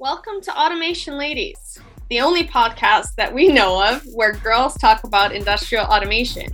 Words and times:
Welcome 0.00 0.40
to 0.42 0.56
Automation 0.56 1.18
Ladies, 1.18 1.76
the 2.08 2.20
only 2.20 2.44
podcast 2.44 3.16
that 3.16 3.34
we 3.34 3.48
know 3.48 3.84
of 3.84 4.00
where 4.12 4.32
girls 4.32 4.74
talk 4.74 5.02
about 5.02 5.34
industrial 5.34 5.86
automation. 5.86 6.52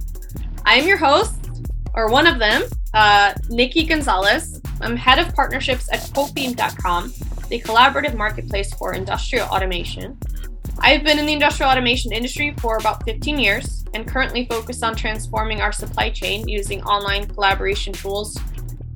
I 0.65 0.77
am 0.77 0.89
your 0.89 0.97
host, 0.97 1.35
or 1.93 2.09
one 2.09 2.27
of 2.27 2.39
them, 2.39 2.63
uh, 2.95 3.35
Nikki 3.51 3.85
Gonzales. 3.85 4.63
I'm 4.81 4.97
head 4.97 5.19
of 5.19 5.35
partnerships 5.35 5.93
at 5.93 6.01
Quotebeam.com, 6.01 7.13
the 7.51 7.61
collaborative 7.61 8.17
marketplace 8.17 8.73
for 8.73 8.95
industrial 8.95 9.47
automation. 9.49 10.17
I've 10.79 11.05
been 11.05 11.19
in 11.19 11.27
the 11.27 11.35
industrial 11.35 11.71
automation 11.71 12.13
industry 12.13 12.55
for 12.61 12.79
about 12.79 13.05
15 13.05 13.39
years 13.39 13.85
and 13.93 14.09
currently 14.09 14.47
focus 14.47 14.83
on 14.83 14.97
transforming 14.97 15.61
our 15.61 15.71
supply 15.71 16.09
chain 16.09 16.49
using 16.49 16.83
online 16.85 17.27
collaboration 17.27 17.93
tools 17.93 18.39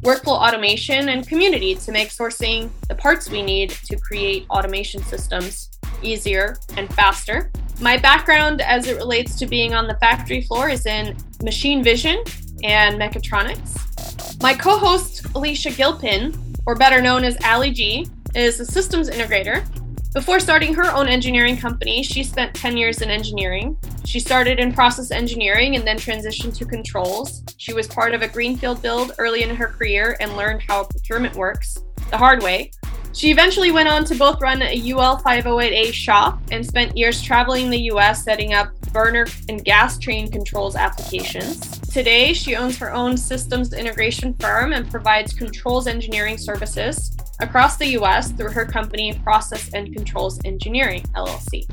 workflow 0.02 0.38
automation, 0.38 1.08
and 1.08 1.26
community 1.26 1.74
to 1.74 1.92
make 1.92 2.08
sourcing 2.08 2.70
the 2.88 2.94
parts 2.94 3.30
we 3.30 3.42
need 3.42 3.70
to 3.70 3.96
create 3.96 4.46
automation 4.50 5.02
systems 5.02 5.70
easier 6.02 6.56
and 6.76 6.92
faster. 6.94 7.50
My 7.80 7.96
background 7.96 8.60
as 8.60 8.86
it 8.86 8.96
relates 8.96 9.36
to 9.36 9.46
being 9.46 9.74
on 9.74 9.86
the 9.86 9.94
factory 9.94 10.42
floor 10.42 10.68
is 10.68 10.86
in 10.86 11.16
machine 11.42 11.82
vision 11.82 12.22
and 12.64 13.00
mechatronics. 13.00 14.42
My 14.42 14.54
co 14.54 14.78
host, 14.78 15.26
Alicia 15.34 15.70
Gilpin, 15.70 16.36
or 16.66 16.74
better 16.74 17.00
known 17.00 17.24
as 17.24 17.36
Ali 17.44 17.70
G, 17.70 18.06
is 18.34 18.60
a 18.60 18.64
systems 18.64 19.10
integrator 19.10 19.66
before 20.14 20.40
starting 20.40 20.72
her 20.72 20.90
own 20.90 21.06
engineering 21.06 21.56
company, 21.56 22.02
she 22.02 22.24
spent 22.24 22.54
10 22.54 22.78
years 22.78 23.02
in 23.02 23.10
engineering. 23.10 23.76
She 24.06 24.20
started 24.20 24.58
in 24.58 24.72
process 24.72 25.10
engineering 25.10 25.76
and 25.76 25.86
then 25.86 25.98
transitioned 25.98 26.56
to 26.56 26.64
controls. 26.64 27.42
She 27.58 27.74
was 27.74 27.86
part 27.86 28.14
of 28.14 28.22
a 28.22 28.28
greenfield 28.28 28.80
build 28.80 29.12
early 29.18 29.42
in 29.42 29.54
her 29.54 29.66
career 29.66 30.16
and 30.20 30.34
learned 30.34 30.62
how 30.62 30.84
procurement 30.84 31.36
works 31.36 31.76
the 32.10 32.16
hard 32.16 32.42
way. 32.42 32.70
She 33.12 33.30
eventually 33.30 33.70
went 33.70 33.88
on 33.88 34.04
to 34.06 34.14
both 34.14 34.40
run 34.40 34.62
a 34.62 34.92
UL 34.92 35.18
508A 35.18 35.92
shop 35.92 36.40
and 36.50 36.64
spent 36.64 36.96
years 36.96 37.20
traveling 37.20 37.68
the 37.68 37.80
US 37.92 38.24
setting 38.24 38.54
up 38.54 38.72
burner 38.92 39.26
and 39.50 39.62
gas 39.62 39.98
train 39.98 40.30
controls 40.30 40.74
applications. 40.74 41.80
Today, 41.92 42.32
she 42.32 42.56
owns 42.56 42.78
her 42.78 42.92
own 42.92 43.16
systems 43.16 43.74
integration 43.74 44.34
firm 44.40 44.72
and 44.72 44.90
provides 44.90 45.34
controls 45.34 45.86
engineering 45.86 46.38
services 46.38 47.14
across 47.40 47.76
the 47.76 47.86
US 47.98 48.32
through 48.32 48.50
her 48.50 48.64
company 48.64 49.12
Process 49.22 49.72
and 49.72 49.94
Controls 49.94 50.40
Engineering, 50.44 51.04
LLC. 51.14 51.66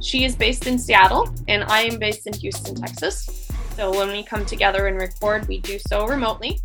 She 0.00 0.24
is 0.24 0.36
based 0.36 0.66
in 0.66 0.78
Seattle, 0.78 1.34
and 1.48 1.64
I 1.64 1.80
am 1.82 1.98
based 1.98 2.26
in 2.28 2.32
Houston, 2.34 2.76
Texas. 2.76 3.48
So 3.76 3.90
when 3.90 4.08
we 4.12 4.22
come 4.22 4.46
together 4.46 4.86
and 4.86 4.96
record, 4.96 5.48
we 5.48 5.58
do 5.58 5.78
so 5.88 6.06
remotely. 6.06 6.60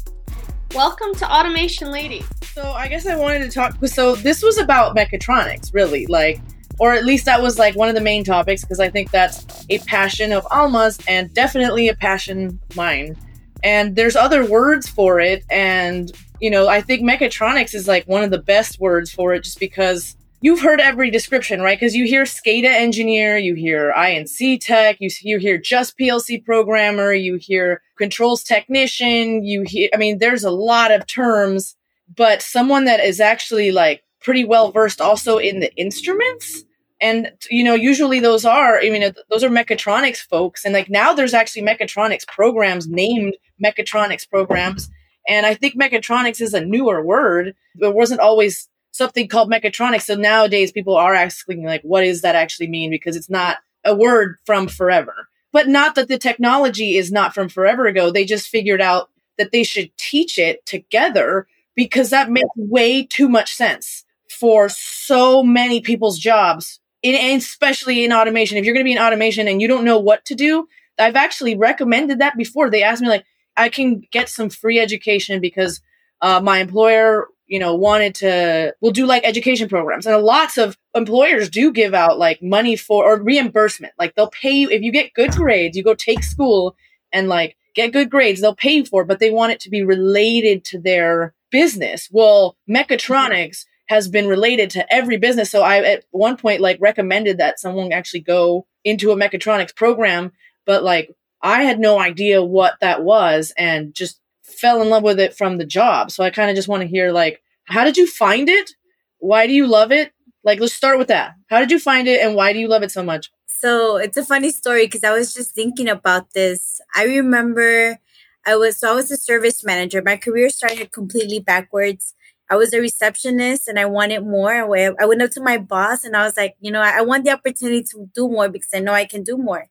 Welcome 0.75 1.15
to 1.15 1.31
Automation 1.31 1.91
Lady. 1.91 2.23
So 2.53 2.63
I 2.63 2.87
guess 2.87 3.07
I 3.07 3.15
wanted 3.15 3.39
to 3.39 3.49
talk. 3.49 3.75
So 3.87 4.15
this 4.15 4.43
was 4.43 4.59
about 4.59 4.95
mechatronics, 4.95 5.73
really, 5.73 6.05
like, 6.05 6.39
or 6.79 6.93
at 6.93 7.05
least 7.05 7.25
that 7.25 7.41
was 7.41 7.57
like 7.57 7.75
one 7.75 7.89
of 7.89 7.95
the 7.95 8.01
main 8.01 8.23
topics 8.23 8.61
because 8.61 8.79
I 8.79 8.89
think 8.89 9.09
that's 9.09 9.65
a 9.69 9.79
passion 9.79 10.31
of 10.31 10.45
Alma's 10.51 10.99
and 11.07 11.33
definitely 11.33 11.89
a 11.89 11.95
passion 11.95 12.59
mine. 12.75 13.17
And 13.63 13.95
there's 13.95 14.15
other 14.15 14.45
words 14.45 14.87
for 14.87 15.19
it, 15.19 15.43
and 15.49 16.11
you 16.39 16.49
know, 16.49 16.67
I 16.67 16.81
think 16.81 17.01
mechatronics 17.01 17.73
is 17.73 17.87
like 17.87 18.07
one 18.07 18.23
of 18.23 18.31
the 18.31 18.37
best 18.41 18.79
words 18.79 19.11
for 19.11 19.33
it 19.33 19.43
just 19.43 19.59
because 19.59 20.15
you've 20.41 20.61
heard 20.61 20.79
every 20.79 21.09
description, 21.09 21.61
right? 21.61 21.79
Because 21.79 21.95
you 21.95 22.05
hear 22.05 22.23
SCADA 22.23 22.65
engineer, 22.65 23.37
you 23.37 23.55
hear 23.55 23.91
I&C 23.93 24.59
tech, 24.59 24.97
you, 24.99 25.09
you 25.21 25.39
hear 25.39 25.57
just 25.57 25.97
PLC 25.97 26.43
programmer, 26.43 27.11
you 27.11 27.35
hear 27.35 27.81
controls 27.97 28.43
technician, 28.43 29.43
you 29.43 29.63
hear, 29.63 29.89
I 29.93 29.97
mean, 29.97 30.19
there's 30.19 30.43
a 30.43 30.51
lot 30.51 30.91
of 30.91 31.07
terms, 31.07 31.75
but 32.15 32.41
someone 32.41 32.85
that 32.85 32.99
is 32.99 33.19
actually 33.19 33.71
like 33.71 34.03
pretty 34.21 34.45
well 34.45 34.71
versed 34.71 35.01
also 35.01 35.37
in 35.37 35.59
the 35.59 35.73
instruments. 35.75 36.63
And, 36.99 37.31
you 37.49 37.63
know, 37.63 37.75
usually 37.75 38.19
those 38.19 38.43
are, 38.43 38.79
I 38.79 38.89
mean, 38.89 39.11
those 39.29 39.43
are 39.43 39.49
mechatronics 39.49 40.17
folks. 40.17 40.65
And 40.65 40.73
like 40.73 40.89
now 40.89 41.13
there's 41.13 41.33
actually 41.33 41.61
mechatronics 41.61 42.27
programs 42.27 42.87
named 42.87 43.35
mechatronics 43.63 44.27
programs 44.29 44.89
and 45.27 45.45
I 45.45 45.53
think 45.53 45.75
mechatronics 45.75 46.41
is 46.41 46.53
a 46.53 46.65
newer 46.65 47.03
word. 47.03 47.55
There 47.75 47.91
wasn't 47.91 48.21
always 48.21 48.69
something 48.91 49.27
called 49.27 49.51
mechatronics. 49.51 50.03
So 50.03 50.15
nowadays 50.15 50.71
people 50.71 50.95
are 50.95 51.13
asking 51.13 51.63
like, 51.63 51.81
what 51.83 52.01
does 52.01 52.21
that 52.21 52.35
actually 52.35 52.67
mean? 52.67 52.89
Because 52.89 53.15
it's 53.15 53.29
not 53.29 53.57
a 53.85 53.95
word 53.95 54.37
from 54.45 54.67
forever. 54.67 55.27
But 55.51 55.67
not 55.67 55.95
that 55.95 56.07
the 56.07 56.17
technology 56.17 56.97
is 56.97 57.11
not 57.11 57.33
from 57.33 57.49
forever 57.49 57.87
ago. 57.87 58.11
They 58.11 58.25
just 58.25 58.47
figured 58.47 58.81
out 58.81 59.09
that 59.37 59.51
they 59.51 59.63
should 59.63 59.95
teach 59.97 60.37
it 60.37 60.65
together 60.65 61.47
because 61.75 62.09
that 62.09 62.31
makes 62.31 62.49
way 62.55 63.03
too 63.05 63.29
much 63.29 63.53
sense 63.53 64.03
for 64.29 64.67
so 64.69 65.43
many 65.43 65.79
people's 65.79 66.17
jobs, 66.17 66.79
in, 67.01 67.37
especially 67.37 68.03
in 68.03 68.11
automation. 68.11 68.57
If 68.57 68.65
you're 68.65 68.73
going 68.73 68.83
to 68.83 68.89
be 68.89 68.93
in 68.93 69.01
automation 69.01 69.47
and 69.47 69.61
you 69.61 69.67
don't 69.67 69.85
know 69.85 69.99
what 69.99 70.25
to 70.25 70.35
do, 70.35 70.67
I've 70.99 71.15
actually 71.15 71.55
recommended 71.55 72.19
that 72.19 72.35
before. 72.35 72.69
They 72.69 72.83
asked 72.83 73.01
me 73.01 73.07
like, 73.07 73.25
I 73.57 73.69
can 73.69 74.01
get 74.11 74.29
some 74.29 74.49
free 74.49 74.79
education 74.79 75.41
because 75.41 75.81
uh, 76.21 76.39
my 76.41 76.59
employer, 76.59 77.27
you 77.47 77.59
know, 77.59 77.75
wanted 77.75 78.15
to, 78.15 78.75
will 78.81 78.91
do 78.91 79.05
like 79.05 79.25
education 79.25 79.67
programs. 79.67 80.05
And 80.05 80.21
lots 80.23 80.57
of 80.57 80.77
employers 80.93 81.49
do 81.49 81.71
give 81.71 81.93
out 81.93 82.19
like 82.19 82.41
money 82.41 82.75
for, 82.75 83.03
or 83.03 83.21
reimbursement. 83.21 83.93
Like 83.97 84.15
they'll 84.15 84.29
pay 84.29 84.51
you, 84.51 84.69
if 84.69 84.81
you 84.81 84.91
get 84.91 85.13
good 85.13 85.31
grades, 85.31 85.75
you 85.75 85.83
go 85.83 85.95
take 85.95 86.23
school 86.23 86.75
and 87.11 87.27
like 87.27 87.57
get 87.73 87.93
good 87.93 88.09
grades, 88.09 88.41
they'll 88.41 88.55
pay 88.55 88.73
you 88.73 88.85
for 88.85 89.01
it, 89.01 89.07
but 89.07 89.19
they 89.19 89.31
want 89.31 89.53
it 89.53 89.59
to 89.61 89.69
be 89.69 89.83
related 89.83 90.63
to 90.65 90.79
their 90.79 91.33
business. 91.51 92.09
Well, 92.11 92.57
mechatronics 92.69 93.65
has 93.87 94.07
been 94.07 94.27
related 94.27 94.69
to 94.71 94.93
every 94.93 95.17
business. 95.17 95.49
So 95.49 95.61
I, 95.61 95.77
at 95.79 96.05
one 96.11 96.37
point, 96.37 96.59
like 96.61 96.77
recommended 96.81 97.37
that 97.37 97.59
someone 97.59 97.93
actually 97.93 98.21
go 98.21 98.67
into 98.83 99.11
a 99.11 99.15
mechatronics 99.15 99.75
program, 99.75 100.33
but 100.65 100.83
like 100.83 101.15
I 101.41 101.63
had 101.63 101.79
no 101.79 101.99
idea 101.99 102.43
what 102.43 102.75
that 102.81 103.03
was 103.03 103.53
and 103.57 103.93
just 103.93 104.19
fell 104.43 104.81
in 104.81 104.89
love 104.89 105.03
with 105.03 105.19
it 105.19 105.35
from 105.35 105.57
the 105.57 105.65
job. 105.65 106.11
So 106.11 106.23
I 106.23 106.29
kind 106.29 106.49
of 106.49 106.55
just 106.55 106.67
want 106.67 106.81
to 106.81 106.87
hear 106.87 107.11
like, 107.11 107.41
how 107.65 107.83
did 107.83 107.97
you 107.97 108.07
find 108.07 108.49
it? 108.49 108.71
Why 109.19 109.45
do 109.47 109.53
you 109.53 109.67
love 109.67 109.91
it? 109.91 110.13
Like, 110.43 110.59
let's 110.59 110.73
start 110.73 110.97
with 110.97 111.09
that. 111.09 111.35
How 111.49 111.59
did 111.59 111.71
you 111.71 111.79
find 111.79 112.07
it 112.07 112.21
and 112.21 112.35
why 112.35 112.53
do 112.53 112.59
you 112.59 112.67
love 112.67 112.83
it 112.83 112.91
so 112.91 113.03
much? 113.03 113.29
So 113.45 113.97
it's 113.97 114.17
a 114.17 114.23
funny 114.23 114.51
story 114.51 114.85
because 114.85 115.03
I 115.03 115.11
was 115.11 115.33
just 115.33 115.53
thinking 115.53 115.89
about 115.89 116.33
this. 116.33 116.79
I 116.95 117.05
remember 117.05 117.99
I 118.45 118.55
was, 118.55 118.77
so 118.77 118.91
I 118.91 118.95
was 118.95 119.11
a 119.11 119.17
service 119.17 119.63
manager. 119.63 120.01
My 120.01 120.15
career 120.15 120.49
started 120.49 120.91
completely 120.91 121.39
backwards. 121.39 122.15
I 122.49 122.55
was 122.55 122.73
a 122.73 122.79
receptionist 122.79 123.67
and 123.67 123.77
I 123.77 123.85
wanted 123.85 124.25
more. 124.25 124.53
I 124.53 125.05
went 125.05 125.21
up 125.21 125.31
to 125.31 125.41
my 125.41 125.57
boss 125.57 126.05
and 126.05 126.15
I 126.15 126.23
was 126.23 126.37
like, 126.37 126.55
you 126.61 126.71
know, 126.71 126.81
I 126.81 127.01
want 127.01 127.25
the 127.25 127.31
opportunity 127.31 127.83
to 127.91 128.09
do 128.15 128.29
more 128.29 128.47
because 128.47 128.69
I 128.73 128.79
know 128.79 128.93
I 128.93 129.05
can 129.05 129.23
do 129.23 129.37
more. 129.37 129.67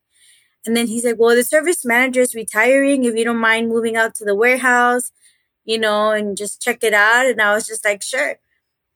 And 0.67 0.77
then 0.77 0.87
he's 0.87 1.05
like, 1.05 1.17
well, 1.19 1.35
the 1.35 1.45
service 1.45 1.85
manager 1.85 2.21
is 2.21 2.35
retiring. 2.35 3.05
If 3.05 3.15
you 3.15 3.25
don't 3.25 3.39
mind 3.39 3.69
moving 3.69 3.97
out 3.97 4.15
to 4.17 4.25
the 4.25 4.35
warehouse, 4.35 5.13
you 5.65 5.79
know, 5.79 6.11
and 6.11 6.37
just 6.37 6.61
check 6.61 6.83
it 6.83 6.95
out. 6.95 7.27
And 7.27 7.41
I 7.41 7.55
was 7.55 7.67
just 7.67 7.85
like, 7.85 8.03
sure. 8.03 8.37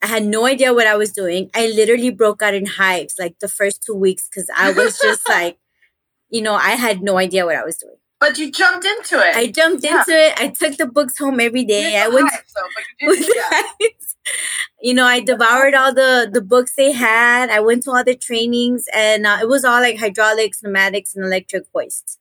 I 0.03 0.07
had 0.07 0.25
no 0.25 0.47
idea 0.47 0.73
what 0.73 0.87
I 0.87 0.97
was 0.97 1.13
doing. 1.13 1.51
I 1.55 1.67
literally 1.67 2.11
broke 2.11 2.41
out 2.41 2.55
in 2.55 2.65
hives 2.65 3.17
like 3.19 3.39
the 3.39 3.49
first 3.49 3.83
two 3.85 3.95
weeks 3.95 4.29
because 4.29 4.49
I 4.57 4.73
was 4.73 4.99
just 4.99 5.29
like, 5.29 5.59
you 6.31 6.41
know, 6.41 6.55
I 6.55 6.71
had 6.71 7.03
no 7.03 7.19
idea 7.19 7.45
what 7.45 7.57
I 7.57 7.65
was 7.65 7.77
doing. 7.77 7.97
But 8.19 8.39
you 8.39 8.51
jumped 8.51 8.85
into 8.85 9.19
it. 9.19 9.35
I 9.35 9.47
jumped 9.47 9.85
yeah. 9.85 10.01
into 10.01 10.13
it. 10.13 10.41
I 10.41 10.49
took 10.49 10.77
the 10.77 10.87
books 10.87 11.19
home 11.19 11.41
every 11.41 11.65
day. 11.65 11.97
I 11.99 12.09
went. 12.09 12.31
Hives, 12.31 12.53
though, 12.55 12.63
you 14.81 14.95
know, 14.95 15.05
I 15.05 15.21
devoured 15.21 15.75
all 15.75 15.93
the 15.95 16.29
the 16.33 16.41
books 16.41 16.75
they 16.77 16.93
had. 16.93 17.51
I 17.51 17.61
went 17.61 17.83
to 17.85 17.91
all 17.91 18.05
the 18.05 18.17
trainings, 18.17 18.87
and 18.95 19.27
uh, 19.27 19.39
it 19.43 19.49
was 19.49 19.65
all 19.65 19.81
like 19.81 19.99
hydraulics, 19.99 20.63
pneumatics, 20.63 21.15
and 21.15 21.25
electric 21.25 21.65
hoists. 21.75 22.19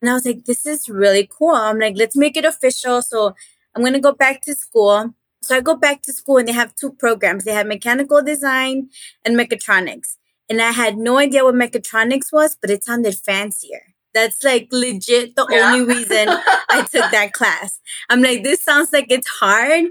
And 0.00 0.10
I 0.10 0.14
was 0.14 0.24
like, 0.24 0.44
this 0.44 0.64
is 0.64 0.88
really 0.88 1.28
cool. 1.30 1.54
I'm 1.54 1.78
like, 1.78 1.96
let's 1.96 2.16
make 2.16 2.36
it 2.36 2.44
official. 2.44 3.02
So 3.02 3.34
I'm 3.74 3.82
gonna 3.82 4.00
go 4.00 4.12
back 4.12 4.42
to 4.42 4.54
school. 4.54 5.14
So 5.42 5.56
I 5.56 5.60
go 5.60 5.76
back 5.76 6.02
to 6.02 6.12
school, 6.12 6.38
and 6.38 6.48
they 6.48 6.52
have 6.52 6.74
two 6.74 6.92
programs. 6.92 7.44
They 7.44 7.52
have 7.52 7.66
mechanical 7.66 8.22
design 8.22 8.90
and 9.24 9.36
mechatronics. 9.36 10.16
And 10.50 10.62
I 10.62 10.72
had 10.72 10.96
no 10.96 11.18
idea 11.18 11.44
what 11.44 11.54
mechatronics 11.54 12.32
was, 12.32 12.56
but 12.60 12.70
it 12.70 12.84
sounded 12.84 13.14
fancier. 13.14 13.94
That's 14.14 14.42
like 14.42 14.68
legit 14.72 15.36
the 15.36 15.46
yeah. 15.50 15.70
only 15.70 15.94
reason 15.94 16.28
I 16.70 16.86
took 16.90 17.10
that 17.12 17.32
class. 17.34 17.78
I'm 18.08 18.22
like, 18.22 18.42
this 18.42 18.62
sounds 18.62 18.92
like 18.92 19.10
it's 19.10 19.28
hard, 19.28 19.84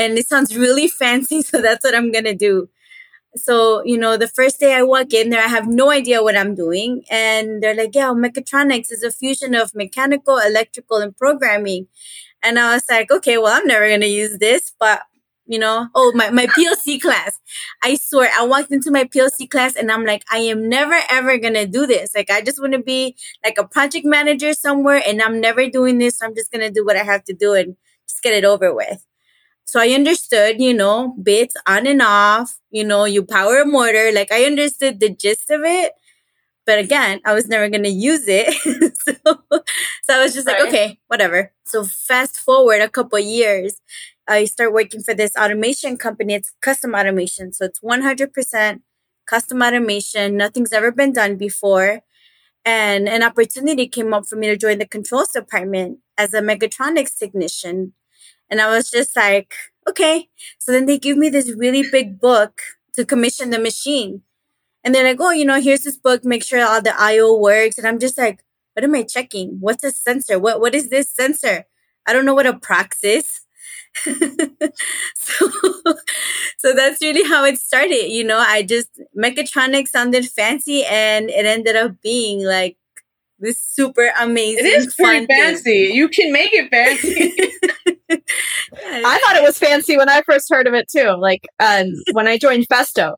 and 0.00 0.18
it 0.18 0.28
sounds 0.28 0.56
really 0.56 0.88
fancy. 0.88 1.42
So 1.50 1.60
that's 1.60 1.84
what 1.84 1.94
I'm 1.94 2.12
going 2.12 2.24
to 2.24 2.34
do. 2.34 2.68
So, 3.36 3.82
you 3.84 3.98
know, 3.98 4.16
the 4.16 4.28
first 4.28 4.58
day 4.58 4.74
I 4.74 4.82
walk 4.82 5.12
in 5.12 5.30
there, 5.30 5.42
I 5.42 5.48
have 5.48 5.68
no 5.68 5.90
idea 5.90 6.22
what 6.22 6.36
I'm 6.36 6.54
doing. 6.54 7.02
And 7.10 7.62
they're 7.62 7.76
like, 7.76 7.94
yeah, 7.94 8.10
mechatronics 8.10 8.90
is 8.90 9.02
a 9.02 9.10
fusion 9.10 9.54
of 9.54 9.74
mechanical, 9.74 10.38
electrical, 10.38 10.98
and 10.98 11.16
programming. 11.16 11.86
And 12.42 12.58
I 12.58 12.74
was 12.74 12.84
like, 12.90 13.10
okay, 13.10 13.38
well, 13.38 13.56
I'm 13.56 13.66
never 13.66 13.86
going 13.86 14.00
to 14.00 14.06
use 14.06 14.38
this, 14.38 14.72
but 14.78 15.02
you 15.46 15.58
know, 15.58 15.88
oh, 15.96 16.12
my, 16.14 16.30
my 16.30 16.46
PLC 16.56 17.00
class. 17.00 17.38
I 17.82 17.96
swear, 17.96 18.30
I 18.38 18.46
walked 18.46 18.70
into 18.70 18.92
my 18.92 19.04
PLC 19.04 19.50
class 19.50 19.74
and 19.74 19.90
I'm 19.90 20.04
like, 20.04 20.24
I 20.30 20.38
am 20.38 20.68
never 20.68 20.96
ever 21.10 21.38
going 21.38 21.54
to 21.54 21.66
do 21.66 21.86
this. 21.86 22.14
Like, 22.14 22.30
I 22.30 22.40
just 22.40 22.60
want 22.60 22.72
to 22.74 22.82
be 22.82 23.16
like 23.44 23.58
a 23.58 23.66
project 23.66 24.06
manager 24.06 24.54
somewhere 24.54 25.02
and 25.04 25.20
I'm 25.20 25.40
never 25.40 25.68
doing 25.68 25.98
this. 25.98 26.18
So 26.18 26.26
I'm 26.26 26.36
just 26.36 26.52
going 26.52 26.62
to 26.62 26.70
do 26.70 26.84
what 26.84 26.96
I 26.96 27.02
have 27.02 27.24
to 27.24 27.34
do 27.34 27.54
and 27.54 27.76
just 28.08 28.22
get 28.22 28.32
it 28.32 28.44
over 28.44 28.72
with. 28.72 29.04
So 29.70 29.78
I 29.78 29.90
understood, 29.90 30.60
you 30.60 30.74
know, 30.74 31.14
bits 31.22 31.54
on 31.64 31.86
and 31.86 32.02
off, 32.02 32.58
you 32.72 32.82
know, 32.82 33.04
you 33.04 33.22
power 33.22 33.60
a 33.60 33.64
motor. 33.64 34.10
Like 34.12 34.32
I 34.32 34.42
understood 34.42 34.98
the 34.98 35.10
gist 35.10 35.48
of 35.48 35.60
it. 35.62 35.92
But 36.66 36.80
again, 36.80 37.20
I 37.24 37.34
was 37.34 37.46
never 37.46 37.68
going 37.68 37.84
to 37.84 37.88
use 37.88 38.24
it. 38.26 38.52
so, 38.98 39.14
so 40.02 40.10
I 40.12 40.24
was 40.24 40.34
just 40.34 40.48
right. 40.48 40.58
like, 40.58 40.68
okay, 40.68 40.98
whatever. 41.06 41.52
So 41.64 41.84
fast 41.84 42.36
forward 42.38 42.80
a 42.80 42.88
couple 42.88 43.20
years, 43.20 43.80
I 44.26 44.46
start 44.46 44.72
working 44.72 45.04
for 45.04 45.14
this 45.14 45.36
automation 45.36 45.96
company. 45.96 46.34
It's 46.34 46.52
custom 46.60 46.96
automation. 46.96 47.52
So 47.52 47.66
it's 47.66 47.78
100% 47.78 48.80
custom 49.24 49.62
automation. 49.62 50.36
Nothing's 50.36 50.72
ever 50.72 50.90
been 50.90 51.12
done 51.12 51.36
before. 51.36 52.00
And 52.64 53.08
an 53.08 53.22
opportunity 53.22 53.86
came 53.86 54.12
up 54.12 54.26
for 54.26 54.34
me 54.34 54.48
to 54.48 54.56
join 54.56 54.78
the 54.78 54.88
controls 54.88 55.28
department 55.28 56.00
as 56.18 56.34
a 56.34 56.42
mechatronics 56.42 57.16
technician. 57.16 57.92
And 58.50 58.60
I 58.60 58.68
was 58.74 58.90
just 58.90 59.16
like, 59.16 59.54
okay. 59.88 60.28
So 60.58 60.72
then 60.72 60.86
they 60.86 60.98
give 60.98 61.16
me 61.16 61.28
this 61.28 61.52
really 61.52 61.84
big 61.90 62.20
book 62.20 62.60
to 62.94 63.04
commission 63.04 63.50
the 63.50 63.58
machine. 63.58 64.22
And 64.82 64.94
they're 64.94 65.04
like, 65.04 65.20
oh, 65.20 65.30
you 65.30 65.44
know, 65.44 65.60
here's 65.60 65.82
this 65.82 65.98
book, 65.98 66.24
make 66.24 66.42
sure 66.42 66.64
all 66.64 66.82
the 66.82 66.98
IO 66.98 67.36
works. 67.36 67.78
And 67.78 67.86
I'm 67.86 67.98
just 67.98 68.16
like, 68.18 68.42
what 68.74 68.84
am 68.84 68.94
I 68.94 69.02
checking? 69.02 69.58
What's 69.60 69.84
a 69.84 69.90
sensor? 69.90 70.38
What 70.38 70.60
what 70.60 70.74
is 70.74 70.88
this 70.88 71.08
sensor? 71.10 71.66
I 72.06 72.12
don't 72.12 72.24
know 72.24 72.34
what 72.34 72.46
a 72.46 72.58
prox 72.58 73.04
is. 73.04 73.42
so 74.04 75.50
so 76.58 76.72
that's 76.74 77.02
really 77.02 77.28
how 77.28 77.44
it 77.44 77.58
started. 77.58 78.10
You 78.10 78.24
know, 78.24 78.38
I 78.38 78.62
just 78.62 78.88
mechatronics 79.16 79.88
sounded 79.88 80.26
fancy 80.26 80.84
and 80.84 81.28
it 81.28 81.44
ended 81.44 81.76
up 81.76 82.00
being 82.00 82.44
like 82.44 82.76
this 83.38 83.58
super 83.58 84.12
amazing. 84.18 84.66
It 84.66 84.68
is 84.68 84.94
pretty 84.94 85.26
fancy. 85.26 85.88
Thing. 85.88 85.96
You 85.96 86.08
can 86.08 86.32
make 86.32 86.50
it 86.52 86.70
fancy. 86.70 87.34
I 88.10 89.18
thought 89.18 89.36
it 89.36 89.42
was 89.42 89.58
fancy 89.58 89.96
when 89.96 90.08
I 90.08 90.22
first 90.22 90.48
heard 90.50 90.66
of 90.66 90.74
it 90.74 90.88
too. 90.88 91.16
Like 91.18 91.46
um, 91.60 91.86
when 92.12 92.26
I 92.26 92.38
joined 92.38 92.68
Festo, 92.68 93.14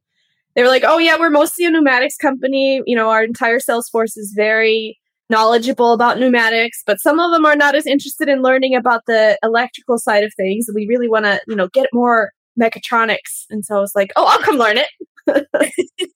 they 0.55 0.62
were 0.62 0.69
like, 0.69 0.85
"Oh 0.87 0.99
yeah, 0.99 1.17
we're 1.19 1.31
mostly 1.31 1.65
a 1.65 1.71
pneumatics 1.71 2.17
company. 2.17 2.83
You 2.87 2.97
know, 2.97 3.11
our 3.11 3.25
entire 3.25 3.61
sales 3.61 3.89
force 3.89 4.17
is 4.17 4.33
very 4.37 4.99
knowledgeable 5.31 5.93
about 5.93 6.19
pneumatics, 6.19 6.83
but 6.87 7.00
some 7.00 7.19
of 7.19 7.33
them 7.33 7.47
are 7.47 7.56
not 7.56 7.75
as 7.75 7.87
interested 7.87 8.29
in 8.29 8.43
learning 8.43 8.75
about 8.75 9.03
the 9.06 9.39
electrical 9.43 9.99
side 9.99 10.25
of 10.25 10.33
things. 10.37 10.67
We 10.75 10.87
really 10.87 11.09
want 11.09 11.25
to, 11.25 11.41
you 11.49 11.56
know, 11.56 11.69
get 11.69 11.88
more 11.93 12.31
mechatronics." 12.61 13.45
And 13.50 13.65
so 13.65 13.77
I 13.77 13.81
was 13.81 13.93
like, 13.95 14.12
"Oh, 14.17 14.27
I'll 14.27 14.43
come 14.43 14.56
learn 14.56 14.79
it." 14.79 14.88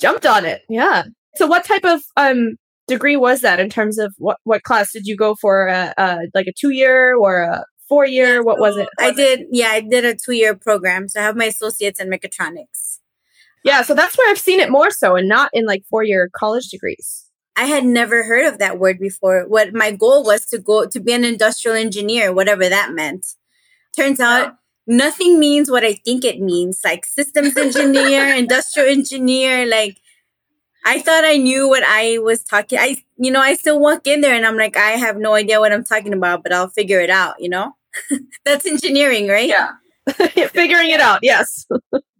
Jumped 0.00 0.26
on 0.26 0.44
it. 0.44 0.62
Yeah. 0.68 1.04
So 1.36 1.46
what 1.46 1.64
type 1.64 1.84
of 1.84 2.02
um 2.16 2.56
degree 2.88 3.16
was 3.16 3.40
that 3.42 3.60
in 3.60 3.70
terms 3.70 3.98
of 3.98 4.12
what 4.18 4.38
what 4.44 4.62
class 4.62 4.92
did 4.92 5.06
you 5.06 5.16
go 5.16 5.34
for? 5.40 5.68
Uh, 5.68 5.92
uh 5.96 6.18
like 6.34 6.46
a 6.46 6.52
two 6.58 6.70
year 6.70 7.16
or 7.16 7.42
a 7.42 7.64
four 7.90 8.06
year? 8.06 8.42
What 8.42 8.58
was 8.58 8.78
it? 8.78 8.88
I 8.98 9.10
did. 9.10 9.48
Yeah, 9.50 9.68
I 9.68 9.80
did 9.80 10.06
a 10.06 10.14
two 10.14 10.32
year 10.32 10.54
program. 10.54 11.08
So 11.08 11.20
I 11.20 11.24
have 11.24 11.36
my 11.36 11.46
associates 11.46 12.00
in 12.00 12.08
mechatronics. 12.08 13.00
Yeah, 13.62 13.82
so 13.82 13.94
that's 13.94 14.16
where 14.16 14.30
I've 14.30 14.38
seen 14.38 14.60
it 14.60 14.70
more 14.70 14.90
so, 14.90 15.16
and 15.16 15.28
not 15.28 15.50
in 15.52 15.66
like 15.66 15.84
four 15.90 16.02
year 16.02 16.30
college 16.32 16.68
degrees. 16.68 17.26
I 17.56 17.64
had 17.64 17.84
never 17.84 18.22
heard 18.22 18.46
of 18.46 18.58
that 18.58 18.78
word 18.78 18.98
before. 18.98 19.44
What 19.46 19.74
my 19.74 19.90
goal 19.90 20.24
was 20.24 20.46
to 20.46 20.58
go 20.58 20.86
to 20.86 21.00
be 21.00 21.12
an 21.12 21.24
industrial 21.24 21.76
engineer, 21.76 22.32
whatever 22.32 22.68
that 22.68 22.92
meant. 22.92 23.26
Turns 23.94 24.20
out 24.20 24.54
nothing 24.86 25.38
means 25.38 25.70
what 25.70 25.84
I 25.84 25.94
think 25.94 26.24
it 26.24 26.40
means. 26.40 26.80
Like 26.82 27.04
systems 27.04 27.56
engineer, 27.56 28.34
industrial 28.44 28.88
engineer, 28.88 29.66
like 29.66 29.98
I 30.86 31.00
thought 31.00 31.24
I 31.24 31.36
knew 31.36 31.68
what 31.68 31.82
I 31.86 32.18
was 32.18 32.42
talking. 32.42 32.78
I, 32.78 32.96
you 33.18 33.30
know, 33.30 33.40
I 33.40 33.54
still 33.54 33.78
walk 33.78 34.06
in 34.06 34.22
there 34.22 34.34
and 34.34 34.46
I'm 34.46 34.56
like, 34.56 34.76
I 34.76 34.92
have 34.92 35.18
no 35.18 35.34
idea 35.34 35.60
what 35.60 35.72
I'm 35.72 35.84
talking 35.84 36.14
about, 36.14 36.42
but 36.42 36.52
I'll 36.52 36.70
figure 36.70 37.00
it 37.00 37.10
out. 37.10 37.34
You 37.40 37.50
know, 37.50 37.74
that's 38.44 38.66
engineering, 38.66 39.28
right? 39.28 39.48
Yeah, 39.48 39.72
figuring 40.48 40.90
it 40.90 41.00
out. 41.00 41.20
Yes. 41.22 41.66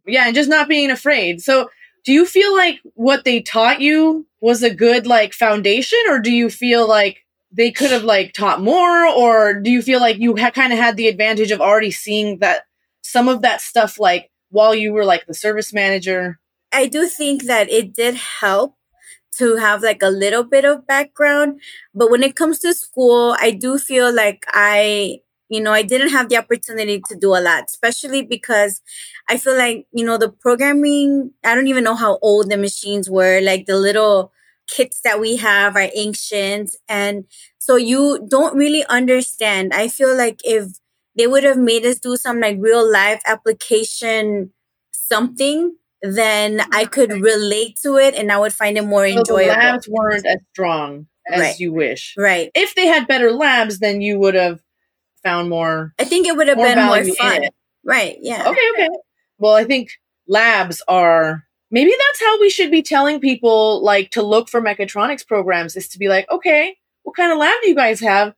yeah, 0.07 0.27
and 0.27 0.35
just 0.35 0.51
not 0.51 0.69
being 0.69 0.91
afraid. 0.91 1.41
So, 1.43 1.69
do 2.05 2.13
you 2.13 2.27
feel 2.27 2.55
like 2.55 2.81
what 2.95 3.25
they 3.25 3.41
taught 3.41 3.81
you 3.81 4.27
was 4.41 4.63
a 4.63 4.75
good 4.75 5.07
like 5.07 5.33
foundation, 5.33 5.99
or 6.09 6.19
do 6.19 6.33
you 6.33 6.51
feel 6.51 6.89
like 6.89 7.25
they 7.53 7.71
could 7.71 7.91
have 7.91 8.05
like 8.05 8.33
taught 8.33 8.63
more, 8.63 9.07
or 9.07 9.61
do 9.61 9.71
you 9.71 9.83
feel 9.83 10.01
like 10.01 10.19
you 10.19 10.37
ha- 10.37 10.51
kind 10.51 10.73
of 10.73 10.79
had 10.79 10.97
the 10.97 11.09
advantage 11.09 11.51
of 11.51 11.61
already 11.61 11.91
seeing 11.91 12.39
that 12.39 12.63
some 13.03 13.29
of 13.29 13.43
that 13.43 13.61
stuff 13.61 13.99
like 13.99 14.31
while 14.51 14.75
you 14.75 14.93
were 14.93 15.05
like 15.05 15.27
the 15.27 15.35
service 15.35 15.73
manager 15.73 16.39
I 16.73 16.87
do 16.87 17.07
think 17.07 17.45
that 17.45 17.71
it 17.71 17.95
did 17.95 18.15
help 18.15 18.77
to 19.39 19.57
have 19.57 19.83
like 19.83 20.03
a 20.03 20.11
little 20.11 20.45
bit 20.45 20.65
of 20.65 20.87
background. 20.87 21.61
But 21.95 22.11
when 22.11 22.23
it 22.23 22.37
comes 22.37 22.59
to 22.61 22.75
school, 22.75 23.37
I 23.39 23.51
do 23.53 23.79
feel 23.79 24.13
like 24.13 24.45
I, 24.49 25.21
you 25.51 25.61
know, 25.61 25.73
I 25.73 25.83
didn't 25.83 26.11
have 26.11 26.29
the 26.29 26.37
opportunity 26.37 27.03
to 27.09 27.17
do 27.17 27.31
a 27.37 27.43
lot, 27.43 27.65
especially 27.67 28.23
because 28.23 28.81
I 29.29 29.37
feel 29.37 29.57
like, 29.57 29.87
you 29.93 30.05
know, 30.05 30.17
the 30.17 30.31
programming, 30.31 31.33
I 31.45 31.55
don't 31.55 31.67
even 31.67 31.85
know 31.85 31.97
how 31.97 32.19
old 32.23 32.51
the 32.51 32.57
machines 32.57 33.11
were, 33.11 33.41
like 33.43 33.67
the 33.67 33.77
little 33.77 34.33
kits 34.69 35.01
that 35.03 35.19
we 35.19 35.37
have 35.37 35.75
are 35.75 35.91
ancient. 35.95 36.77
And 36.89 37.25
so 37.59 37.75
you 37.75 38.25
don't 38.31 38.57
really 38.57 38.85
understand. 38.87 39.75
I 39.75 39.89
feel 39.89 40.17
like 40.17 40.41
if 40.45 40.67
they 41.19 41.27
would 41.27 41.43
have 41.43 41.59
made 41.59 41.85
us 41.85 41.99
do 41.99 42.17
some 42.17 42.39
like 42.41 42.57
real 42.61 42.89
life 42.91 43.21
application 43.27 44.53
something 44.93 45.75
then 46.03 46.61
oh 46.61 46.65
I 46.73 46.85
could 46.85 47.13
relate 47.13 47.77
to 47.83 47.97
it 47.97 48.15
and 48.15 48.31
I 48.33 48.39
would 48.39 48.55
find 48.55 48.79
it 48.79 48.85
more 48.85 49.09
so 49.09 49.19
enjoyable. 49.19 49.53
The 49.53 49.59
labs 49.59 49.89
weren't 49.89 50.27
as 50.27 50.39
strong 50.53 51.07
as 51.31 51.41
right. 51.41 51.59
you 51.59 51.73
wish. 51.73 52.15
Right. 52.17 52.51
If 52.55 52.75
they 52.75 52.87
had 52.87 53.07
better 53.07 53.33
labs, 53.33 53.81
then 53.81 54.01
you 54.01 54.19
would 54.19 54.35
have 54.35 54.61
found 55.23 55.51
more. 55.51 55.95
I 55.99 56.05
think 56.05 56.27
it 56.27 56.37
would 56.37 56.49
have 56.49 56.59
been 56.59 56.79
more 56.79 57.05
fun. 57.05 57.49
Right. 57.85 58.19
Yeah. 58.21 58.49
Okay. 58.49 58.71
Okay. 58.75 58.89
Well, 59.39 59.55
I 59.55 59.65
think 59.65 59.91
labs 60.29 60.83
are 60.87 61.45
maybe 61.71 61.91
that's 61.91 62.21
how 62.21 62.41
we 62.41 62.51
should 62.51 62.71
be 62.71 62.83
telling 62.83 63.21
people 63.21 63.83
like 63.83 64.11
to 64.11 64.23
look 64.23 64.49
for 64.49 64.61
mechatronics 64.61 65.27
programs 65.27 65.77
is 65.77 65.89
to 65.89 65.99
be 65.99 66.09
like, 66.09 66.31
okay, 66.31 66.77
what 67.03 67.17
kind 67.17 67.33
of 67.33 67.39
lab 67.39 67.55
do 67.63 67.69
you 67.69 67.75
guys 67.75 68.01
have? 68.01 68.35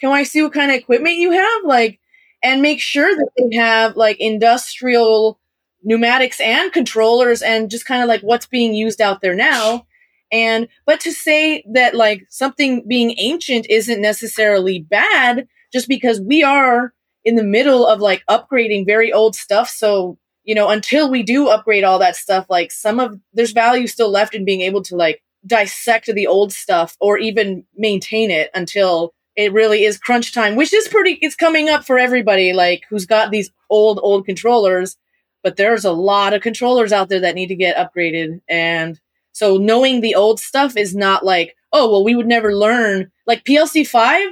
Can 0.00 0.10
I 0.10 0.24
see 0.24 0.42
what 0.42 0.52
kind 0.52 0.70
of 0.70 0.76
equipment 0.76 1.16
you 1.16 1.30
have? 1.30 1.64
Like, 1.64 2.00
and 2.42 2.60
make 2.60 2.80
sure 2.80 3.14
that 3.14 3.30
they 3.36 3.56
have 3.56 3.96
like 3.96 4.16
industrial 4.18 5.38
pneumatics 5.84 6.40
and 6.40 6.72
controllers 6.72 7.42
and 7.42 7.70
just 7.70 7.86
kind 7.86 8.02
of 8.02 8.08
like 8.08 8.20
what's 8.22 8.46
being 8.46 8.74
used 8.74 9.00
out 9.00 9.20
there 9.20 9.34
now. 9.34 9.86
And, 10.32 10.66
but 10.86 10.98
to 11.00 11.12
say 11.12 11.62
that 11.72 11.94
like 11.94 12.26
something 12.30 12.86
being 12.88 13.14
ancient 13.18 13.66
isn't 13.68 14.00
necessarily 14.00 14.80
bad 14.80 15.46
just 15.72 15.88
because 15.88 16.20
we 16.20 16.42
are 16.42 16.92
in 17.24 17.36
the 17.36 17.44
middle 17.44 17.86
of 17.86 18.00
like 18.00 18.24
upgrading 18.28 18.86
very 18.86 19.12
old 19.12 19.34
stuff. 19.34 19.68
So, 19.68 20.18
you 20.44 20.54
know, 20.54 20.68
until 20.68 21.10
we 21.10 21.22
do 21.22 21.48
upgrade 21.48 21.84
all 21.84 21.98
that 22.00 22.16
stuff, 22.16 22.46
like 22.48 22.72
some 22.72 23.00
of 23.00 23.18
there's 23.32 23.52
value 23.52 23.86
still 23.86 24.10
left 24.10 24.34
in 24.34 24.44
being 24.44 24.60
able 24.62 24.82
to 24.82 24.96
like 24.96 25.22
dissect 25.46 26.06
the 26.06 26.26
old 26.26 26.52
stuff 26.52 26.96
or 27.00 27.18
even 27.18 27.64
maintain 27.76 28.30
it 28.30 28.50
until 28.54 29.12
it 29.34 29.52
really 29.52 29.84
is 29.84 29.98
crunch 29.98 30.34
time, 30.34 30.56
which 30.56 30.74
is 30.74 30.88
pretty, 30.88 31.12
it's 31.22 31.36
coming 31.36 31.68
up 31.68 31.84
for 31.84 31.98
everybody, 31.98 32.52
like 32.52 32.84
who's 32.90 33.06
got 33.06 33.30
these 33.30 33.50
old, 33.70 33.98
old 34.02 34.26
controllers 34.26 34.96
but 35.42 35.56
there's 35.56 35.84
a 35.84 35.92
lot 35.92 36.32
of 36.32 36.42
controllers 36.42 36.92
out 36.92 37.08
there 37.08 37.20
that 37.20 37.34
need 37.34 37.48
to 37.48 37.56
get 37.56 37.76
upgraded. 37.76 38.40
And 38.48 39.00
so 39.32 39.56
knowing 39.56 40.00
the 40.00 40.14
old 40.14 40.38
stuff 40.38 40.76
is 40.76 40.94
not 40.94 41.24
like, 41.24 41.56
oh, 41.72 41.90
well, 41.90 42.04
we 42.04 42.14
would 42.14 42.26
never 42.26 42.54
learn. 42.54 43.10
Like 43.26 43.44
PLC 43.44 43.86
5, 43.86 44.28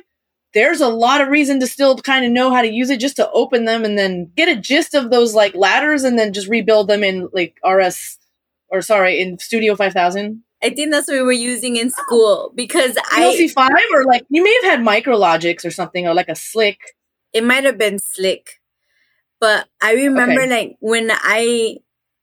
there's 0.52 0.80
a 0.80 0.88
lot 0.88 1.20
of 1.20 1.28
reason 1.28 1.60
to 1.60 1.66
still 1.66 1.96
kind 1.96 2.24
of 2.24 2.32
know 2.32 2.52
how 2.52 2.62
to 2.62 2.70
use 2.70 2.90
it 2.90 3.00
just 3.00 3.16
to 3.16 3.30
open 3.30 3.64
them 3.64 3.84
and 3.84 3.96
then 3.96 4.30
get 4.36 4.48
a 4.48 4.60
gist 4.60 4.94
of 4.94 5.10
those 5.10 5.34
like 5.34 5.54
ladders 5.54 6.02
and 6.02 6.18
then 6.18 6.32
just 6.32 6.48
rebuild 6.48 6.88
them 6.88 7.04
in 7.04 7.28
like 7.32 7.56
RS 7.64 8.18
or 8.70 8.82
sorry, 8.82 9.20
in 9.20 9.38
Studio 9.38 9.74
5000. 9.74 10.42
I 10.62 10.70
think 10.70 10.90
that's 10.90 11.08
what 11.08 11.14
we 11.14 11.22
were 11.22 11.32
using 11.32 11.76
in 11.76 11.90
school 11.90 12.52
because 12.54 12.94
PLC 12.94 13.50
5 13.50 13.70
or 13.94 14.04
like 14.04 14.24
you 14.28 14.44
may 14.44 14.60
have 14.62 14.78
had 14.78 14.86
MicroLogix 14.86 15.64
or 15.64 15.70
something 15.70 16.06
or 16.06 16.14
like 16.14 16.28
a 16.28 16.32
SLC. 16.32 16.76
It 17.32 17.44
might 17.44 17.64
have 17.64 17.78
been 17.78 17.96
SLC. 17.96 18.42
But 19.40 19.68
I 19.82 19.94
remember 19.94 20.42
okay. 20.42 20.50
like 20.50 20.76
when 20.80 21.10
I 21.10 21.78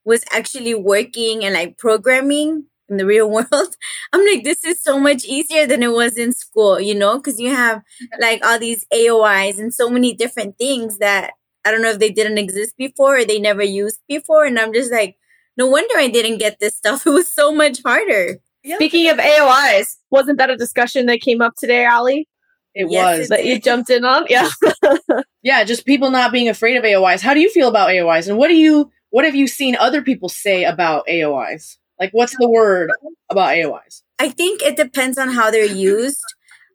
was 0.05 0.23
actually 0.31 0.75
working 0.75 1.43
and 1.43 1.55
like 1.55 1.77
programming 1.77 2.65
in 2.89 2.97
the 2.97 3.05
real 3.05 3.29
world, 3.31 3.75
I'm 4.13 4.25
like, 4.25 4.43
this 4.43 4.63
is 4.63 4.81
so 4.81 4.99
much 4.99 5.25
easier 5.25 5.65
than 5.65 5.83
it 5.83 5.91
was 5.91 6.17
in 6.17 6.33
school, 6.33 6.79
you 6.79 6.95
know, 6.95 7.17
because 7.17 7.39
you 7.39 7.53
have 7.53 7.81
like 8.19 8.45
all 8.45 8.59
these 8.59 8.85
AOIs 8.93 9.57
and 9.59 9.73
so 9.73 9.89
many 9.89 10.13
different 10.13 10.57
things 10.57 10.97
that 10.99 11.31
I 11.65 11.71
don't 11.71 11.81
know 11.81 11.89
if 11.89 11.99
they 11.99 12.11
didn't 12.11 12.37
exist 12.37 12.75
before 12.77 13.17
or 13.17 13.25
they 13.25 13.39
never 13.39 13.63
used 13.63 13.99
before. 14.07 14.45
And 14.45 14.57
I'm 14.57 14.73
just 14.73 14.91
like, 14.91 15.17
no 15.57 15.67
wonder 15.67 15.97
I 15.97 16.07
didn't 16.07 16.37
get 16.37 16.59
this 16.59 16.77
stuff. 16.77 17.05
It 17.05 17.11
was 17.11 17.31
so 17.31 17.51
much 17.51 17.79
harder. 17.83 18.37
Speaking 18.65 19.09
of 19.09 19.17
AOIs, 19.17 19.95
wasn't 20.11 20.37
that 20.39 20.49
a 20.49 20.57
discussion 20.57 21.05
that 21.05 21.21
came 21.21 21.41
up 21.41 21.53
today, 21.57 21.85
Ali? 21.85 22.27
It 22.73 22.91
yes, 22.91 23.19
was 23.19 23.29
that 23.29 23.45
you 23.45 23.59
jumped 23.59 23.89
in 23.89 24.05
on. 24.05 24.25
Yeah. 24.29 24.49
yeah, 25.41 25.63
just 25.63 25.85
people 25.85 26.11
not 26.11 26.31
being 26.31 26.47
afraid 26.47 26.77
of 26.77 26.83
AOIs. 26.83 27.21
How 27.21 27.33
do 27.33 27.39
you 27.39 27.49
feel 27.49 27.69
about 27.69 27.89
AOIs? 27.89 28.27
And 28.27 28.37
what 28.37 28.49
do 28.49 28.55
you 28.55 28.91
what 29.09 29.25
have 29.25 29.35
you 29.35 29.47
seen 29.47 29.75
other 29.75 30.01
people 30.01 30.29
say 30.29 30.63
about 30.63 31.07
AOIs? 31.07 31.77
Like 31.99 32.11
what's 32.11 32.37
the 32.37 32.49
word 32.49 32.91
about 33.29 33.49
AOIs? 33.49 34.03
I 34.19 34.29
think 34.29 34.61
it 34.61 34.77
depends 34.77 35.17
on 35.17 35.29
how 35.29 35.51
they're 35.51 35.65
used. 35.65 36.23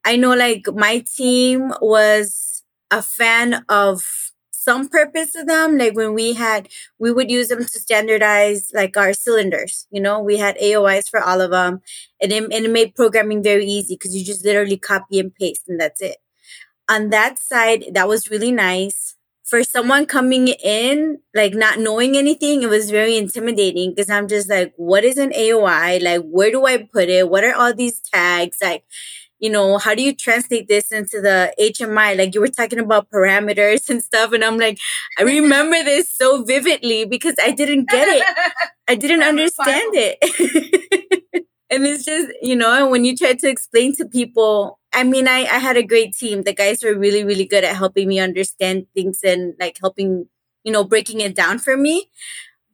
I 0.04 0.16
know 0.16 0.34
like 0.34 0.66
my 0.74 1.04
team 1.16 1.72
was 1.80 2.64
a 2.90 3.02
fan 3.02 3.64
of 3.68 4.04
some 4.62 4.88
purpose 4.88 5.34
of 5.34 5.46
them. 5.46 5.76
Like 5.76 5.96
when 5.96 6.14
we 6.14 6.34
had, 6.34 6.68
we 6.98 7.12
would 7.12 7.30
use 7.30 7.48
them 7.48 7.60
to 7.60 7.80
standardize 7.80 8.70
like 8.72 8.96
our 8.96 9.12
cylinders. 9.12 9.86
You 9.90 10.00
know, 10.00 10.20
we 10.20 10.36
had 10.36 10.56
AOIs 10.58 11.08
for 11.08 11.20
all 11.20 11.40
of 11.40 11.50
them, 11.50 11.80
and 12.20 12.32
it, 12.32 12.44
and 12.44 12.52
it 12.52 12.70
made 12.70 12.94
programming 12.94 13.42
very 13.42 13.66
easy 13.66 13.94
because 13.94 14.16
you 14.16 14.24
just 14.24 14.44
literally 14.44 14.76
copy 14.76 15.18
and 15.18 15.34
paste, 15.34 15.68
and 15.68 15.80
that's 15.80 16.00
it. 16.00 16.18
On 16.88 17.10
that 17.10 17.38
side, 17.38 17.84
that 17.94 18.08
was 18.08 18.30
really 18.30 18.52
nice. 18.52 19.16
For 19.52 19.62
someone 19.62 20.06
coming 20.06 20.48
in, 20.48 21.18
like 21.34 21.52
not 21.52 21.78
knowing 21.78 22.16
anything, 22.16 22.62
it 22.62 22.70
was 22.70 22.90
very 22.90 23.18
intimidating 23.18 23.90
because 23.90 24.08
I'm 24.08 24.26
just 24.26 24.48
like, 24.48 24.72
what 24.78 25.04
is 25.04 25.18
an 25.18 25.30
AOI? 25.34 25.98
Like, 26.02 26.22
where 26.22 26.50
do 26.50 26.64
I 26.64 26.88
put 26.90 27.10
it? 27.10 27.28
What 27.28 27.44
are 27.44 27.52
all 27.54 27.74
these 27.74 28.00
tags? 28.00 28.56
Like, 28.62 28.84
you 29.40 29.50
know, 29.50 29.76
how 29.76 29.94
do 29.94 30.02
you 30.02 30.14
translate 30.16 30.68
this 30.68 30.90
into 30.90 31.20
the 31.20 31.52
HMI? 31.60 32.16
Like 32.16 32.34
you 32.34 32.40
were 32.40 32.48
talking 32.48 32.78
about 32.78 33.10
parameters 33.10 33.90
and 33.90 34.02
stuff. 34.02 34.32
And 34.32 34.42
I'm 34.42 34.56
like, 34.56 34.78
I 35.18 35.22
remember 35.24 35.84
this 35.84 36.08
so 36.08 36.44
vividly 36.44 37.04
because 37.04 37.34
I 37.42 37.50
didn't 37.50 37.90
get 37.90 38.08
it. 38.08 38.24
I 38.88 38.94
didn't 38.94 39.22
understand 39.22 39.92
it. 39.94 41.44
and 41.72 41.86
it's 41.86 42.04
just, 42.04 42.28
you 42.42 42.54
know, 42.54 42.86
when 42.86 43.04
you 43.06 43.16
try 43.16 43.32
to 43.32 43.48
explain 43.48 43.96
to 43.96 44.04
people, 44.04 44.78
I 44.92 45.04
mean, 45.04 45.26
I, 45.26 45.44
I 45.44 45.58
had 45.58 45.78
a 45.78 45.82
great 45.82 46.12
team. 46.12 46.42
The 46.42 46.52
guys 46.52 46.84
were 46.84 46.94
really, 46.94 47.24
really 47.24 47.46
good 47.46 47.64
at 47.64 47.74
helping 47.74 48.08
me 48.08 48.20
understand 48.20 48.86
things 48.94 49.20
and 49.24 49.54
like 49.58 49.78
helping, 49.80 50.26
you 50.64 50.72
know, 50.72 50.84
breaking 50.84 51.20
it 51.20 51.34
down 51.34 51.58
for 51.58 51.78
me. 51.78 52.10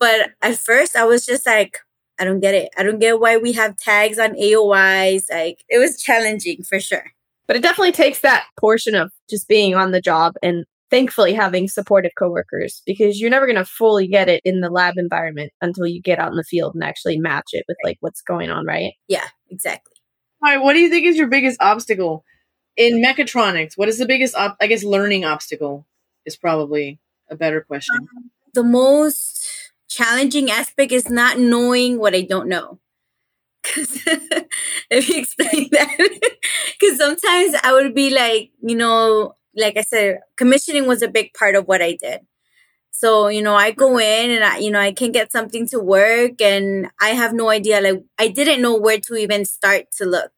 But 0.01 0.31
at 0.43 0.57
first 0.59 0.97
I 0.97 1.05
was 1.05 1.25
just 1.25 1.47
like, 1.47 1.79
I 2.19 2.25
don't 2.25 2.41
get 2.41 2.57
it. 2.57 2.71
I 2.77 2.83
don't 2.83 2.99
get 2.99 3.21
why 3.21 3.37
we 3.37 3.53
have 3.53 3.77
tags 3.77 4.19
on 4.19 4.35
AOIs. 4.35 5.31
Like 5.31 5.63
it 5.69 5.79
was 5.79 6.03
challenging 6.03 6.65
for 6.65 6.81
sure. 6.81 7.13
But 7.47 7.57
it 7.57 7.63
definitely 7.63 7.93
takes 7.93 8.21
that 8.23 8.47
portion 8.59 8.97
of 8.97 9.13
just 9.31 9.47
being 9.47 9.77
on 9.77 9.93
the 9.93 10.01
job 10.01 10.35
and 10.43 10.65
thankfully 10.91 11.35
having 11.35 11.69
supportive 11.69 12.13
coworkers 12.19 12.83
because 12.87 13.21
you're 13.21 13.31
never 13.31 13.47
going 13.47 13.57
to 13.57 13.65
fully 13.65 14.07
get 14.07 14.29
it 14.29 14.41
in 14.45 14.61
the 14.61 14.71
lab 14.71 14.95
environment 14.97 15.53
until 15.61 15.87
you 15.87 16.01
get 16.01 16.19
out 16.19 16.31
in 16.31 16.37
the 16.37 16.45
field 16.45 16.75
and 16.75 16.85
actually 16.85 17.19
match 17.19 17.51
it 17.53 17.65
with 17.69 17.77
like 17.85 17.99
what's 18.01 18.23
going 18.23 18.51
on, 18.51 18.67
right? 18.67 18.95
Yeah, 19.07 19.27
exactly. 19.51 19.93
All 20.45 20.53
right, 20.53 20.63
what 20.63 20.75
do 20.75 20.81
you 20.81 20.89
think 20.89 21.07
is 21.07 21.17
your 21.17 21.29
biggest 21.29 21.61
obstacle 21.61 22.25
in 22.77 23.03
mechatronics? 23.03 23.73
What 23.77 23.89
is 23.89 23.99
the 23.99 24.07
biggest 24.07 24.35
op- 24.35 24.57
I 24.61 24.67
guess 24.67 24.85
learning 24.85 25.25
obstacle 25.25 25.87
is 26.25 26.37
probably 26.37 27.01
a 27.31 27.37
better 27.37 27.61
question. 27.61 27.97
Um, 28.01 28.31
the 28.55 28.63
most 28.63 29.47
challenging 29.89 30.51
aspect 30.51 30.93
is 30.93 31.11
not 31.11 31.39
knowing 31.39 31.99
what 31.99 32.15
I 32.15 32.23
don't 32.23 32.49
know. 32.49 32.79
Cause 33.65 34.01
if 34.91 35.09
you 35.09 35.19
explain 35.19 35.69
that, 35.73 36.21
because 36.79 36.97
sometimes 36.97 37.55
I 37.63 37.73
would 37.73 37.95
be 37.95 38.11
like, 38.11 38.53
you 38.63 38.77
know, 38.77 39.35
like 39.57 39.77
I 39.77 39.83
said, 39.83 40.21
commissioning 40.37 40.87
was 40.87 41.03
a 41.03 41.09
big 41.09 41.35
part 41.35 41.55
of 41.55 41.67
what 41.67 41.83
I 41.83 41.97
did. 42.01 42.21
So, 42.91 43.29
you 43.29 43.43
know, 43.43 43.55
I 43.55 43.71
go 43.71 43.91
mm-hmm. 43.91 44.01
in 44.01 44.31
and 44.37 44.45
I, 44.45 44.59
you 44.59 44.71
know, 44.71 44.81
I 44.81 44.93
can 44.93 45.13
get 45.13 45.31
something 45.31 45.67
to 45.69 45.79
work 45.79 46.41
and 46.41 46.89
I 47.01 47.11
have 47.11 47.33
no 47.33 47.49
idea. 47.49 47.81
Like, 47.81 48.03
I 48.19 48.29
didn't 48.29 48.63
know 48.63 48.77
where 48.77 48.99
to 49.01 49.15
even 49.15 49.45
start 49.45 49.87
to 49.99 50.05
look. 50.05 50.33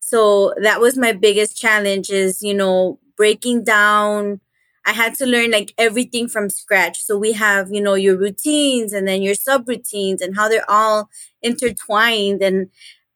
So 0.00 0.54
that 0.62 0.80
was 0.80 0.96
my 0.96 1.12
biggest 1.12 1.56
challenge 1.56 2.10
is, 2.10 2.42
you 2.42 2.54
know, 2.54 2.98
breaking 3.16 3.64
down 3.64 4.40
I 4.88 4.92
had 4.92 5.14
to 5.16 5.26
learn 5.26 5.50
like 5.50 5.74
everything 5.76 6.28
from 6.28 6.48
scratch. 6.48 7.02
So 7.02 7.18
we 7.18 7.32
have, 7.32 7.70
you 7.70 7.82
know, 7.82 7.92
your 7.92 8.16
routines 8.16 8.94
and 8.94 9.06
then 9.06 9.20
your 9.20 9.34
subroutines 9.34 10.22
and 10.22 10.34
how 10.34 10.48
they're 10.48 10.64
all 10.66 11.10
intertwined. 11.42 12.42
And 12.42 12.70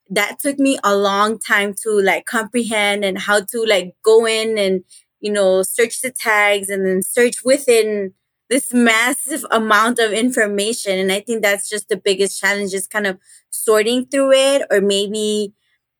that 0.07 0.37
took 0.37 0.59
me 0.59 0.77
a 0.83 0.95
long 0.95 1.39
time 1.39 1.73
to 1.81 1.99
like 1.99 2.27
comprehend 2.27 3.03
and 3.03 3.17
how 3.17 3.39
to 3.39 3.65
like 3.67 3.95
go 4.03 4.27
in 4.27 4.59
and, 4.59 4.83
you 5.23 5.31
know, 5.31 5.63
search 5.63 6.01
the 6.01 6.11
tags 6.11 6.69
and 6.69 6.85
then 6.85 7.01
search 7.01 7.37
within 7.45 8.13
this 8.49 8.73
massive 8.73 9.45
amount 9.51 9.99
of 9.99 10.11
information. 10.11 10.99
And 10.99 11.11
I 11.11 11.21
think 11.21 11.41
that's 11.41 11.69
just 11.69 11.87
the 11.87 11.95
biggest 11.95 12.39
challenge 12.39 12.73
is 12.73 12.87
kind 12.87 13.07
of 13.07 13.17
sorting 13.49 14.05
through 14.05 14.33
it 14.33 14.63
or 14.69 14.81
maybe 14.81 15.53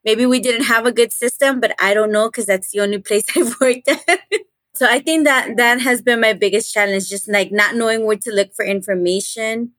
maybe 0.03 0.25
we 0.25 0.39
didn't 0.39 0.65
have 0.65 0.85
a 0.85 0.91
good 0.91 1.13
system, 1.13 1.61
but 1.61 1.73
I 1.79 1.93
don't 1.93 2.11
know 2.11 2.27
because 2.27 2.45
that's 2.45 2.71
the 2.71 2.81
only 2.81 2.97
place 3.07 3.25
I've 3.35 3.59
worked 3.59 3.87
at. 3.87 4.19
So 4.75 4.87
I 4.87 4.99
think 5.01 5.25
that 5.25 5.55
that 5.57 5.81
has 5.81 6.01
been 6.01 6.19
my 6.19 6.33
biggest 6.33 6.73
challenge, 6.73 7.07
just 7.07 7.29
like 7.31 7.51
not 7.51 7.75
knowing 7.75 8.07
where 8.07 8.17
to 8.17 8.31
look 8.31 8.55
for 8.55 8.65
information, 8.65 9.73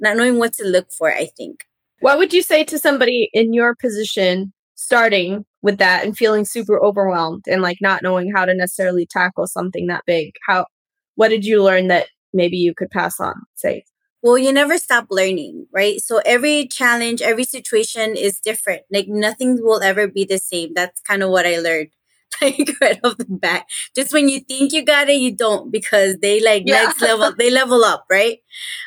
not 0.00 0.16
knowing 0.16 0.36
what 0.36 0.52
to 0.54 0.64
look 0.64 0.90
for, 0.90 1.14
I 1.14 1.26
think. 1.26 1.64
What 2.00 2.18
would 2.18 2.32
you 2.32 2.42
say 2.42 2.64
to 2.64 2.76
somebody 2.76 3.30
in 3.32 3.52
your 3.52 3.76
position 3.76 4.52
starting 4.82 5.44
with 5.62 5.78
that 5.78 6.04
and 6.04 6.16
feeling 6.16 6.44
super 6.44 6.82
overwhelmed 6.82 7.44
and 7.48 7.62
like 7.62 7.78
not 7.80 8.02
knowing 8.02 8.32
how 8.34 8.44
to 8.44 8.54
necessarily 8.54 9.06
tackle 9.06 9.46
something 9.46 9.86
that 9.86 10.04
big? 10.06 10.34
How 10.46 10.66
what 11.14 11.28
did 11.28 11.44
you 11.44 11.62
learn 11.62 11.88
that 11.88 12.08
maybe 12.32 12.56
you 12.56 12.74
could 12.74 12.90
pass 12.90 13.20
on, 13.20 13.34
say? 13.54 13.84
Well, 14.22 14.38
you 14.38 14.52
never 14.52 14.78
stop 14.78 15.06
learning, 15.10 15.66
right? 15.72 16.00
So 16.00 16.20
every 16.24 16.68
challenge, 16.68 17.22
every 17.22 17.44
situation 17.44 18.16
is 18.16 18.38
different. 18.38 18.82
Like 18.90 19.08
nothing 19.08 19.58
will 19.60 19.82
ever 19.82 20.06
be 20.06 20.24
the 20.24 20.38
same. 20.38 20.74
That's 20.74 21.00
kind 21.00 21.24
of 21.24 21.30
what 21.30 21.44
I 21.44 21.58
learned 21.58 21.88
like 22.42 22.70
right 22.80 23.00
off 23.02 23.18
the 23.18 23.26
bat. 23.28 23.66
Just 23.96 24.12
when 24.12 24.28
you 24.28 24.40
think 24.40 24.72
you 24.72 24.84
got 24.84 25.08
it, 25.08 25.20
you 25.20 25.34
don't 25.34 25.72
because 25.72 26.18
they 26.18 26.40
like 26.40 26.62
yeah. 26.66 26.84
next 26.84 27.02
level, 27.02 27.32
they 27.36 27.50
level 27.50 27.84
up, 27.84 28.04
right? 28.10 28.38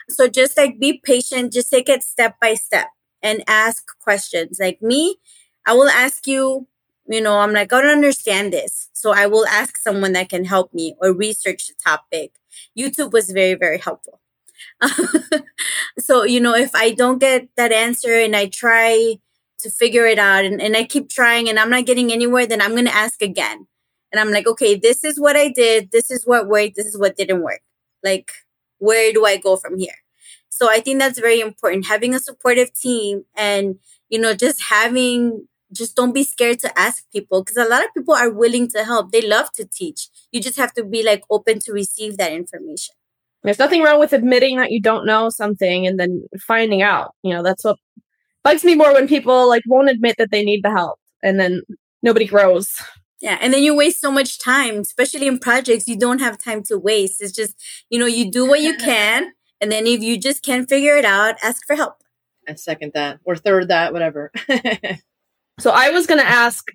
So 0.09 0.27
just 0.27 0.57
like 0.57 0.79
be 0.79 1.01
patient, 1.03 1.53
just 1.53 1.69
take 1.69 1.89
it 1.89 2.03
step 2.03 2.35
by 2.41 2.53
step 2.53 2.87
and 3.21 3.43
ask 3.47 3.83
questions. 3.99 4.57
Like 4.59 4.81
me, 4.81 5.17
I 5.65 5.73
will 5.73 5.89
ask 5.89 6.27
you, 6.27 6.67
you 7.07 7.21
know, 7.21 7.39
I'm 7.39 7.53
like, 7.53 7.71
I 7.71 7.81
don't 7.81 7.91
understand 7.91 8.53
this. 8.53 8.89
So 8.93 9.11
I 9.11 9.27
will 9.27 9.45
ask 9.47 9.77
someone 9.77 10.13
that 10.13 10.29
can 10.29 10.45
help 10.45 10.73
me 10.73 10.95
or 11.01 11.13
research 11.13 11.67
the 11.67 11.73
topic. 11.83 12.33
YouTube 12.77 13.11
was 13.11 13.29
very, 13.29 13.53
very 13.53 13.77
helpful. 13.77 14.21
so, 15.99 16.23
you 16.23 16.39
know, 16.39 16.55
if 16.55 16.73
I 16.75 16.91
don't 16.91 17.19
get 17.19 17.49
that 17.57 17.71
answer 17.71 18.13
and 18.13 18.35
I 18.35 18.47
try 18.47 19.17
to 19.59 19.69
figure 19.69 20.05
it 20.05 20.19
out 20.19 20.45
and, 20.45 20.61
and 20.61 20.75
I 20.75 20.83
keep 20.83 21.09
trying 21.09 21.49
and 21.49 21.59
I'm 21.59 21.69
not 21.69 21.85
getting 21.85 22.11
anywhere, 22.11 22.45
then 22.45 22.61
I'm 22.61 22.71
going 22.71 22.85
to 22.85 22.95
ask 22.95 23.21
again. 23.21 23.67
And 24.11 24.19
I'm 24.19 24.31
like, 24.31 24.47
okay, 24.47 24.75
this 24.75 25.03
is 25.03 25.19
what 25.19 25.35
I 25.35 25.49
did. 25.49 25.91
This 25.91 26.09
is 26.09 26.25
what 26.25 26.47
worked. 26.47 26.75
This 26.75 26.85
is 26.85 26.97
what 26.97 27.17
didn't 27.17 27.41
work. 27.41 27.61
Like, 28.03 28.31
where 28.77 29.11
do 29.11 29.25
I 29.25 29.37
go 29.37 29.57
from 29.57 29.77
here? 29.77 29.95
So 30.49 30.69
I 30.69 30.79
think 30.79 30.99
that's 30.99 31.19
very 31.19 31.41
important. 31.41 31.87
Having 31.87 32.15
a 32.15 32.19
supportive 32.19 32.73
team 32.73 33.25
and, 33.35 33.77
you 34.09 34.19
know, 34.19 34.33
just 34.33 34.63
having, 34.63 35.47
just 35.75 35.95
don't 35.95 36.13
be 36.13 36.23
scared 36.23 36.59
to 36.59 36.79
ask 36.79 37.03
people 37.11 37.43
because 37.43 37.57
a 37.57 37.69
lot 37.69 37.83
of 37.83 37.93
people 37.93 38.13
are 38.13 38.31
willing 38.31 38.67
to 38.69 38.83
help. 38.83 39.11
They 39.11 39.21
love 39.21 39.51
to 39.53 39.65
teach. 39.65 40.09
You 40.31 40.41
just 40.41 40.57
have 40.57 40.73
to 40.73 40.83
be 40.83 41.03
like 41.03 41.23
open 41.29 41.59
to 41.59 41.73
receive 41.73 42.17
that 42.17 42.31
information. 42.31 42.95
There's 43.43 43.59
nothing 43.59 43.83
wrong 43.83 43.99
with 43.99 44.13
admitting 44.13 44.57
that 44.57 44.71
you 44.71 44.81
don't 44.81 45.05
know 45.05 45.29
something 45.29 45.85
and 45.85 45.99
then 45.99 46.25
finding 46.39 46.81
out. 46.81 47.11
You 47.21 47.33
know, 47.33 47.43
that's 47.43 47.63
what 47.63 47.77
bugs 48.43 48.63
me 48.63 48.75
more 48.75 48.93
when 48.93 49.07
people 49.07 49.47
like 49.47 49.63
won't 49.67 49.89
admit 49.89 50.15
that 50.17 50.31
they 50.31 50.43
need 50.43 50.63
the 50.63 50.71
help 50.71 50.99
and 51.21 51.39
then 51.39 51.61
nobody 52.01 52.25
grows. 52.25 52.81
Yeah, 53.21 53.37
and 53.41 53.53
then 53.53 53.63
you 53.63 53.75
waste 53.75 54.01
so 54.01 54.11
much 54.11 54.39
time, 54.39 54.79
especially 54.79 55.27
in 55.27 55.39
projects. 55.39 55.87
You 55.87 55.97
don't 55.97 56.19
have 56.19 56.37
time 56.37 56.63
to 56.63 56.77
waste. 56.77 57.21
It's 57.21 57.31
just, 57.31 57.55
you 57.89 57.97
know, 57.97 58.05
you 58.05 58.29
do 58.29 58.45
what 58.45 58.61
you 58.61 58.75
can, 58.77 59.31
and 59.61 59.71
then 59.71 59.87
if 59.87 60.01
you 60.01 60.17
just 60.19 60.43
can't 60.43 60.69
figure 60.69 60.95
it 60.95 61.05
out, 61.05 61.35
ask 61.41 61.65
for 61.65 61.75
help. 61.75 62.03
I 62.47 62.53
second 62.55 62.91
that, 62.93 63.19
or 63.23 63.35
third 63.35 63.69
that, 63.69 63.93
whatever. 63.93 64.31
so 65.59 65.71
I 65.71 65.89
was 65.89 66.07
going 66.07 66.19
to 66.19 66.27
ask 66.27 66.65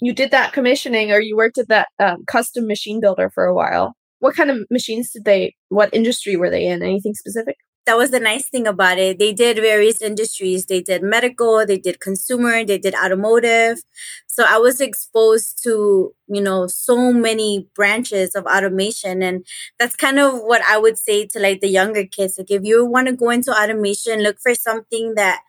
you 0.00 0.12
did 0.12 0.30
that 0.30 0.52
commissioning 0.52 1.10
or 1.10 1.20
you 1.20 1.36
worked 1.36 1.58
at 1.58 1.68
that 1.68 1.88
um, 1.98 2.24
custom 2.26 2.66
machine 2.66 3.00
builder 3.00 3.30
for 3.30 3.44
a 3.44 3.54
while. 3.54 3.94
What 4.18 4.34
kind 4.34 4.50
of 4.50 4.66
machines 4.70 5.10
did 5.10 5.24
they, 5.24 5.54
what 5.68 5.94
industry 5.94 6.36
were 6.36 6.50
they 6.50 6.66
in? 6.66 6.82
Anything 6.82 7.14
specific? 7.14 7.56
that 7.86 7.96
was 7.96 8.10
the 8.10 8.18
nice 8.18 8.48
thing 8.48 8.66
about 8.66 8.98
it. 8.98 9.18
They 9.18 9.32
did 9.32 9.58
various 9.58 10.02
industries. 10.02 10.66
They 10.66 10.80
did 10.80 11.02
medical, 11.02 11.64
they 11.64 11.78
did 11.78 12.00
consumer, 12.00 12.64
they 12.64 12.78
did 12.78 12.96
automotive. 12.96 13.78
So 14.26 14.44
I 14.46 14.58
was 14.58 14.80
exposed 14.80 15.62
to, 15.62 16.12
you 16.26 16.40
know, 16.40 16.66
so 16.66 17.12
many 17.12 17.68
branches 17.76 18.34
of 18.34 18.44
automation. 18.44 19.22
And 19.22 19.46
that's 19.78 19.94
kind 19.94 20.18
of 20.18 20.40
what 20.40 20.62
I 20.62 20.78
would 20.78 20.98
say 20.98 21.26
to 21.28 21.38
like 21.38 21.60
the 21.60 21.68
younger 21.68 22.04
kids. 22.04 22.36
Like 22.36 22.50
if 22.50 22.64
you 22.64 22.84
want 22.84 23.06
to 23.06 23.14
go 23.14 23.30
into 23.30 23.52
automation, 23.52 24.20
look 24.20 24.38
for 24.42 24.54
something 24.54 25.14
that, 25.14 25.42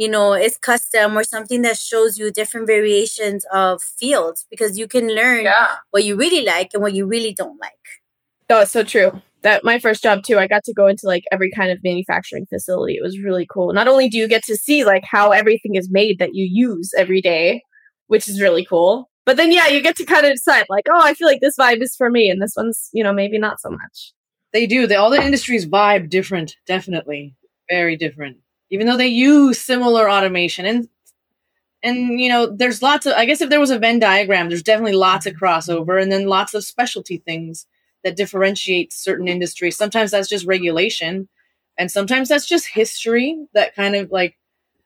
you 0.00 0.08
know, 0.08 0.32
it's 0.32 0.56
custom 0.56 1.14
or 1.16 1.22
something 1.22 1.60
that 1.60 1.76
shows 1.76 2.18
you 2.18 2.32
different 2.32 2.66
variations 2.66 3.44
of 3.52 3.82
fields 3.82 4.46
because 4.50 4.78
you 4.78 4.88
can 4.88 5.08
learn 5.08 5.44
yeah. 5.44 5.76
what 5.90 6.04
you 6.04 6.16
really 6.16 6.42
like 6.42 6.70
and 6.72 6.82
what 6.82 6.94
you 6.94 7.04
really 7.04 7.34
don't 7.34 7.60
like. 7.60 7.72
Oh, 8.48 8.62
it's 8.62 8.70
so 8.70 8.82
true. 8.82 9.20
That 9.42 9.62
my 9.62 9.78
first 9.78 10.02
job 10.02 10.22
too 10.22 10.38
i 10.38 10.46
got 10.46 10.64
to 10.64 10.72
go 10.72 10.86
into 10.86 11.06
like 11.06 11.24
every 11.30 11.50
kind 11.50 11.70
of 11.70 11.84
manufacturing 11.84 12.46
facility. 12.46 12.94
It 12.94 13.02
was 13.02 13.20
really 13.20 13.46
cool. 13.52 13.74
Not 13.74 13.88
only 13.88 14.08
do 14.08 14.16
you 14.16 14.26
get 14.26 14.42
to 14.44 14.56
see 14.56 14.84
like 14.84 15.04
how 15.04 15.32
everything 15.32 15.74
is 15.74 15.90
made 15.90 16.18
that 16.18 16.34
you 16.34 16.48
use 16.50 16.94
every 16.96 17.20
day 17.20 17.62
which 18.06 18.26
is 18.26 18.40
really 18.40 18.64
cool 18.64 19.08
but 19.26 19.36
then 19.36 19.52
yeah 19.52 19.68
you 19.68 19.82
get 19.82 19.96
to 19.96 20.04
kind 20.04 20.26
of 20.26 20.32
decide 20.32 20.64
like 20.68 20.86
oh 20.90 21.00
i 21.00 21.14
feel 21.14 21.28
like 21.28 21.40
this 21.40 21.56
vibe 21.56 21.80
is 21.80 21.94
for 21.94 22.10
me 22.10 22.28
and 22.28 22.42
this 22.42 22.54
one's 22.56 22.88
you 22.92 23.04
know 23.04 23.12
maybe 23.12 23.38
not 23.38 23.60
so 23.60 23.68
much. 23.68 24.12
They 24.52 24.66
do. 24.66 24.86
They 24.86 24.96
all 24.96 25.10
the 25.10 25.22
industries 25.22 25.66
vibe 25.66 26.08
different 26.08 26.56
definitely. 26.66 27.36
Very 27.68 27.96
different 27.96 28.38
even 28.70 28.86
though 28.86 28.96
they 28.96 29.08
use 29.08 29.60
similar 29.60 30.10
automation 30.10 30.66
and 30.66 30.88
and 31.82 32.20
you 32.20 32.28
know 32.28 32.46
there's 32.46 32.82
lots 32.82 33.06
of 33.06 33.14
i 33.14 33.24
guess 33.24 33.40
if 33.40 33.50
there 33.50 33.60
was 33.60 33.70
a 33.70 33.78
venn 33.78 33.98
diagram 33.98 34.48
there's 34.48 34.62
definitely 34.62 34.92
lots 34.96 35.26
of 35.26 35.34
crossover 35.34 36.00
and 36.02 36.12
then 36.12 36.26
lots 36.26 36.54
of 36.54 36.64
specialty 36.64 37.18
things 37.18 37.66
that 38.04 38.16
differentiates 38.16 38.96
certain 38.96 39.28
industries. 39.28 39.76
Sometimes 39.76 40.10
that's 40.10 40.28
just 40.28 40.46
regulation, 40.46 41.28
and 41.78 41.90
sometimes 41.90 42.28
that's 42.28 42.46
just 42.46 42.66
history 42.66 43.38
that 43.54 43.74
kind 43.74 43.94
of 43.94 44.10
like, 44.10 44.36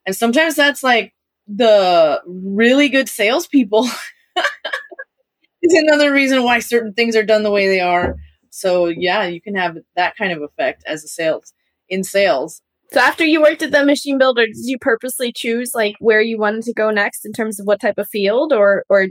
and 0.07 0.15
sometimes 0.17 0.57
that's 0.57 0.83
like 0.83 1.15
the 1.47 2.21
really 2.27 2.89
good 2.89 3.09
salespeople. 3.09 3.89
is 5.63 5.75
another 5.75 6.13
reason 6.13 6.43
why 6.43 6.59
certain 6.59 6.93
things 6.93 7.17
are 7.17 7.25
done 7.25 7.43
the 7.43 7.51
way 7.51 7.69
they 7.69 7.81
are. 7.81 8.17
So 8.51 8.87
yeah, 8.87 9.25
you 9.27 9.41
can 9.41 9.55
have 9.57 9.79
that 9.97 10.17
kind 10.17 10.33
of 10.33 10.43
effect 10.43 10.85
as 10.87 11.05
a 11.05 11.09
sales 11.09 11.53
in 11.89 12.05
sales. 12.05 12.63
So 12.95 13.01
after 13.01 13.25
you 13.25 13.43
worked 13.43 13.61
at 13.61 13.73
the 13.73 13.85
machine 13.85 14.19
builder, 14.19 14.47
did 14.47 14.55
you 14.57 14.79
purposely 14.79 15.33
choose 15.33 15.73
like 15.75 15.97
where 15.99 16.21
you 16.21 16.39
wanted 16.39 16.63
to 16.63 16.73
go 16.73 16.93
next 16.93 17.27
in 17.27 17.33
terms 17.33 17.59
of 17.59 17.67
what 17.67 17.81
type 17.81 17.99
of 17.99 18.09
field 18.09 18.53
or 18.53 18.85
or 18.89 19.09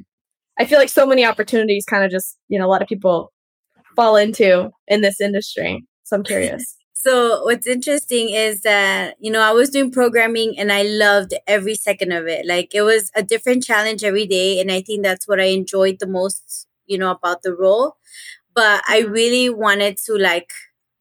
I 0.58 0.64
feel 0.64 0.80
like 0.80 0.88
so 0.88 1.06
many 1.06 1.26
opportunities 1.26 1.84
kind 1.84 2.06
of 2.06 2.10
just, 2.10 2.38
you 2.48 2.58
know, 2.58 2.66
a 2.66 2.72
lot 2.72 2.82
of 2.82 2.88
people 2.88 3.34
fall 3.94 4.16
into 4.16 4.70
in 4.88 5.02
this 5.02 5.20
industry. 5.20 5.86
So 6.04 6.16
I'm 6.16 6.24
curious. 6.24 6.78
So 6.96 7.44
what's 7.44 7.68
interesting 7.68 8.30
is 8.30 8.62
that, 8.62 9.16
you 9.20 9.30
know, 9.30 9.42
I 9.42 9.52
was 9.52 9.70
doing 9.70 9.92
programming 9.92 10.58
and 10.58 10.72
I 10.72 10.84
loved 10.84 11.34
every 11.48 11.76
second 11.76 12.14
of 12.14 12.28
it. 12.28 12.46
Like 12.46 12.74
it 12.74 12.84
was 12.84 13.12
a 13.14 13.22
different 13.22 13.66
challenge 13.66 14.06
every 14.06 14.26
day. 14.26 14.62
And 14.62 14.72
I 14.72 14.80
think 14.80 15.04
that's 15.04 15.28
what 15.28 15.42
I 15.42 15.48
enjoyed 15.48 15.98
the 16.00 16.08
most, 16.08 16.66
you 16.86 16.98
know, 16.98 17.12
about 17.12 17.42
the 17.42 17.54
role. 17.54 17.98
But 18.56 18.84
I 18.88 19.02
mm-hmm. 19.02 19.12
really 19.12 19.50
wanted 19.50 19.98
to 20.06 20.16
like, 20.16 20.50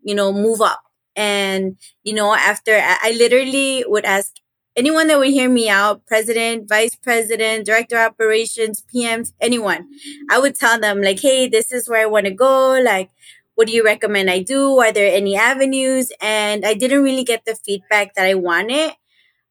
you 0.03 0.17
know, 0.17 0.33
move 0.33 0.61
up. 0.61 0.83
And, 1.16 1.76
you 2.04 2.14
know, 2.14 2.35
after 2.35 2.73
I 2.83 3.12
literally 3.16 3.85
would 3.87 4.04
ask 4.04 4.33
anyone 4.76 5.09
that 5.09 5.19
would 5.19 5.28
hear 5.28 5.49
me 5.49 5.69
out, 5.69 6.07
president, 6.07 6.69
vice 6.69 6.95
president, 6.95 7.66
director 7.66 7.99
operations, 7.99 8.83
PMs, 8.95 9.33
anyone, 9.40 9.88
I 10.31 10.38
would 10.38 10.54
tell 10.54 10.81
them 10.81 11.02
like, 11.02 11.21
Hey, 11.21 11.49
this 11.49 11.73
is 11.73 11.88
where 11.88 12.02
I 12.02 12.07
want 12.07 12.26
to 12.26 12.33
go. 12.33 12.81
Like, 12.81 13.11
what 13.54 13.66
do 13.66 13.75
you 13.75 13.85
recommend 13.85 14.31
I 14.31 14.40
do? 14.40 14.78
Are 14.81 14.92
there 14.92 15.14
any 15.14 15.37
avenues? 15.37 16.11
And 16.21 16.64
I 16.64 16.75
didn't 16.75 17.02
really 17.02 17.25
get 17.25 17.45
the 17.45 17.54
feedback 17.54 18.14
that 18.14 18.26
I 18.26 18.35
wanted. 18.35 18.92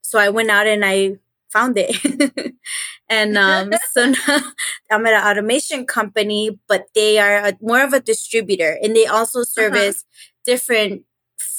So 0.02 0.20
I 0.20 0.30
went 0.30 0.50
out 0.50 0.68
and 0.68 0.84
I 0.84 1.18
found 1.50 1.78
it. 1.78 2.56
and 3.10 3.38
um, 3.38 3.72
so 3.92 4.08
now 4.08 4.40
I'm 4.92 5.06
at 5.06 5.14
an 5.14 5.30
automation 5.30 5.86
company, 5.86 6.60
but 6.68 6.88
they 6.96 7.20
are 7.20 7.38
a, 7.38 7.58
more 7.62 7.84
of 7.84 7.94
a 7.94 8.00
distributor 8.00 8.78
and 8.82 8.96
they 8.96 9.06
also 9.06 9.40
uh-huh. 9.40 9.46
service 9.46 10.04
uh-huh. 10.04 10.42
different 10.46 11.04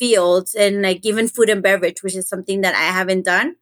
fields 0.03 0.57
and 0.57 0.83
like 0.83 1.07
even 1.07 1.29
food 1.29 1.49
and 1.49 1.63
beverage, 1.63 2.03
which 2.03 2.17
is 2.17 2.29
something 2.29 2.61
that 2.63 2.75
I 2.75 2.91
haven't 2.99 3.25
done. 3.25 3.55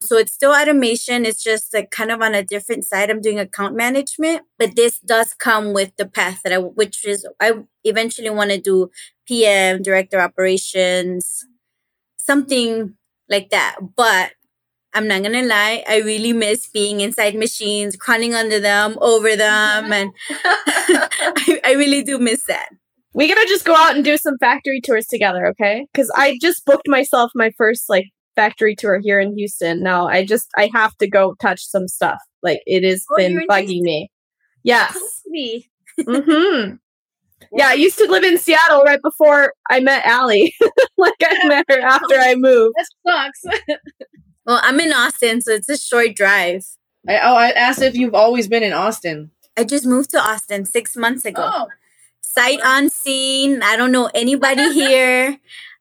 So 0.00 0.16
it's 0.16 0.32
still 0.32 0.52
automation. 0.52 1.26
It's 1.26 1.42
just 1.42 1.74
like 1.74 1.90
kind 1.90 2.12
of 2.12 2.22
on 2.22 2.32
a 2.34 2.44
different 2.44 2.84
side. 2.84 3.10
I'm 3.10 3.20
doing 3.20 3.40
account 3.40 3.74
management, 3.74 4.42
but 4.56 4.76
this 4.76 5.00
does 5.00 5.34
come 5.34 5.72
with 5.72 5.90
the 5.96 6.06
path 6.06 6.42
that 6.44 6.52
I, 6.52 6.58
which 6.58 7.04
is 7.04 7.26
I 7.40 7.54
eventually 7.82 8.30
want 8.30 8.50
to 8.50 8.58
do 8.58 8.90
PM, 9.26 9.82
director 9.82 10.20
operations, 10.20 11.44
something 12.18 12.94
like 13.28 13.50
that. 13.50 13.76
But 13.96 14.32
I'm 14.94 15.08
not 15.08 15.22
gonna 15.22 15.42
lie, 15.42 15.84
I 15.88 15.98
really 15.98 16.32
miss 16.32 16.66
being 16.66 17.00
inside 17.00 17.34
machines, 17.34 17.96
crawling 17.96 18.34
under 18.34 18.58
them, 18.58 18.96
over 19.00 19.36
them, 19.36 19.92
and 19.92 20.12
I, 20.30 21.60
I 21.64 21.72
really 21.74 22.02
do 22.02 22.18
miss 22.18 22.44
that. 22.46 22.70
We 23.12 23.28
gotta 23.28 23.46
just 23.48 23.64
go 23.64 23.74
out 23.74 23.94
and 23.94 24.04
do 24.04 24.16
some 24.16 24.38
factory 24.38 24.80
tours 24.80 25.06
together, 25.06 25.46
okay? 25.48 25.86
Because 25.92 26.10
I 26.14 26.38
just 26.40 26.64
booked 26.64 26.88
myself 26.88 27.32
my 27.34 27.50
first 27.58 27.88
like 27.88 28.06
factory 28.36 28.76
tour 28.76 29.00
here 29.02 29.18
in 29.20 29.36
Houston. 29.36 29.82
Now 29.82 30.06
I 30.06 30.24
just 30.24 30.48
I 30.56 30.70
have 30.72 30.96
to 30.98 31.08
go 31.08 31.34
touch 31.40 31.64
some 31.64 31.88
stuff. 31.88 32.20
Like 32.42 32.60
it 32.66 32.84
has 32.84 33.04
oh, 33.10 33.16
been 33.16 33.46
bugging 33.48 33.82
me. 33.82 34.10
Yes. 34.62 34.94
Me. 35.26 35.70
mm-hmm. 35.98 36.74
Yeah, 37.52 37.68
I 37.68 37.72
used 37.72 37.96
to 37.96 38.04
live 38.04 38.22
in 38.22 38.36
Seattle 38.36 38.82
right 38.84 39.00
before 39.02 39.54
I 39.70 39.80
met 39.80 40.06
Ali. 40.06 40.54
like 40.98 41.14
I 41.22 41.48
met 41.48 41.64
her 41.70 41.80
after 41.80 42.14
I 42.14 42.34
moved. 42.36 42.74
That 42.76 43.32
sucks. 43.42 43.58
well, 44.44 44.60
I'm 44.62 44.78
in 44.78 44.92
Austin, 44.92 45.40
so 45.40 45.52
it's 45.52 45.68
a 45.70 45.78
short 45.78 46.14
drive. 46.14 46.66
I, 47.08 47.18
oh, 47.18 47.34
I 47.34 47.50
asked 47.50 47.80
if 47.80 47.96
you've 47.96 48.14
always 48.14 48.46
been 48.46 48.62
in 48.62 48.74
Austin. 48.74 49.30
I 49.56 49.64
just 49.64 49.86
moved 49.86 50.10
to 50.10 50.18
Austin 50.20 50.66
six 50.66 50.96
months 50.96 51.24
ago. 51.24 51.50
Oh. 51.52 51.66
Sight 52.34 52.60
unseen. 52.62 53.62
I 53.62 53.76
don't 53.76 53.92
know 53.92 54.10
anybody 54.14 54.72
here. 54.74 55.38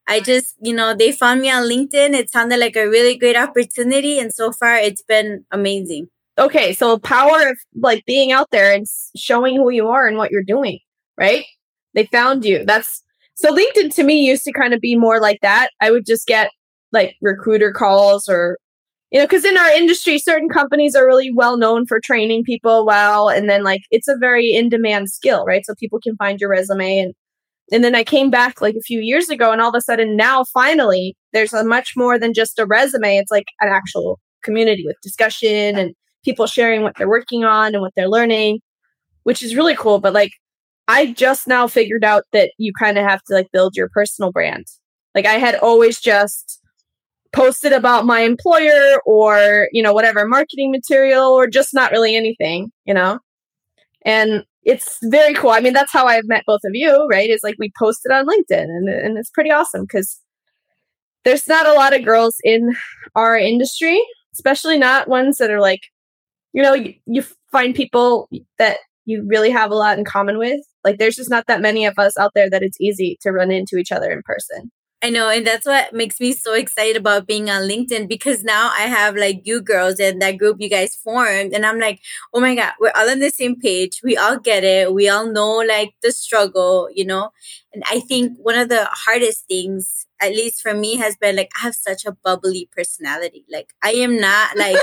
I 0.07 0.19
just, 0.19 0.55
you 0.59 0.73
know, 0.73 0.95
they 0.95 1.11
found 1.11 1.41
me 1.41 1.51
on 1.51 1.63
LinkedIn. 1.69 2.15
It 2.15 2.31
sounded 2.31 2.59
like 2.59 2.75
a 2.75 2.89
really 2.89 3.15
great 3.17 3.37
opportunity. 3.37 4.19
And 4.19 4.33
so 4.33 4.51
far, 4.51 4.75
it's 4.75 5.03
been 5.03 5.45
amazing. 5.51 6.07
Okay. 6.39 6.73
So, 6.73 6.97
power 6.97 7.49
of 7.49 7.57
like 7.75 8.05
being 8.05 8.31
out 8.31 8.49
there 8.51 8.73
and 8.73 8.87
showing 9.15 9.57
who 9.57 9.69
you 9.69 9.87
are 9.87 10.07
and 10.07 10.17
what 10.17 10.31
you're 10.31 10.43
doing, 10.43 10.79
right? 11.17 11.45
They 11.93 12.05
found 12.05 12.43
you. 12.45 12.65
That's 12.65 13.03
so 13.35 13.55
LinkedIn 13.55 13.93
to 13.95 14.03
me 14.03 14.25
used 14.25 14.43
to 14.45 14.51
kind 14.51 14.73
of 14.73 14.81
be 14.81 14.95
more 14.95 15.19
like 15.19 15.39
that. 15.41 15.69
I 15.79 15.91
would 15.91 16.05
just 16.05 16.25
get 16.25 16.49
like 16.91 17.15
recruiter 17.21 17.71
calls 17.71 18.27
or, 18.27 18.57
you 19.11 19.19
know, 19.19 19.25
because 19.25 19.45
in 19.45 19.57
our 19.57 19.71
industry, 19.71 20.19
certain 20.19 20.49
companies 20.49 20.95
are 20.95 21.05
really 21.05 21.31
well 21.33 21.57
known 21.57 21.85
for 21.87 21.99
training 21.99 22.43
people 22.43 22.85
well. 22.85 23.29
And 23.29 23.49
then 23.49 23.63
like 23.63 23.81
it's 23.91 24.07
a 24.07 24.15
very 24.17 24.53
in 24.53 24.69
demand 24.69 25.09
skill, 25.09 25.45
right? 25.45 25.65
So 25.65 25.73
people 25.75 25.99
can 26.01 26.15
find 26.17 26.39
your 26.39 26.49
resume 26.49 26.99
and 26.99 27.13
and 27.71 27.83
then 27.83 27.93
I 27.93 28.03
came 28.03 28.31
back 28.31 28.61
like 28.61 28.75
a 28.75 28.81
few 28.81 28.99
years 28.99 29.29
ago, 29.29 29.51
and 29.51 29.61
all 29.61 29.69
of 29.69 29.75
a 29.75 29.81
sudden 29.81 30.15
now 30.15 30.43
finally 30.43 31.15
there's 31.33 31.53
a 31.53 31.63
much 31.63 31.93
more 31.95 32.17
than 32.17 32.33
just 32.33 32.57
a 32.59 32.65
resume. 32.65 33.17
It's 33.17 33.31
like 33.31 33.45
an 33.61 33.69
actual 33.69 34.19
community 34.43 34.83
with 34.85 34.95
discussion 35.03 35.77
and 35.77 35.93
people 36.25 36.47
sharing 36.47 36.81
what 36.83 36.95
they're 36.97 37.09
working 37.09 37.43
on 37.43 37.73
and 37.73 37.81
what 37.81 37.93
they're 37.95 38.09
learning, 38.09 38.59
which 39.23 39.43
is 39.43 39.55
really 39.55 39.75
cool. 39.75 39.99
But 39.99 40.13
like 40.13 40.31
I 40.87 41.13
just 41.13 41.47
now 41.47 41.67
figured 41.67 42.03
out 42.03 42.23
that 42.33 42.51
you 42.57 42.73
kind 42.77 42.97
of 42.97 43.05
have 43.05 43.21
to 43.25 43.35
like 43.35 43.51
build 43.51 43.75
your 43.75 43.89
personal 43.89 44.31
brand. 44.31 44.65
Like 45.15 45.25
I 45.25 45.33
had 45.33 45.55
always 45.55 45.99
just 45.99 46.59
posted 47.33 47.73
about 47.73 48.05
my 48.05 48.21
employer 48.21 49.01
or, 49.05 49.67
you 49.71 49.83
know, 49.83 49.93
whatever 49.93 50.27
marketing 50.27 50.71
material 50.71 51.27
or 51.27 51.47
just 51.47 51.73
not 51.73 51.91
really 51.91 52.15
anything, 52.15 52.71
you 52.85 52.93
know? 52.93 53.19
And 54.03 54.43
it's 54.63 54.97
very 55.03 55.33
cool. 55.33 55.51
I 55.51 55.59
mean, 55.59 55.73
that's 55.73 55.91
how 55.91 56.05
I've 56.05 56.27
met 56.27 56.43
both 56.45 56.61
of 56.65 56.71
you, 56.73 57.07
right? 57.09 57.29
Is 57.29 57.41
like 57.43 57.55
we 57.59 57.71
posted 57.77 58.11
on 58.11 58.25
LinkedIn 58.25 58.63
and, 58.63 58.89
and 58.89 59.17
it's 59.17 59.29
pretty 59.29 59.51
awesome 59.51 59.81
because 59.81 60.19
there's 61.23 61.47
not 61.47 61.67
a 61.67 61.73
lot 61.73 61.95
of 61.95 62.05
girls 62.05 62.35
in 62.43 62.75
our 63.15 63.37
industry, 63.37 64.01
especially 64.33 64.77
not 64.77 65.07
ones 65.07 65.37
that 65.37 65.51
are 65.51 65.61
like, 65.61 65.81
you 66.53 66.63
know, 66.63 66.73
you, 66.73 66.93
you 67.05 67.23
find 67.51 67.75
people 67.75 68.29
that 68.57 68.77
you 69.05 69.25
really 69.27 69.49
have 69.49 69.71
a 69.71 69.75
lot 69.75 69.97
in 69.97 70.05
common 70.05 70.37
with. 70.37 70.61
Like, 70.83 70.97
there's 70.97 71.15
just 71.15 71.29
not 71.29 71.45
that 71.47 71.61
many 71.61 71.85
of 71.85 71.97
us 71.97 72.17
out 72.17 72.31
there 72.35 72.49
that 72.49 72.63
it's 72.63 72.79
easy 72.79 73.17
to 73.21 73.31
run 73.31 73.51
into 73.51 73.77
each 73.77 73.91
other 73.91 74.11
in 74.11 74.21
person. 74.23 74.71
I 75.01 75.11
know, 75.11 75.29
and 75.29 75.47
that's 75.47 75.65
what 75.65 75.93
makes 75.93 76.19
me 76.19 76.33
so 76.33 76.53
excited 76.53 76.97
about 76.97 77.25
being 77.25 77.49
on 77.49 77.61
LinkedIn 77.61 78.09
because 78.09 78.43
now 78.43 78.69
I 78.77 78.81
have 78.81 79.15
like 79.15 79.47
you 79.47 79.61
girls 79.61 79.97
and 79.97 80.21
that 80.21 80.37
group 80.37 80.57
you 80.59 80.69
guys 80.69 80.93
formed, 80.93 81.53
and 81.53 81.65
I'm 81.65 81.79
like, 81.79 82.01
oh 82.33 82.41
my 82.41 82.53
god, 82.53 82.73
we're 82.81 82.91
all 82.93 83.09
on 83.09 83.19
the 83.19 83.29
same 83.29 83.55
page. 83.57 84.01
We 84.03 84.17
all 84.17 84.37
get 84.37 84.65
it. 84.65 84.93
We 84.93 85.07
all 85.07 85.25
know 85.25 85.59
like 85.59 85.93
the 86.03 86.11
struggle, 86.11 86.89
you 86.93 87.05
know. 87.05 87.29
And 87.73 87.81
I 87.89 88.01
think 88.01 88.37
one 88.39 88.57
of 88.57 88.67
the 88.67 88.89
hardest 88.91 89.45
things, 89.47 90.05
at 90.19 90.31
least 90.31 90.61
for 90.61 90.73
me, 90.73 90.97
has 90.97 91.15
been 91.15 91.37
like 91.37 91.51
I 91.57 91.61
have 91.61 91.75
such 91.75 92.05
a 92.05 92.11
bubbly 92.11 92.67
personality. 92.75 93.45
Like 93.49 93.73
I 93.81 93.91
am 93.91 94.19
not 94.19 94.57
like 94.57 94.75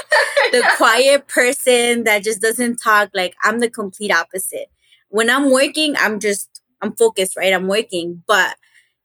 the 0.52 0.66
quiet 0.78 1.28
person 1.28 2.04
that 2.04 2.24
just 2.24 2.40
doesn't 2.40 2.76
talk. 2.76 3.10
Like 3.14 3.34
I'm 3.42 3.60
the 3.60 3.68
complete 3.68 4.12
opposite. 4.12 4.70
When 5.10 5.28
I'm 5.28 5.50
working, 5.50 5.94
I'm 5.98 6.20
just 6.20 6.62
I'm 6.80 6.96
focused, 6.96 7.36
right? 7.36 7.52
I'm 7.52 7.68
working, 7.68 8.22
but 8.26 8.56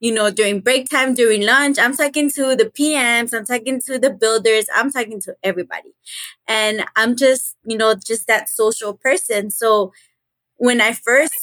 you 0.02 0.14
know, 0.14 0.32
during 0.32 0.60
break 0.60 0.90
time, 0.90 1.14
during 1.14 1.44
lunch, 1.44 1.80
I'm 1.80 1.96
talking 1.96 2.30
to 2.32 2.56
the 2.56 2.66
PMs, 2.66 3.34
I'm 3.34 3.46
talking 3.46 3.80
to 3.86 4.00
the 4.00 4.10
builders, 4.12 4.66
I'm 4.76 4.92
talking 4.92 5.22
to 5.22 5.36
everybody. 5.44 5.94
And 6.48 6.86
I'm 6.98 7.16
just, 7.16 7.56
you 7.64 7.78
know, 7.78 7.96
just 7.96 8.28
that 8.28 8.50
social 8.50 8.96
person. 8.96 9.52
So 9.52 9.94
when 10.58 10.82
I 10.82 10.94
first. 10.94 11.34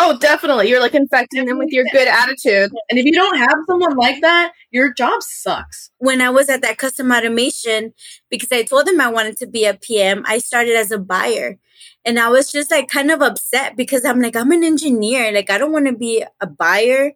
Oh, 0.00 0.16
definitely. 0.18 0.68
You're 0.68 0.80
like 0.80 0.94
infecting 0.94 1.46
them 1.46 1.58
with 1.58 1.70
your 1.70 1.84
good 1.92 2.08
attitude. 2.08 2.70
And 2.88 2.98
if 2.98 3.04
you 3.04 3.12
don't 3.12 3.38
have 3.38 3.56
someone 3.66 3.96
like 3.96 4.20
that, 4.20 4.52
your 4.70 4.92
job 4.94 5.22
sucks. 5.22 5.90
When 5.98 6.20
I 6.20 6.30
was 6.30 6.48
at 6.48 6.62
that 6.62 6.78
custom 6.78 7.10
automation, 7.10 7.94
because 8.30 8.52
I 8.52 8.62
told 8.62 8.86
them 8.86 9.00
I 9.00 9.10
wanted 9.10 9.36
to 9.38 9.46
be 9.48 9.64
a 9.64 9.74
PM, 9.74 10.22
I 10.26 10.38
started 10.38 10.76
as 10.76 10.92
a 10.92 10.98
buyer. 10.98 11.58
And 12.04 12.18
I 12.20 12.28
was 12.28 12.52
just 12.52 12.70
like 12.70 12.88
kind 12.88 13.10
of 13.10 13.22
upset 13.22 13.76
because 13.76 14.04
I'm 14.04 14.20
like, 14.20 14.36
I'm 14.36 14.52
an 14.52 14.64
engineer. 14.64 15.32
Like, 15.32 15.50
I 15.50 15.58
don't 15.58 15.72
want 15.72 15.86
to 15.86 15.96
be 15.96 16.24
a 16.40 16.46
buyer. 16.46 17.12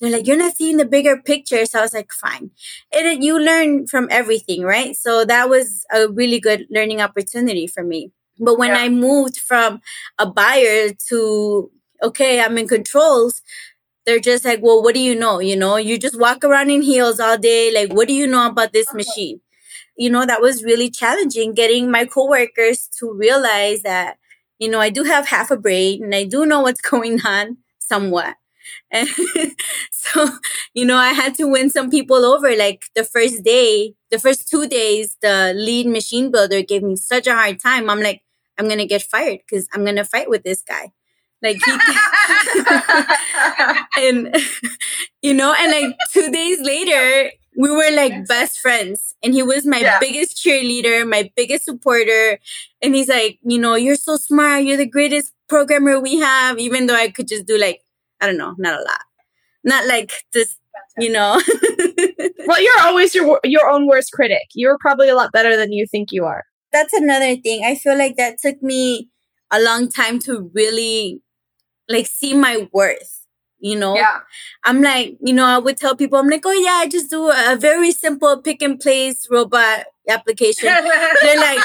They're 0.00 0.10
like, 0.10 0.26
you're 0.26 0.36
not 0.36 0.56
seeing 0.56 0.76
the 0.76 0.84
bigger 0.84 1.16
picture. 1.16 1.64
So 1.66 1.78
I 1.78 1.82
was 1.82 1.94
like, 1.94 2.12
fine. 2.12 2.50
And 2.92 3.22
you 3.22 3.38
learn 3.38 3.86
from 3.86 4.08
everything, 4.10 4.62
right? 4.62 4.96
So 4.96 5.24
that 5.24 5.48
was 5.48 5.86
a 5.92 6.08
really 6.08 6.40
good 6.40 6.66
learning 6.70 7.00
opportunity 7.00 7.66
for 7.66 7.84
me. 7.84 8.12
But 8.38 8.58
when 8.58 8.70
yeah. 8.70 8.78
I 8.78 8.88
moved 8.88 9.38
from 9.38 9.80
a 10.18 10.26
buyer 10.26 10.90
to, 11.08 11.70
okay, 12.02 12.40
I'm 12.40 12.58
in 12.58 12.66
controls, 12.66 13.42
they're 14.04 14.20
just 14.20 14.44
like, 14.44 14.60
well, 14.62 14.82
what 14.82 14.94
do 14.94 15.00
you 15.00 15.14
know? 15.14 15.38
You 15.38 15.56
know, 15.56 15.76
you 15.76 15.98
just 15.98 16.18
walk 16.18 16.44
around 16.44 16.70
in 16.70 16.82
heels 16.82 17.20
all 17.20 17.38
day. 17.38 17.72
Like, 17.72 17.92
what 17.92 18.08
do 18.08 18.14
you 18.14 18.26
know 18.26 18.46
about 18.46 18.72
this 18.72 18.88
uh-huh. 18.88 18.96
machine? 18.96 19.40
You 19.96 20.10
know, 20.10 20.26
that 20.26 20.40
was 20.40 20.64
really 20.64 20.90
challenging 20.90 21.54
getting 21.54 21.90
my 21.90 22.04
coworkers 22.04 22.88
to 22.98 23.12
realize 23.12 23.82
that, 23.82 24.18
you 24.58 24.68
know, 24.68 24.80
I 24.80 24.90
do 24.90 25.04
have 25.04 25.28
half 25.28 25.50
a 25.50 25.56
brain 25.56 26.02
and 26.02 26.14
I 26.14 26.24
do 26.24 26.44
know 26.44 26.60
what's 26.60 26.80
going 26.90 27.20
on 27.24 27.58
somewhat. 27.78 28.34
And 28.90 29.08
so, 29.90 30.28
you 30.74 30.84
know, 30.84 30.96
I 30.96 31.12
had 31.12 31.34
to 31.36 31.46
win 31.46 31.70
some 31.70 31.90
people 31.90 32.24
over. 32.24 32.54
Like 32.56 32.86
the 32.94 33.04
first 33.04 33.42
day, 33.42 33.94
the 34.10 34.18
first 34.18 34.48
two 34.48 34.66
days, 34.68 35.16
the 35.20 35.52
lead 35.56 35.86
machine 35.86 36.30
builder 36.30 36.62
gave 36.62 36.82
me 36.82 36.96
such 36.96 37.26
a 37.26 37.34
hard 37.34 37.60
time. 37.60 37.90
I'm 37.90 38.00
like, 38.00 38.22
I'm 38.58 38.66
going 38.66 38.78
to 38.78 38.86
get 38.86 39.02
fired 39.02 39.40
because 39.46 39.68
I'm 39.72 39.84
going 39.84 39.96
to 39.96 40.04
fight 40.04 40.30
with 40.30 40.44
this 40.44 40.62
guy. 40.62 40.92
Like 41.42 41.58
he, 41.64 41.72
and 44.08 44.34
you 45.22 45.34
know, 45.34 45.54
and 45.58 45.72
like 45.72 45.96
two 46.12 46.30
days 46.30 46.60
later, 46.60 47.30
we 47.56 47.70
were 47.70 47.90
like 47.94 48.26
best 48.26 48.58
friends 48.58 49.14
and 49.22 49.34
he 49.34 49.42
was 49.42 49.66
my 49.66 49.78
yeah. 49.78 49.98
biggest 50.00 50.36
cheerleader 50.36 51.08
my 51.08 51.30
biggest 51.36 51.64
supporter 51.64 52.38
and 52.82 52.94
he's 52.94 53.08
like 53.08 53.38
you 53.42 53.58
know 53.58 53.74
you're 53.74 53.94
so 53.94 54.16
smart 54.16 54.64
you're 54.64 54.76
the 54.76 54.86
greatest 54.86 55.32
programmer 55.48 56.00
we 56.00 56.18
have 56.18 56.58
even 56.58 56.86
though 56.86 56.96
i 56.96 57.08
could 57.08 57.28
just 57.28 57.46
do 57.46 57.56
like 57.56 57.80
i 58.24 58.26
don't 58.26 58.38
know 58.38 58.54
not 58.58 58.80
a 58.80 58.82
lot. 58.82 59.00
Not 59.62 59.86
like 59.86 60.12
this 60.32 60.56
you 60.98 61.10
know. 61.10 61.40
Well 62.46 62.62
you're 62.62 62.80
always 62.80 63.14
your 63.14 63.40
your 63.42 63.70
own 63.70 63.86
worst 63.86 64.12
critic. 64.12 64.42
You're 64.54 64.76
probably 64.78 65.08
a 65.08 65.14
lot 65.14 65.32
better 65.32 65.56
than 65.56 65.72
you 65.72 65.86
think 65.86 66.12
you 66.12 66.24
are. 66.24 66.44
That's 66.72 66.92
another 66.92 67.36
thing. 67.36 67.64
I 67.64 67.74
feel 67.74 67.96
like 67.96 68.16
that 68.16 68.36
took 68.38 68.62
me 68.62 69.08
a 69.50 69.60
long 69.60 69.88
time 69.88 70.18
to 70.20 70.50
really 70.54 71.22
like 71.88 72.06
see 72.06 72.34
my 72.34 72.68
worth 72.72 73.24
you 73.64 73.76
know? 73.76 73.96
Yeah. 73.96 74.20
I'm 74.64 74.82
like 74.82 75.16
you 75.22 75.32
know 75.32 75.46
i 75.46 75.58
would 75.58 75.78
tell 75.78 75.96
people 75.96 76.18
i'm 76.18 76.28
like 76.28 76.44
oh 76.44 76.52
yeah 76.52 76.78
i 76.82 76.86
just 76.86 77.10
do 77.10 77.30
a 77.30 77.56
very 77.58 77.92
simple 77.92 78.42
pick 78.42 78.60
and 78.62 78.78
place 78.78 79.26
robot 79.30 79.86
application. 80.08 80.68
They're 81.22 81.40
like 81.40 81.64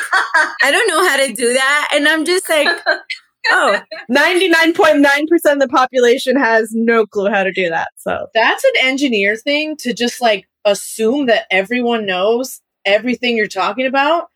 i 0.63 0.71
don't 0.71 0.87
know 0.87 1.07
how 1.07 1.17
to 1.17 1.33
do 1.33 1.53
that. 1.53 1.89
And 1.93 2.07
i'm 2.07 2.23
just 2.23 2.47
like 2.49 2.69
oh 3.51 3.79
99.9% 4.11 5.53
of 5.53 5.59
the 5.59 5.67
population 5.69 6.35
has 6.35 6.69
no 6.73 7.05
clue 7.05 7.29
how 7.29 7.43
to 7.43 7.51
do 7.51 7.69
that 7.69 7.89
so 7.97 8.27
that's 8.33 8.63
an 8.63 8.71
engineer 8.81 9.35
thing 9.35 9.75
to 9.77 9.93
just 9.93 10.21
like 10.21 10.45
assume 10.65 11.27
that 11.27 11.45
everyone 11.51 12.05
knows 12.05 12.61
everything 12.85 13.37
you're 13.37 13.47
talking 13.47 13.85
about 13.85 14.27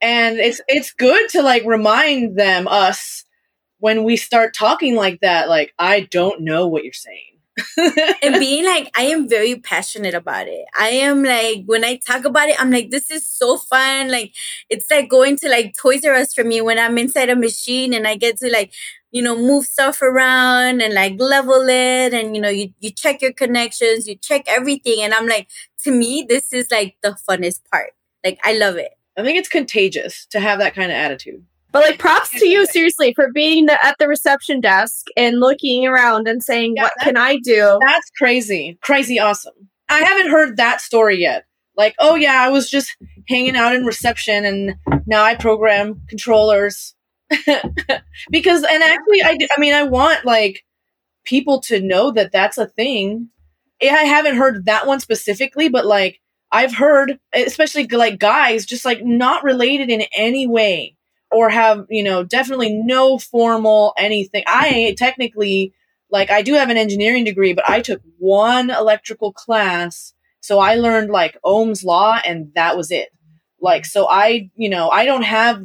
and 0.00 0.38
it's 0.38 0.60
it's 0.68 0.92
good 0.92 1.28
to 1.30 1.42
like 1.42 1.64
remind 1.64 2.36
them 2.36 2.68
us 2.68 3.24
when 3.84 4.02
we 4.02 4.16
start 4.16 4.54
talking 4.54 4.94
like 4.94 5.20
that, 5.20 5.46
like, 5.46 5.74
I 5.78 6.08
don't 6.10 6.40
know 6.40 6.66
what 6.68 6.84
you're 6.84 6.94
saying. 6.94 7.33
and 8.22 8.40
being 8.40 8.64
like, 8.64 8.90
I 8.96 9.04
am 9.04 9.28
very 9.28 9.56
passionate 9.56 10.14
about 10.14 10.48
it. 10.48 10.64
I 10.76 10.88
am 10.88 11.22
like, 11.22 11.64
when 11.66 11.84
I 11.84 11.96
talk 11.96 12.24
about 12.24 12.48
it, 12.48 12.60
I'm 12.60 12.70
like, 12.70 12.90
this 12.90 13.10
is 13.10 13.26
so 13.26 13.58
fun. 13.58 14.10
Like, 14.10 14.32
it's 14.68 14.90
like 14.90 15.08
going 15.08 15.36
to 15.38 15.48
like 15.48 15.74
Toys 15.80 16.04
R 16.04 16.14
Us 16.14 16.34
for 16.34 16.44
me 16.44 16.60
when 16.60 16.78
I'm 16.78 16.98
inside 16.98 17.30
a 17.30 17.36
machine 17.36 17.94
and 17.94 18.06
I 18.06 18.16
get 18.16 18.38
to 18.38 18.50
like, 18.50 18.72
you 19.12 19.22
know, 19.22 19.36
move 19.36 19.66
stuff 19.66 20.02
around 20.02 20.82
and 20.82 20.94
like 20.94 21.20
level 21.20 21.68
it. 21.68 22.12
And, 22.12 22.34
you 22.34 22.42
know, 22.42 22.48
you, 22.48 22.72
you 22.80 22.90
check 22.90 23.22
your 23.22 23.32
connections, 23.32 24.08
you 24.08 24.16
check 24.16 24.44
everything. 24.48 25.02
And 25.02 25.14
I'm 25.14 25.28
like, 25.28 25.48
to 25.84 25.92
me, 25.92 26.26
this 26.28 26.52
is 26.52 26.70
like 26.70 26.96
the 27.02 27.16
funnest 27.28 27.60
part. 27.70 27.92
Like, 28.24 28.40
I 28.42 28.54
love 28.58 28.76
it. 28.76 28.92
I 29.16 29.22
think 29.22 29.38
it's 29.38 29.48
contagious 29.48 30.26
to 30.30 30.40
have 30.40 30.58
that 30.58 30.74
kind 30.74 30.90
of 30.90 30.96
attitude. 30.96 31.44
But 31.74 31.82
like 31.82 31.98
props 31.98 32.30
to 32.30 32.46
you 32.46 32.66
seriously 32.70 33.12
for 33.14 33.32
being 33.32 33.66
the, 33.66 33.84
at 33.84 33.96
the 33.98 34.06
reception 34.06 34.60
desk 34.60 35.08
and 35.16 35.40
looking 35.40 35.86
around 35.88 36.28
and 36.28 36.42
saying, 36.42 36.74
yeah, 36.76 36.84
"What 36.84 36.92
can 37.00 37.16
I 37.16 37.36
do?" 37.38 37.78
That's 37.84 38.10
crazy. 38.16 38.78
Crazy 38.80 39.18
awesome. 39.18 39.54
I 39.88 39.98
haven't 39.98 40.30
heard 40.30 40.56
that 40.56 40.80
story 40.80 41.20
yet. 41.20 41.46
Like, 41.76 41.96
"Oh 41.98 42.14
yeah, 42.14 42.40
I 42.40 42.48
was 42.48 42.70
just 42.70 42.96
hanging 43.28 43.56
out 43.56 43.74
in 43.74 43.84
reception 43.84 44.44
and 44.44 44.76
now 45.06 45.24
I 45.24 45.34
program 45.34 46.00
controllers." 46.08 46.94
because 48.30 48.62
and 48.62 48.82
actually 48.82 49.22
I 49.24 49.36
I 49.56 49.60
mean, 49.60 49.74
I 49.74 49.82
want 49.82 50.24
like 50.24 50.64
people 51.24 51.60
to 51.62 51.80
know 51.80 52.12
that 52.12 52.30
that's 52.30 52.56
a 52.56 52.68
thing. 52.68 53.30
Eh, 53.80 53.90
I 53.90 54.04
haven't 54.04 54.36
heard 54.36 54.66
that 54.66 54.86
one 54.86 55.00
specifically, 55.00 55.68
but 55.68 55.84
like 55.84 56.20
I've 56.52 56.76
heard 56.76 57.18
especially 57.34 57.88
like 57.88 58.20
guys 58.20 58.64
just 58.64 58.84
like 58.84 59.04
not 59.04 59.42
related 59.42 59.90
in 59.90 60.04
any 60.16 60.46
way 60.46 60.93
or 61.34 61.50
have, 61.50 61.86
you 61.88 62.02
know, 62.02 62.24
definitely 62.24 62.72
no 62.72 63.18
formal 63.18 63.92
anything. 63.98 64.44
I 64.46 64.94
technically, 64.96 65.74
like, 66.10 66.30
I 66.30 66.42
do 66.42 66.54
have 66.54 66.70
an 66.70 66.76
engineering 66.76 67.24
degree, 67.24 67.52
but 67.52 67.68
I 67.68 67.80
took 67.80 68.00
one 68.18 68.70
electrical 68.70 69.32
class. 69.32 70.14
So 70.40 70.58
I 70.58 70.76
learned 70.76 71.10
like 71.10 71.38
Ohm's 71.44 71.84
law 71.84 72.18
and 72.24 72.52
that 72.54 72.76
was 72.76 72.90
it. 72.90 73.08
Like, 73.60 73.84
so 73.84 74.06
I, 74.08 74.50
you 74.54 74.68
know, 74.68 74.90
I 74.90 75.04
don't 75.06 75.22
have 75.22 75.64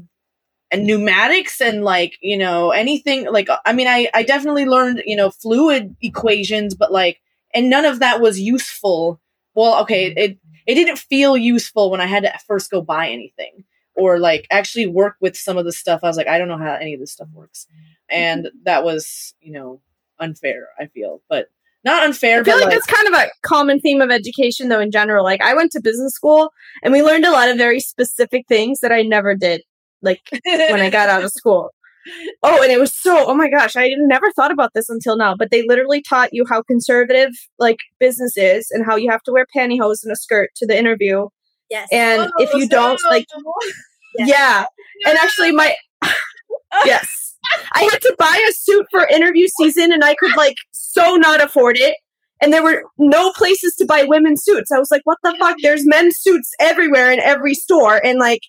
and 0.72 0.86
pneumatics 0.86 1.62
and 1.62 1.84
like, 1.84 2.18
you 2.22 2.38
know, 2.38 2.72
anything 2.72 3.26
like, 3.32 3.50
I 3.66 3.74
mean, 3.74 3.88
I, 3.88 4.10
I 4.14 4.24
definitely 4.24 4.66
learned, 4.66 5.04
you 5.06 5.16
know, 5.16 5.32
fluid 5.32 5.96
equations, 6.02 6.76
but 6.76 6.92
like, 6.92 7.20
and 7.54 7.70
none 7.70 7.86
of 7.86 8.00
that 8.00 8.22
was 8.22 8.40
useful. 8.40 9.20
Well, 9.56 9.82
okay, 9.82 10.14
it, 10.16 10.38
it 10.68 10.76
didn't 10.76 11.00
feel 11.00 11.36
useful 11.36 11.90
when 11.90 12.02
I 12.02 12.06
had 12.06 12.24
to 12.24 12.32
first 12.48 12.70
go 12.70 12.82
buy 12.82 13.10
anything 13.10 13.64
or 14.00 14.20
like 14.20 14.48
actually 14.52 14.88
work 14.88 15.16
with 15.22 15.36
some 15.36 15.58
of 15.58 15.66
the 15.66 15.72
stuff. 15.72 16.02
I 16.04 16.08
was 16.08 16.18
like, 16.18 16.28
I 16.28 16.38
don't 16.38 16.48
know 16.48 16.58
how 16.58 16.74
any 16.74 16.94
of 16.94 17.00
this 17.00 17.12
stuff 17.12 17.28
works. 17.34 17.68
And 18.10 18.46
mm-hmm. 18.46 18.58
that 18.64 18.84
was, 18.84 19.34
you 19.42 19.52
know, 19.52 19.82
unfair, 20.20 20.70
I 20.80 20.88
feel. 20.88 21.22
But 21.30 21.48
not 21.84 22.04
unfair. 22.04 22.42
I 22.42 22.44
feel 22.44 22.56
like, 22.56 22.66
like, 22.66 22.74
that's 22.74 22.86
kind 22.86 23.08
of 23.08 23.14
a 23.14 23.30
common 23.42 23.80
theme 23.80 24.02
of 24.02 24.12
education, 24.12 24.70
though. 24.70 24.82
In 24.82 24.92
general, 24.92 25.24
like 25.24 25.42
I 25.42 25.54
went 25.54 25.72
to 25.74 25.82
business 25.82 26.14
school, 26.14 26.52
and 26.84 26.92
we 26.92 27.02
learned 27.02 27.26
a 27.26 27.32
lot 27.32 27.50
of 27.50 27.58
very 27.58 27.80
specific 27.80 28.48
things 28.48 28.82
that 28.82 28.92
I 28.92 29.02
never 29.02 29.34
did, 29.36 29.62
like 30.02 30.22
when 30.44 30.82
I 30.82 30.90
got 30.90 31.10
out 31.10 31.24
of 31.24 31.32
school. 31.36 31.70
Oh, 32.44 32.62
and 32.62 32.72
it 32.72 32.80
was 32.80 32.94
so. 32.94 33.26
Oh 33.28 33.36
my 33.36 33.50
gosh, 33.50 33.76
I 33.78 33.92
never 33.98 34.32
thought 34.32 34.52
about 34.52 34.74
this 34.74 34.90
until 34.90 35.16
now. 35.16 35.36
But 35.36 35.52
they 35.52 35.64
literally 35.68 36.02
taught 36.02 36.34
you 36.34 36.46
how 36.50 36.64
conservative 36.64 37.32
like 37.60 37.80
business 38.00 38.36
is, 38.36 38.70
and 38.72 38.86
how 38.86 38.98
you 38.98 39.10
have 39.10 39.24
to 39.24 39.32
wear 39.32 39.46
pantyhose 39.56 40.04
and 40.04 40.12
a 40.12 40.18
skirt 40.18 40.50
to 40.58 40.68
the 40.68 40.78
interview. 40.78 41.28
Yes. 41.70 41.88
And 41.92 42.24
oh, 42.24 42.44
if 42.44 42.54
you 42.54 42.68
don't, 42.68 43.00
like, 43.10 43.28
yeah. 44.20 44.26
yeah. 44.28 44.66
And 45.08 45.18
actually, 45.18 45.54
my 45.54 45.74
yes, 46.84 47.08
I 47.74 47.84
had 47.84 48.02
to 48.02 48.14
buy 48.20 48.48
a 48.50 48.52
suit 48.52 48.86
for 48.92 49.08
interview 49.08 49.48
season, 49.58 49.94
and 49.94 50.04
I 50.04 50.14
could 50.16 50.36
like 50.36 50.58
so 50.72 51.16
not 51.16 51.42
afford 51.42 51.78
it. 51.78 51.96
And 52.42 52.54
there 52.54 52.64
were 52.64 52.84
no 52.98 53.32
places 53.34 53.76
to 53.76 53.86
buy 53.86 54.04
women's 54.04 54.44
suits. 54.44 54.72
I 54.72 54.80
was 54.80 54.92
like, 54.92 55.02
what 55.06 55.18
the 55.24 55.36
fuck? 55.40 55.56
There's 55.62 55.86
men's 55.86 56.18
suits 56.18 56.52
everywhere 56.60 57.12
in 57.12 57.20
every 57.20 57.54
store. 57.54 58.04
And 58.06 58.20
like, 58.20 58.42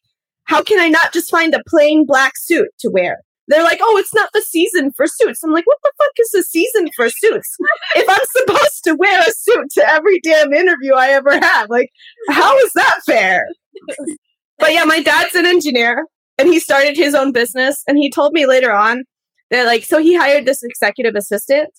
how 0.45 0.63
can 0.63 0.81
I 0.81 0.89
not 0.89 1.13
just 1.13 1.31
find 1.31 1.55
a 1.55 1.63
plain 1.69 2.07
black 2.07 2.33
suit 2.37 2.69
to 2.81 2.91
wear? 2.91 3.19
They're 3.49 3.65
like, 3.65 3.81
oh, 3.83 3.97
it's 3.97 4.15
not 4.15 4.31
the 4.33 4.43
season 4.43 4.93
for 4.93 5.07
suits. 5.09 5.43
I'm 5.43 5.53
like, 5.53 5.67
what 5.67 5.79
the 5.83 5.91
fuck 5.99 6.13
is 6.21 6.31
the 6.31 6.43
season 6.45 6.89
for 6.95 7.09
suits? 7.09 7.57
if 7.97 8.09
I'm 8.09 8.27
supposed 8.37 8.85
to 8.85 8.95
wear 8.95 9.21
a 9.21 9.33
suit 9.33 9.71
to 9.73 9.89
every 9.89 10.21
damn 10.21 10.53
interview 10.53 10.95
I 10.95 11.09
ever 11.09 11.33
have, 11.33 11.69
like, 11.69 11.91
how 12.29 12.57
is 12.59 12.73
that 12.75 13.01
fair? 13.05 13.45
but 14.61 14.73
yeah, 14.73 14.85
my 14.85 15.01
dad's 15.01 15.35
an 15.35 15.47
engineer 15.47 16.07
and 16.39 16.49
he 16.49 16.61
started 16.61 16.97
his 16.97 17.15
own 17.15 17.33
business. 17.33 17.83
And 17.89 17.99
he 17.99 18.11
told 18.11 18.33
me 18.33 18.47
later 18.47 18.73
on 18.73 19.05
that, 19.51 19.67
like, 19.67 19.85
so 19.85 19.99
he 19.99 20.15
hired 20.17 20.47
this 20.47 20.63
executive 20.63 21.15
assistant 21.15 21.71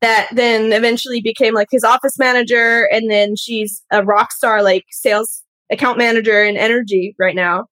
that 0.00 0.28
then 0.32 0.72
eventually 0.72 1.20
became 1.20 1.54
like 1.54 1.68
his 1.70 1.84
office 1.84 2.18
manager. 2.18 2.88
And 2.90 3.10
then 3.10 3.36
she's 3.36 3.82
a 3.92 4.04
rock 4.04 4.32
star, 4.32 4.62
like, 4.62 4.84
sales 4.90 5.42
account 5.70 5.98
manager 5.98 6.42
in 6.44 6.56
energy 6.56 7.14
right 7.18 7.36
now. 7.36 7.66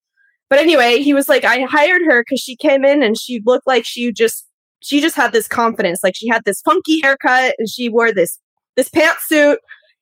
But 0.50 0.61
anyway, 0.61 1.02
he 1.02 1.12
was 1.12 1.28
like, 1.28 1.44
I 1.44 1.62
hired 1.62 2.02
her 2.07 2.22
because 2.22 2.40
she 2.40 2.57
came 2.57 2.85
in 2.85 3.02
and 3.02 3.18
she 3.18 3.42
looked 3.44 3.66
like 3.66 3.85
she 3.85 4.12
just 4.12 4.46
she 4.81 5.00
just 5.00 5.16
had 5.16 5.33
this 5.33 5.48
confidence. 5.48 6.00
Like 6.02 6.14
she 6.16 6.28
had 6.28 6.44
this 6.44 6.61
funky 6.62 7.00
haircut 7.02 7.54
and 7.59 7.68
she 7.68 7.88
wore 7.88 8.12
this 8.12 8.38
this 8.76 8.88
pantsuit 8.88 9.57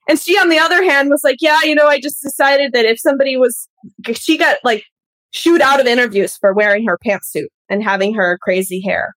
and 0.09 0.19
she, 0.19 0.39
on 0.39 0.49
the 0.49 0.59
other 0.59 0.83
hand, 0.85 1.11
was 1.11 1.25
like, 1.25 1.39
yeah, 1.41 1.59
you 1.65 1.75
know, 1.75 1.89
I 1.89 2.01
just 2.01 2.23
decided 2.23 2.73
that 2.73 2.85
if 2.85 3.01
somebody 3.01 3.37
was, 3.37 3.69
she 4.15 4.39
got 4.39 4.59
like 4.65 4.85
shoot 5.33 5.61
out 5.61 5.81
of 5.81 5.87
interviews 5.87 6.37
for 6.37 6.53
wearing 6.53 6.87
her 6.87 6.99
pantsuit 7.05 7.49
and 7.69 7.83
having 7.83 8.15
her 8.15 8.39
crazy 8.41 8.81
hair. 8.81 9.15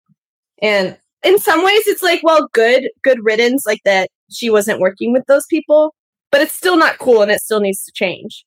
And 0.61 0.97
in 1.23 1.39
some 1.39 1.63
ways, 1.63 1.87
it's 1.87 2.01
like, 2.01 2.21
well, 2.23 2.49
good, 2.53 2.89
good 3.03 3.19
riddance, 3.23 3.65
like 3.65 3.81
that 3.85 4.09
she 4.31 4.49
wasn't 4.49 4.79
working 4.79 5.13
with 5.13 5.25
those 5.27 5.45
people, 5.47 5.93
but 6.31 6.41
it's 6.41 6.53
still 6.53 6.77
not 6.77 6.97
cool 6.97 7.21
and 7.21 7.31
it 7.31 7.41
still 7.41 7.59
needs 7.59 7.83
to 7.85 7.91
change. 7.93 8.45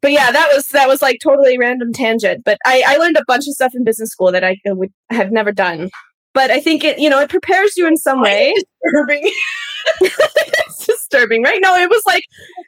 But 0.00 0.10
yeah, 0.10 0.32
that 0.32 0.50
was 0.52 0.66
that 0.68 0.88
was 0.88 1.00
like 1.00 1.18
totally 1.22 1.56
random 1.58 1.92
tangent. 1.92 2.42
But 2.44 2.58
I, 2.66 2.82
I 2.84 2.96
learned 2.96 3.16
a 3.16 3.24
bunch 3.28 3.46
of 3.46 3.54
stuff 3.54 3.72
in 3.72 3.84
business 3.84 4.10
school 4.10 4.32
that 4.32 4.42
I 4.42 4.56
would 4.66 4.92
have 5.10 5.30
never 5.30 5.52
done. 5.52 5.90
But 6.34 6.50
I 6.50 6.58
think 6.60 6.82
it, 6.82 6.98
you 6.98 7.08
know, 7.08 7.20
it 7.20 7.30
prepares 7.30 7.76
you 7.76 7.86
in 7.86 7.96
some 7.96 8.20
way. 8.20 8.52
Disturbing. 8.82 9.30
it's 10.00 10.86
disturbing, 10.86 11.42
right? 11.42 11.60
No, 11.62 11.76
it 11.76 11.90
was 11.90 12.02
like 12.06 12.24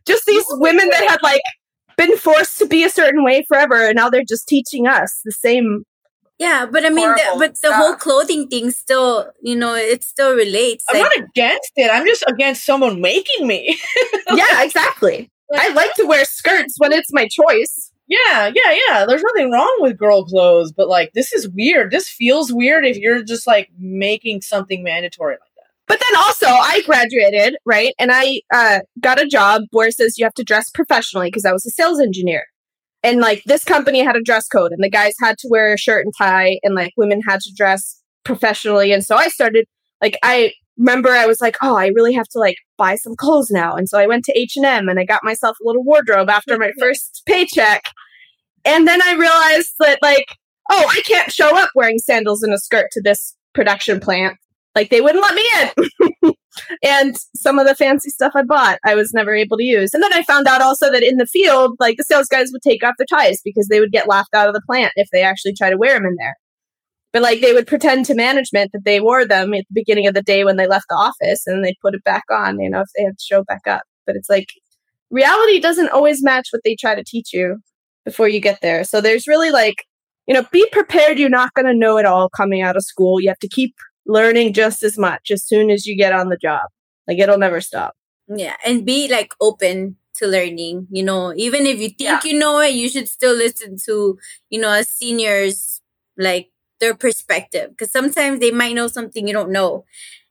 just 0.07 0.27
these 0.27 0.45
women 0.51 0.89
that 0.91 1.09
had 1.09 1.23
like 1.23 1.43
been 1.97 2.17
forced 2.17 2.59
to 2.59 2.67
be 2.67 2.85
a 2.85 2.91
certain 2.91 3.25
way 3.25 3.45
forever, 3.47 3.87
and 3.87 3.97
now 3.97 4.11
they're 4.11 4.25
just 4.25 4.49
teaching 4.49 4.87
us 4.87 5.21
the 5.25 5.33
same. 5.33 5.85
Yeah, 6.39 6.67
but 6.67 6.85
I 6.85 6.91
mean, 6.91 7.09
the, 7.09 7.23
but 7.39 7.51
the 7.53 7.57
stuff. 7.57 7.75
whole 7.77 7.95
clothing 7.95 8.49
thing 8.49 8.73
still, 8.73 9.31
you 9.41 9.55
know, 9.55 9.75
it 9.75 10.03
still 10.03 10.35
relates. 10.35 10.85
I'm 10.91 11.01
like, 11.01 11.11
not 11.17 11.29
against 11.29 11.73
it. 11.77 11.91
I'm 11.93 12.05
just 12.07 12.25
against 12.27 12.65
someone 12.67 13.01
making 13.01 13.47
me. 13.47 13.79
yeah, 14.35 14.65
exactly. 14.65 15.31
I 15.55 15.69
like 15.73 15.95
to 15.95 16.07
wear 16.07 16.25
skirts 16.25 16.75
when 16.79 16.93
it's 16.93 17.13
my 17.13 17.29
choice. 17.29 17.93
Yeah, 18.07 18.51
yeah, 18.55 18.77
yeah. 18.89 19.07
There's 19.07 19.23
nothing 19.23 19.51
wrong 19.51 19.77
with 19.79 19.97
girl 19.97 20.25
clothes, 20.25 20.73
but 20.73 20.89
like 20.89 21.13
this 21.15 21.33
is 21.33 21.49
weird. 21.49 21.91
This 21.91 22.09
feels 22.09 22.53
weird 22.53 22.85
if 22.85 22.97
you're 22.97 23.23
just 23.23 23.47
like 23.47 23.71
making 23.79 24.43
something 24.43 24.83
mandatory 24.83 25.35
like 25.35 25.41
that. 25.41 25.44
But 25.87 26.01
then 26.01 26.17
also, 26.17 26.47
I 26.47 26.83
graduated, 26.87 27.57
right? 27.67 27.95
And 27.99 28.11
I 28.13 28.41
uh, 28.53 28.81
got 29.01 29.21
a 29.21 29.27
job 29.27 29.63
where 29.71 29.89
it 29.89 29.95
says 29.95 30.17
you 30.17 30.25
have 30.25 30.35
to 30.35 30.45
dress 30.45 30.71
professionally 30.71 31.29
because 31.29 31.45
I 31.45 31.53
was 31.53 31.67
a 31.67 31.71
sales 31.71 32.01
engineer. 32.01 32.45
And 33.03 33.21
like 33.21 33.43
this 33.45 33.65
company 33.65 34.03
had 34.03 34.17
a 34.17 34.23
dress 34.23 34.49
code, 34.49 34.73
and 34.73 34.83
the 34.83 34.89
guys 34.89 35.15
had 35.21 35.37
to 35.39 35.49
wear 35.51 35.75
a 35.75 35.79
shirt 35.79 36.07
and 36.07 36.15
tie, 36.17 36.59
and 36.63 36.75
like 36.75 36.93
women 36.97 37.21
had 37.29 37.41
to 37.41 37.53
dress 37.55 38.01
professionally. 38.25 38.93
And 38.93 39.05
so 39.05 39.17
I 39.17 39.29
started, 39.29 39.67
like, 40.01 40.19
I 40.23 40.53
remember 40.79 41.11
I 41.11 41.27
was 41.27 41.41
like, 41.41 41.57
oh, 41.63 41.77
I 41.77 41.89
really 41.89 42.15
have 42.15 42.29
to 42.29 42.39
like 42.39 42.57
buy 42.77 42.97
some 42.97 43.15
clothes 43.17 43.51
now. 43.51 43.75
And 43.75 43.89
so 43.89 43.99
I 43.99 44.07
went 44.07 44.25
to 44.25 44.39
H&M 44.39 44.89
and 44.89 44.99
I 44.99 45.05
got 45.05 45.23
myself 45.23 45.57
a 45.61 45.67
little 45.67 45.85
wardrobe 45.85 46.29
after 46.29 46.59
my 46.59 46.73
first 46.81 47.23
paycheck. 47.27 47.83
And 48.65 48.89
then 48.89 49.03
I 49.03 49.13
realized 49.13 49.73
that 49.81 49.99
like, 50.03 50.27
oh, 50.71 50.87
I 50.91 51.01
can't 51.03 51.31
show 51.31 51.57
up 51.57 51.71
wearing 51.75 51.99
sandals 51.99 52.43
and 52.43 52.55
a 52.55 52.59
skirt 52.59 52.89
to 52.93 53.03
this 53.03 53.37
production 53.53 54.01
plant. 54.01 54.39
Like 54.75 54.91
they 54.91 55.01
wouldn't 55.01 55.23
let 55.23 55.35
me 55.35 55.45
in. 55.61 56.35
and 56.83 57.17
some 57.35 57.59
of 57.59 57.67
the 57.67 57.75
fancy 57.75 58.11
stuff 58.11 58.33
I 58.35 58.43
bought, 58.43 58.79
I 58.85 58.95
was 58.95 59.13
never 59.13 59.35
able 59.35 59.57
to 59.57 59.65
use. 59.65 59.95
And 59.95 60.03
then 60.03 60.13
I 60.13 60.23
found 60.23 60.47
out 60.47 60.63
also 60.63 60.91
that 60.91 61.03
in 61.03 61.17
the 61.17 61.27
field, 61.27 61.77
like 61.79 61.97
the 61.97 62.05
sales 62.05 62.27
guys 62.27 62.51
would 62.53 62.63
take 62.63 62.83
off 62.83 62.95
their 62.99 63.07
ties 63.07 63.41
because 63.45 63.69
they 63.69 63.81
would 63.81 63.93
get 63.93 64.09
laughed 64.09 64.35
out 64.35 64.49
of 64.49 64.55
the 64.55 64.63
plant 64.67 64.93
if 64.97 65.09
they 65.13 65.23
actually 65.23 65.55
try 65.55 65.71
to 65.71 65.77
wear 65.77 65.95
them 65.95 66.07
in 66.07 66.17
there. 66.17 66.37
But 67.13 67.23
like 67.23 67.41
they 67.41 67.53
would 67.53 67.69
pretend 67.69 68.07
to 68.07 68.15
management 68.15 68.73
that 68.73 68.85
they 68.85 69.01
wore 69.01 69.25
them 69.25 69.55
at 69.55 69.65
the 69.69 69.75
beginning 69.75 70.09
of 70.09 70.15
the 70.15 70.23
day 70.23 70.45
when 70.45 70.57
they 70.57 70.67
left 70.67 70.87
the 70.89 70.97
office 70.97 71.47
and 71.47 71.65
they'd 71.65 71.79
put 71.81 71.95
it 71.95 72.03
back 72.03 72.25
on, 72.31 72.59
you 72.59 72.69
know, 72.69 72.81
if 72.81 72.89
they 72.97 73.05
had 73.05 73.17
to 73.19 73.25
show 73.25 73.45
back 73.45 73.67
up. 73.69 73.83
But 74.05 74.17
it's 74.17 74.29
like 74.29 74.49
reality 75.11 75.61
doesn't 75.61 75.91
always 75.91 76.25
match 76.25 76.49
what 76.51 76.63
they 76.65 76.75
try 76.75 76.97
to 76.97 77.05
teach 77.05 77.33
you 77.33 77.59
before 78.05 78.29
you 78.29 78.41
get 78.41 78.59
there. 78.63 78.83
So 78.83 79.01
there's 79.01 79.29
really 79.29 79.51
like, 79.51 79.85
you 80.27 80.35
know, 80.35 80.45
be 80.51 80.67
prepared. 80.73 81.19
You're 81.19 81.29
not 81.29 81.55
going 81.55 81.67
to 81.67 81.75
know 81.75 81.99
it 81.99 82.05
all 82.05 82.29
coming 82.29 82.63
out 82.63 82.77
of 82.77 82.83
school. 82.83 83.21
You 83.21 83.29
have 83.29 83.39
to 83.39 83.49
keep 83.49 83.75
learning 84.07 84.53
just 84.53 84.83
as 84.83 84.99
much 84.99 85.31
as 85.31 85.45
soon 85.45 85.71
as 85.71 85.87
you 85.87 85.97
get 85.97 86.13
on 86.13 86.29
the 86.29 86.37
job. 86.37 86.63
Like 87.07 87.19
it'll 87.19 87.39
never 87.39 87.61
stop. 87.61 87.95
Yeah. 88.29 88.57
And 88.65 88.85
be 88.85 89.09
like 89.09 89.33
open 89.41 89.97
to 90.17 90.27
learning. 90.27 90.89
You 90.91 91.03
know, 91.03 91.33
even 91.37 91.67
if 91.67 91.79
you 91.79 91.89
think 91.89 92.01
yeah. 92.01 92.21
you 92.25 92.39
know 92.39 92.61
it, 92.61 92.75
you 92.75 92.89
should 92.89 93.09
still 93.09 93.35
listen 93.35 93.77
to, 93.87 94.19
you 94.51 94.61
know, 94.61 94.71
as 94.71 94.89
seniors, 94.89 95.81
like 96.17 96.51
their 96.81 96.95
perspective. 96.95 97.71
Because 97.71 97.91
sometimes 97.91 98.41
they 98.41 98.51
might 98.51 98.75
know 98.75 98.89
something 98.89 99.27
you 99.27 99.35
don't 99.35 99.53
know. 99.53 99.85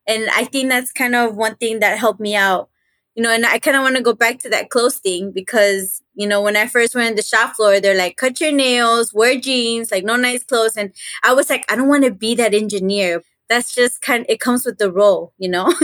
And 0.07 0.29
I 0.31 0.45
think 0.45 0.69
that's 0.69 0.91
kind 0.91 1.15
of 1.15 1.35
one 1.35 1.55
thing 1.55 1.79
that 1.79 1.97
helped 1.97 2.19
me 2.19 2.35
out 2.35 2.69
you 3.15 3.21
know, 3.21 3.31
and 3.31 3.45
I 3.45 3.59
kind 3.59 3.77
of 3.77 3.83
want 3.83 3.95
to 3.95 4.01
go 4.01 4.13
back 4.13 4.39
to 4.39 4.49
that 4.49 4.69
clothes 4.69 4.97
thing 4.97 5.31
because, 5.31 6.01
you 6.15 6.27
know, 6.27 6.41
when 6.41 6.55
I 6.55 6.65
first 6.65 6.95
went 6.95 7.09
on 7.09 7.15
the 7.15 7.21
shop 7.21 7.55
floor, 7.55 7.79
they're 7.79 7.97
like, 7.97 8.17
cut 8.17 8.41
your 8.41 8.51
nails, 8.51 9.13
wear 9.13 9.39
jeans, 9.39 9.91
like 9.91 10.03
no 10.03 10.15
nice 10.15 10.43
clothes. 10.43 10.75
And 10.75 10.91
I 11.23 11.33
was 11.33 11.49
like, 11.49 11.63
I 11.71 11.75
don't 11.75 11.87
want 11.87 12.05
to 12.05 12.11
be 12.11 12.33
that 12.35 12.55
engineer. 12.55 13.21
That's 13.53 13.75
just 13.75 14.01
kind 14.01 14.21
of, 14.21 14.25
it 14.29 14.39
comes 14.39 14.65
with 14.65 14.79
the 14.79 14.91
role, 14.91 15.31
you 15.37 15.47
know? 15.47 15.71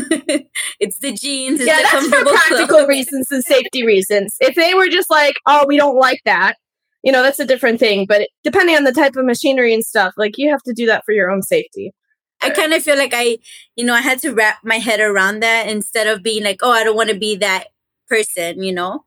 it's 0.80 0.98
the 0.98 1.12
jeans. 1.12 1.60
It's 1.60 1.68
yeah, 1.68 1.78
the 1.78 1.84
that's 1.84 2.08
for 2.08 2.26
practical 2.26 2.78
clothes. 2.78 2.88
reasons 2.88 3.28
and 3.30 3.44
safety 3.44 3.86
reasons. 3.86 4.36
If 4.40 4.56
they 4.56 4.74
were 4.74 4.88
just 4.88 5.12
like, 5.12 5.36
oh, 5.46 5.66
we 5.68 5.78
don't 5.78 5.96
like 5.96 6.20
that, 6.26 6.56
you 7.04 7.12
know, 7.12 7.22
that's 7.22 7.40
a 7.40 7.46
different 7.46 7.80
thing. 7.80 8.08
But 8.08 8.28
depending 8.44 8.76
on 8.76 8.86
the 8.86 8.92
type 8.92 9.16
of 9.16 9.24
machinery 9.24 9.72
and 9.72 9.86
stuff, 9.86 10.16
like 10.18 10.40
you 10.40 10.50
have 10.50 10.64
to 10.64 10.74
do 10.74 10.88
that 10.88 11.06
for 11.06 11.12
your 11.12 11.30
own 11.30 11.44
safety. 11.44 11.94
I 12.42 12.50
kind 12.50 12.74
of 12.74 12.82
feel 12.82 12.98
like 12.98 13.14
I, 13.14 13.38
you 13.76 13.86
know, 13.86 13.94
I 13.94 14.02
had 14.02 14.18
to 14.24 14.34
wrap 14.34 14.62
my 14.64 14.80
head 14.80 15.00
around 15.00 15.42
that 15.42 15.68
instead 15.68 16.08
of 16.08 16.24
being 16.24 16.44
like, 16.44 16.62
oh, 16.64 16.72
I 16.72 16.84
don't 16.84 16.96
want 16.96 17.10
to 17.10 17.20
be 17.20 17.36
that 17.36 17.66
person, 18.08 18.64
you 18.64 18.74
know? 18.74 19.04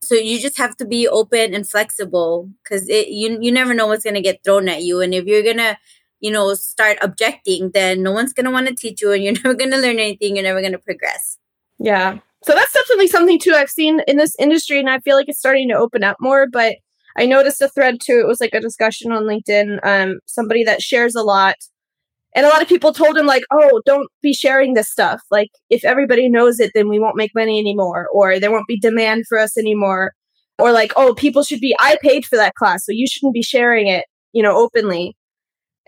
So 0.00 0.14
you 0.14 0.40
just 0.40 0.56
have 0.56 0.74
to 0.78 0.86
be 0.86 1.06
open 1.06 1.52
and 1.52 1.68
flexible 1.68 2.50
because 2.62 2.88
it 2.88 3.08
you 3.08 3.38
you 3.40 3.50
never 3.50 3.74
know 3.74 3.86
what's 3.88 4.04
gonna 4.04 4.20
get 4.22 4.44
thrown 4.44 4.68
at 4.68 4.82
you, 4.84 5.00
and 5.00 5.12
if 5.12 5.24
you're 5.24 5.42
gonna 5.42 5.78
you 6.20 6.30
know 6.30 6.54
start 6.54 6.98
objecting, 7.02 7.70
then 7.72 8.02
no 8.02 8.12
one's 8.12 8.32
gonna 8.32 8.50
want 8.50 8.68
to 8.68 8.74
teach 8.74 9.00
you, 9.00 9.12
and 9.12 9.22
you're 9.22 9.32
never 9.44 9.54
gonna 9.54 9.78
learn 9.78 9.98
anything. 9.98 10.36
You're 10.36 10.44
never 10.44 10.62
gonna 10.62 10.78
progress. 10.78 11.38
Yeah, 11.78 12.18
so 12.44 12.54
that's 12.54 12.72
definitely 12.72 13.08
something 13.08 13.38
too 13.38 13.52
I've 13.54 13.70
seen 13.70 14.00
in 14.06 14.16
this 14.16 14.36
industry, 14.38 14.78
and 14.78 14.90
I 14.90 15.00
feel 15.00 15.16
like 15.16 15.28
it's 15.28 15.38
starting 15.38 15.68
to 15.68 15.76
open 15.76 16.04
up 16.04 16.16
more. 16.20 16.46
But 16.46 16.76
I 17.18 17.26
noticed 17.26 17.62
a 17.62 17.68
thread 17.68 18.00
too. 18.00 18.20
It 18.20 18.26
was 18.26 18.40
like 18.40 18.54
a 18.54 18.60
discussion 18.60 19.12
on 19.12 19.24
LinkedIn. 19.24 19.78
Um, 19.84 20.20
somebody 20.26 20.64
that 20.64 20.82
shares 20.82 21.14
a 21.14 21.22
lot 21.22 21.56
and 22.36 22.44
a 22.44 22.50
lot 22.50 22.60
of 22.60 22.68
people 22.68 22.92
told 22.92 23.16
him 23.16 23.26
like 23.26 23.42
oh 23.50 23.80
don't 23.84 24.08
be 24.22 24.32
sharing 24.32 24.74
this 24.74 24.88
stuff 24.88 25.22
like 25.30 25.48
if 25.70 25.84
everybody 25.84 26.28
knows 26.28 26.60
it 26.60 26.70
then 26.74 26.88
we 26.88 27.00
won't 27.00 27.16
make 27.16 27.34
money 27.34 27.58
anymore 27.58 28.06
or 28.12 28.38
there 28.38 28.52
won't 28.52 28.68
be 28.68 28.78
demand 28.78 29.24
for 29.26 29.38
us 29.38 29.56
anymore 29.56 30.12
or 30.58 30.70
like 30.70 30.92
oh 30.96 31.14
people 31.14 31.42
should 31.42 31.60
be 31.60 31.74
i 31.80 31.96
paid 32.02 32.24
for 32.24 32.36
that 32.36 32.54
class 32.54 32.84
so 32.84 32.92
you 32.92 33.06
shouldn't 33.08 33.34
be 33.34 33.42
sharing 33.42 33.88
it 33.88 34.04
you 34.32 34.42
know 34.42 34.56
openly 34.56 35.15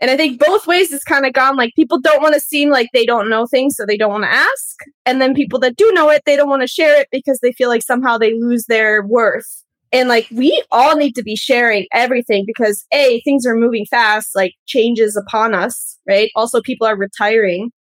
and 0.01 0.11
i 0.11 0.17
think 0.17 0.41
both 0.41 0.67
ways 0.67 0.93
it's 0.93 1.05
kind 1.05 1.27
of 1.27 1.33
gone 1.33 1.57
like 1.57 1.75
people 1.75 2.01
don't 2.01 2.23
want 2.23 2.35
to 2.35 2.41
seem 2.41 2.71
like 2.71 2.89
they 2.93 3.07
don't 3.07 3.29
know 3.29 3.47
things 3.47 3.77
so 3.77 3.85
they 3.85 3.97
don't 3.97 4.13
want 4.13 4.25
to 4.25 4.31
ask 4.31 4.77
and 5.07 5.21
then 5.21 5.35
people 5.35 5.59
that 5.59 5.77
do 5.77 5.91
know 5.93 6.09
it 6.11 6.23
they 6.27 6.37
don't 6.37 6.49
want 6.49 6.63
to 6.63 6.69
share 6.69 7.01
it 7.01 7.09
because 7.11 7.41
they 7.41 7.53
feel 7.53 7.69
like 7.69 7.83
somehow 7.83 8.17
they 8.17 8.35
lose 8.35 8.65
their 8.67 9.05
worth 9.07 9.65
and 9.93 10.09
like 10.09 10.27
we 10.31 10.63
all 10.71 10.97
need 10.97 11.15
to 11.15 11.23
be 11.23 11.37
sharing 11.37 11.87
everything 11.93 12.45
because 12.47 12.85
A, 12.93 13.21
things 13.23 13.47
are 13.47 13.55
moving 13.55 13.87
fast, 13.87 14.35
like 14.35 14.55
changes 14.67 15.17
upon 15.17 15.55
us, 15.55 15.99
right? 16.07 16.31
Also, 16.37 16.61
people 16.61 16.87
are 16.87 16.97
retiring. 16.97 17.71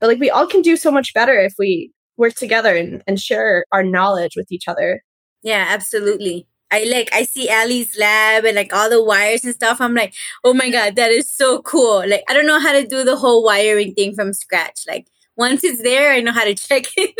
But 0.00 0.08
like 0.08 0.18
we 0.18 0.30
all 0.30 0.46
can 0.46 0.62
do 0.62 0.76
so 0.76 0.90
much 0.90 1.12
better 1.14 1.38
if 1.38 1.54
we 1.58 1.92
work 2.16 2.34
together 2.34 2.74
and, 2.74 3.02
and 3.06 3.20
share 3.20 3.66
our 3.72 3.82
knowledge 3.82 4.32
with 4.36 4.50
each 4.50 4.66
other. 4.66 5.02
Yeah, 5.42 5.66
absolutely. 5.68 6.46
I 6.72 6.84
like 6.84 7.10
I 7.12 7.24
see 7.24 7.50
Ali's 7.50 7.96
lab 7.98 8.44
and 8.44 8.56
like 8.56 8.72
all 8.72 8.88
the 8.88 9.04
wires 9.04 9.44
and 9.44 9.54
stuff. 9.54 9.80
I'm 9.80 9.94
like, 9.94 10.14
oh 10.42 10.54
my 10.54 10.70
god, 10.70 10.96
that 10.96 11.10
is 11.12 11.28
so 11.28 11.60
cool. 11.62 12.02
Like 12.08 12.24
I 12.28 12.32
don't 12.32 12.46
know 12.46 12.58
how 12.58 12.72
to 12.72 12.86
do 12.86 13.04
the 13.04 13.16
whole 13.16 13.44
wiring 13.44 13.94
thing 13.94 14.14
from 14.14 14.32
scratch. 14.32 14.80
Like 14.88 15.06
once 15.36 15.62
it's 15.64 15.82
there, 15.82 16.12
I 16.12 16.20
know 16.20 16.32
how 16.32 16.44
to 16.44 16.54
check 16.54 16.84
it, 16.96 17.14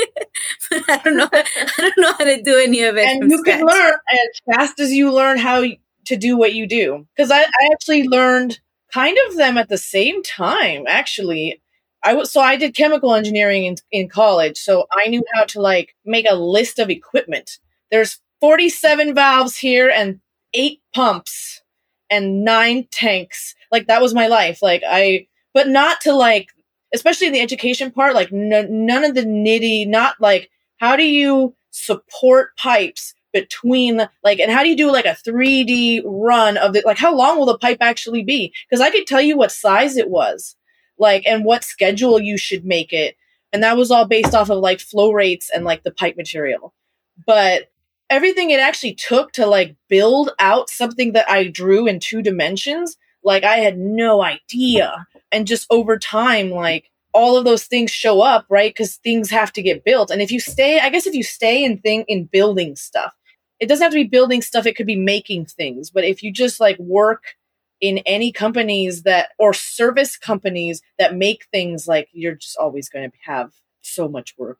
but 0.71 0.83
I 0.89 0.97
don't 1.05 1.19
know. 1.19 1.29
I 1.33 1.73
don't 1.79 1.99
know 1.99 2.13
how 2.13 2.25
to 2.25 2.43
do 2.43 2.59
any 2.59 2.83
of 2.83 2.97
it. 2.97 3.07
And 3.07 3.31
you 3.31 3.39
scratch. 3.39 3.59
can 3.59 3.67
learn 3.67 3.95
as 4.11 4.57
fast 4.57 4.81
as 4.81 4.91
you 4.91 5.13
learn 5.13 5.39
how 5.39 5.65
to 6.07 6.17
do 6.17 6.37
what 6.37 6.55
you 6.55 6.67
do. 6.67 7.07
Because 7.15 7.31
I, 7.31 7.43
I 7.43 7.69
actually 7.73 8.09
learned 8.09 8.59
kind 8.93 9.17
of 9.29 9.37
them 9.37 9.59
at 9.59 9.69
the 9.69 9.79
same 9.79 10.23
time. 10.23 10.85
Actually, 10.89 11.61
I 12.03 12.15
was 12.15 12.33
so 12.33 12.41
I 12.41 12.57
did 12.57 12.75
chemical 12.75 13.15
engineering 13.15 13.65
in, 13.65 13.77
in 13.91 14.09
college, 14.09 14.57
so 14.57 14.87
I 14.93 15.09
knew 15.09 15.23
how 15.35 15.45
to 15.45 15.61
like 15.61 15.95
make 16.05 16.27
a 16.29 16.35
list 16.35 16.79
of 16.79 16.89
equipment. 16.89 17.59
There's 17.91 18.19
47 18.43 19.15
valves 19.15 19.57
here 19.57 19.89
and 19.89 20.21
eight 20.53 20.81
pumps 20.93 21.63
and 22.11 22.45
nine 22.45 22.89
tanks. 22.91 23.55
Like 23.71 23.87
that 23.87 24.03
was 24.03 24.15
my 24.15 24.27
life. 24.27 24.61
Like 24.63 24.83
I, 24.85 25.29
but 25.55 25.69
not 25.69 26.01
to 26.03 26.13
like 26.13 26.49
especially 26.93 27.29
in 27.29 27.33
the 27.33 27.41
education 27.41 27.93
part, 27.93 28.15
like 28.15 28.33
n- 28.33 28.85
none 28.85 29.05
of 29.05 29.15
the 29.15 29.23
nitty, 29.23 29.87
not 29.87 30.21
like 30.21 30.51
how 30.79 30.97
do 30.97 31.05
you 31.05 31.55
support 31.71 32.57
pipes 32.57 33.15
between 33.33 34.09
like 34.25 34.41
and 34.41 34.51
how 34.51 34.65
do 34.65 34.69
you 34.69 34.77
do 34.77 34.91
like 34.91 35.07
a 35.07 35.17
3D 35.25 36.03
run 36.05 36.57
of 36.57 36.75
it? 36.75 36.85
Like 36.85 36.99
how 36.99 37.15
long 37.15 37.39
will 37.39 37.47
the 37.47 37.59
pipe 37.59 37.79
actually 37.81 38.25
be? 38.25 38.53
Because 38.69 38.83
I 38.83 38.91
could 38.91 39.07
tell 39.07 39.23
you 39.23 39.37
what 39.37 39.53
size 39.53 39.97
it 39.97 40.11
was, 40.11 40.57
like 40.99 41.23
and 41.29 41.45
what 41.45 41.63
schedule 41.63 42.21
you 42.21 42.37
should 42.37 42.65
make 42.65 42.93
it, 42.93 43.15
and 43.53 43.63
that 43.63 43.77
was 43.77 43.93
all 43.93 44.05
based 44.05 44.35
off 44.35 44.51
of 44.51 44.59
like 44.59 44.81
flow 44.81 45.13
rates 45.13 45.49
and 45.49 45.65
like 45.65 45.85
the 45.85 45.93
pipe 45.93 46.17
material. 46.17 46.75
But 47.25 47.72
everything 48.13 48.51
it 48.51 48.61
actually 48.61 48.95
took 48.95 49.33
to 49.33 49.47
like 49.47 49.75
build 49.89 50.31
out 50.39 50.69
something 50.69 51.13
that 51.13 51.29
I 51.31 51.49
drew 51.49 51.87
in 51.87 51.99
two 51.99 52.21
dimensions, 52.21 52.97
like 53.25 53.43
I 53.43 53.57
had 53.57 53.79
no 53.79 54.23
idea. 54.23 55.07
And 55.33 55.47
just 55.47 55.67
over 55.71 55.99
time 55.99 56.51
like 56.51 56.91
all 57.15 57.37
of 57.37 57.45
those 57.45 57.65
things 57.65 57.91
show 57.91 58.21
up 58.21 58.45
right? 58.51 58.71
Because 58.71 58.97
things 58.97 59.31
have 59.31 59.53
to 59.55 59.63
get 59.63 59.85
built. 59.85 60.11
And 60.11 60.21
if 60.21 60.31
you 60.31 60.41
stay 60.41 60.79
i 60.79 60.91
guess 60.91 61.07
if 61.07 61.15
you 61.15 61.23
stay 61.23 61.65
in 61.65 61.79
thing 61.79 62.05
in 62.07 62.25
building 62.25 62.77
stuff 62.77 63.15
it 63.61 63.69
doesn't 63.69 63.85
have 63.85 63.93
to 63.93 64.05
be 64.05 64.09
building 64.09 64.43
stuff 64.43 64.67
it 64.67 64.77
could 64.77 64.87
be 64.87 64.97
making 64.97 65.47
things. 65.47 65.91
But 65.91 66.05
if 66.05 66.23
you 66.23 66.33
just 66.33 66.61
like 66.61 66.79
work 66.79 67.23
in 67.81 67.99
any 68.07 68.31
companies 68.31 69.03
that 69.03 69.31
or 69.39 69.55
service 69.55 70.17
companies 70.17 70.83
that 70.99 71.17
make 71.17 71.47
things 71.51 71.89
like 71.89 72.09
you're 72.13 72.37
just 72.37 72.57
always 72.59 72.89
going 72.89 73.11
to 73.11 73.17
have 73.25 73.53
so 73.81 74.09
much 74.09 74.35
work. 74.39 74.59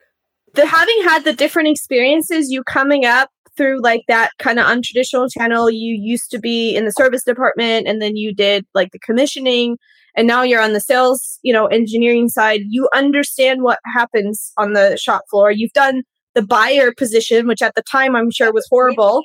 The 0.55 0.67
having 0.67 1.03
had 1.05 1.25
the 1.25 1.33
different 1.33 1.69
experiences 1.69 2.51
you 2.51 2.63
coming 2.65 3.05
up 3.05 3.31
through 3.57 3.81
like 3.83 4.03
that 4.09 4.31
kind 4.39 4.59
of 4.59 4.67
untraditional 4.67 5.29
channel 5.31 5.71
you 5.71 5.99
used 6.01 6.31
to 6.31 6.39
be 6.39 6.75
in 6.75 6.85
the 6.85 6.93
service 6.93 7.23
department 7.25 7.87
and 7.87 8.01
then 8.01 8.17
you 8.17 8.35
did 8.35 8.65
like 8.75 8.91
the 8.93 8.99
commissioning 8.99 9.77
and 10.15 10.27
now 10.27 10.43
you're 10.43 10.61
on 10.61 10.73
the 10.73 10.81
sales, 10.81 11.39
you 11.43 11.53
know, 11.53 11.67
engineering 11.67 12.29
side, 12.29 12.63
you 12.69 12.89
understand 12.95 13.63
what 13.63 13.79
happens 13.95 14.53
on 14.59 14.73
the 14.73 14.97
shop 14.97 15.23
floor. 15.31 15.51
You've 15.51 15.73
done 15.73 16.03
the 16.35 16.43
buyer 16.43 16.93
position, 16.93 17.47
which 17.47 17.63
at 17.63 17.75
the 17.75 17.83
time 17.83 18.15
I'm 18.15 18.31
sure 18.31 18.53
was 18.53 18.67
horrible. 18.71 19.23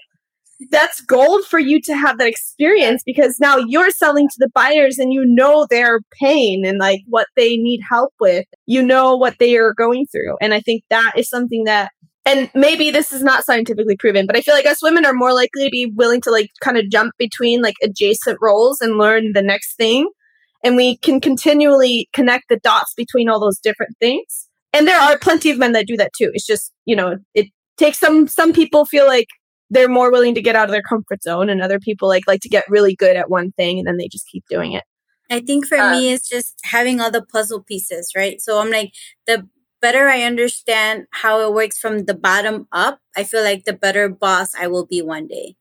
That's 0.71 1.01
gold 1.01 1.45
for 1.45 1.59
you 1.59 1.79
to 1.81 1.95
have 1.95 2.17
that 2.17 2.27
experience 2.27 3.03
because 3.05 3.39
now 3.39 3.57
you're 3.57 3.91
selling 3.91 4.27
to 4.27 4.35
the 4.39 4.49
buyers 4.55 4.97
and 4.97 5.13
you 5.13 5.23
know 5.23 5.67
their 5.69 5.99
pain 6.19 6.65
and 6.65 6.79
like 6.79 7.01
what 7.07 7.27
they 7.35 7.57
need 7.57 7.81
help 7.87 8.13
with. 8.19 8.45
You 8.65 8.81
know 8.81 9.15
what 9.15 9.35
they 9.39 9.55
are 9.57 9.73
going 9.73 10.07
through. 10.07 10.35
And 10.41 10.53
I 10.53 10.61
think 10.61 10.83
that 10.89 11.13
is 11.15 11.29
something 11.29 11.65
that 11.65 11.91
and 12.27 12.51
maybe 12.53 12.91
this 12.91 13.11
is 13.11 13.23
not 13.23 13.45
scientifically 13.45 13.95
proven, 13.95 14.27
but 14.27 14.35
I 14.35 14.41
feel 14.41 14.53
like 14.53 14.65
us 14.65 14.83
women 14.83 15.05
are 15.05 15.13
more 15.13 15.33
likely 15.33 15.63
to 15.63 15.71
be 15.71 15.91
willing 15.95 16.21
to 16.21 16.31
like 16.31 16.51
kind 16.61 16.77
of 16.77 16.89
jump 16.89 17.13
between 17.17 17.61
like 17.61 17.75
adjacent 17.81 18.37
roles 18.41 18.81
and 18.81 18.97
learn 18.97 19.31
the 19.33 19.41
next 19.41 19.75
thing 19.77 20.09
and 20.63 20.75
we 20.75 20.97
can 20.97 21.19
continually 21.21 22.09
connect 22.13 22.49
the 22.49 22.57
dots 22.57 22.93
between 22.95 23.29
all 23.29 23.39
those 23.39 23.59
different 23.59 23.95
things 23.99 24.47
and 24.73 24.87
there 24.87 24.99
are 24.99 25.17
plenty 25.17 25.49
of 25.49 25.57
men 25.57 25.71
that 25.71 25.87
do 25.87 25.97
that 25.97 26.11
too. 26.17 26.29
It's 26.33 26.45
just, 26.45 26.71
you 26.85 26.95
know, 26.95 27.17
it 27.33 27.47
takes 27.77 27.99
some 27.99 28.27
some 28.27 28.53
people 28.53 28.85
feel 28.85 29.07
like 29.07 29.27
they're 29.69 29.89
more 29.89 30.11
willing 30.11 30.35
to 30.35 30.41
get 30.41 30.55
out 30.55 30.65
of 30.65 30.71
their 30.71 30.81
comfort 30.81 31.23
zone 31.23 31.49
and 31.49 31.61
other 31.61 31.79
people 31.79 32.07
like 32.07 32.23
like 32.27 32.41
to 32.41 32.49
get 32.49 32.69
really 32.69 32.95
good 32.95 33.15
at 33.15 33.29
one 33.29 33.51
thing 33.53 33.79
and 33.79 33.87
then 33.87 33.97
they 33.97 34.07
just 34.07 34.27
keep 34.27 34.43
doing 34.49 34.73
it. 34.73 34.83
I 35.29 35.41
think 35.41 35.67
for 35.67 35.77
uh, 35.77 35.91
me 35.91 36.11
it's 36.11 36.29
just 36.29 36.59
having 36.63 37.01
all 37.01 37.11
the 37.11 37.25
puzzle 37.25 37.63
pieces, 37.63 38.11
right? 38.15 38.39
So 38.39 38.59
I'm 38.59 38.69
like 38.69 38.91
the 39.25 39.47
better 39.81 40.07
I 40.07 40.23
understand 40.23 41.07
how 41.11 41.39
it 41.41 41.53
works 41.53 41.77
from 41.77 42.05
the 42.05 42.13
bottom 42.13 42.67
up, 42.71 42.99
I 43.15 43.23
feel 43.23 43.43
like 43.43 43.65
the 43.65 43.73
better 43.73 44.09
boss 44.09 44.53
I 44.55 44.67
will 44.67 44.85
be 44.85 45.01
one 45.01 45.27
day. 45.27 45.55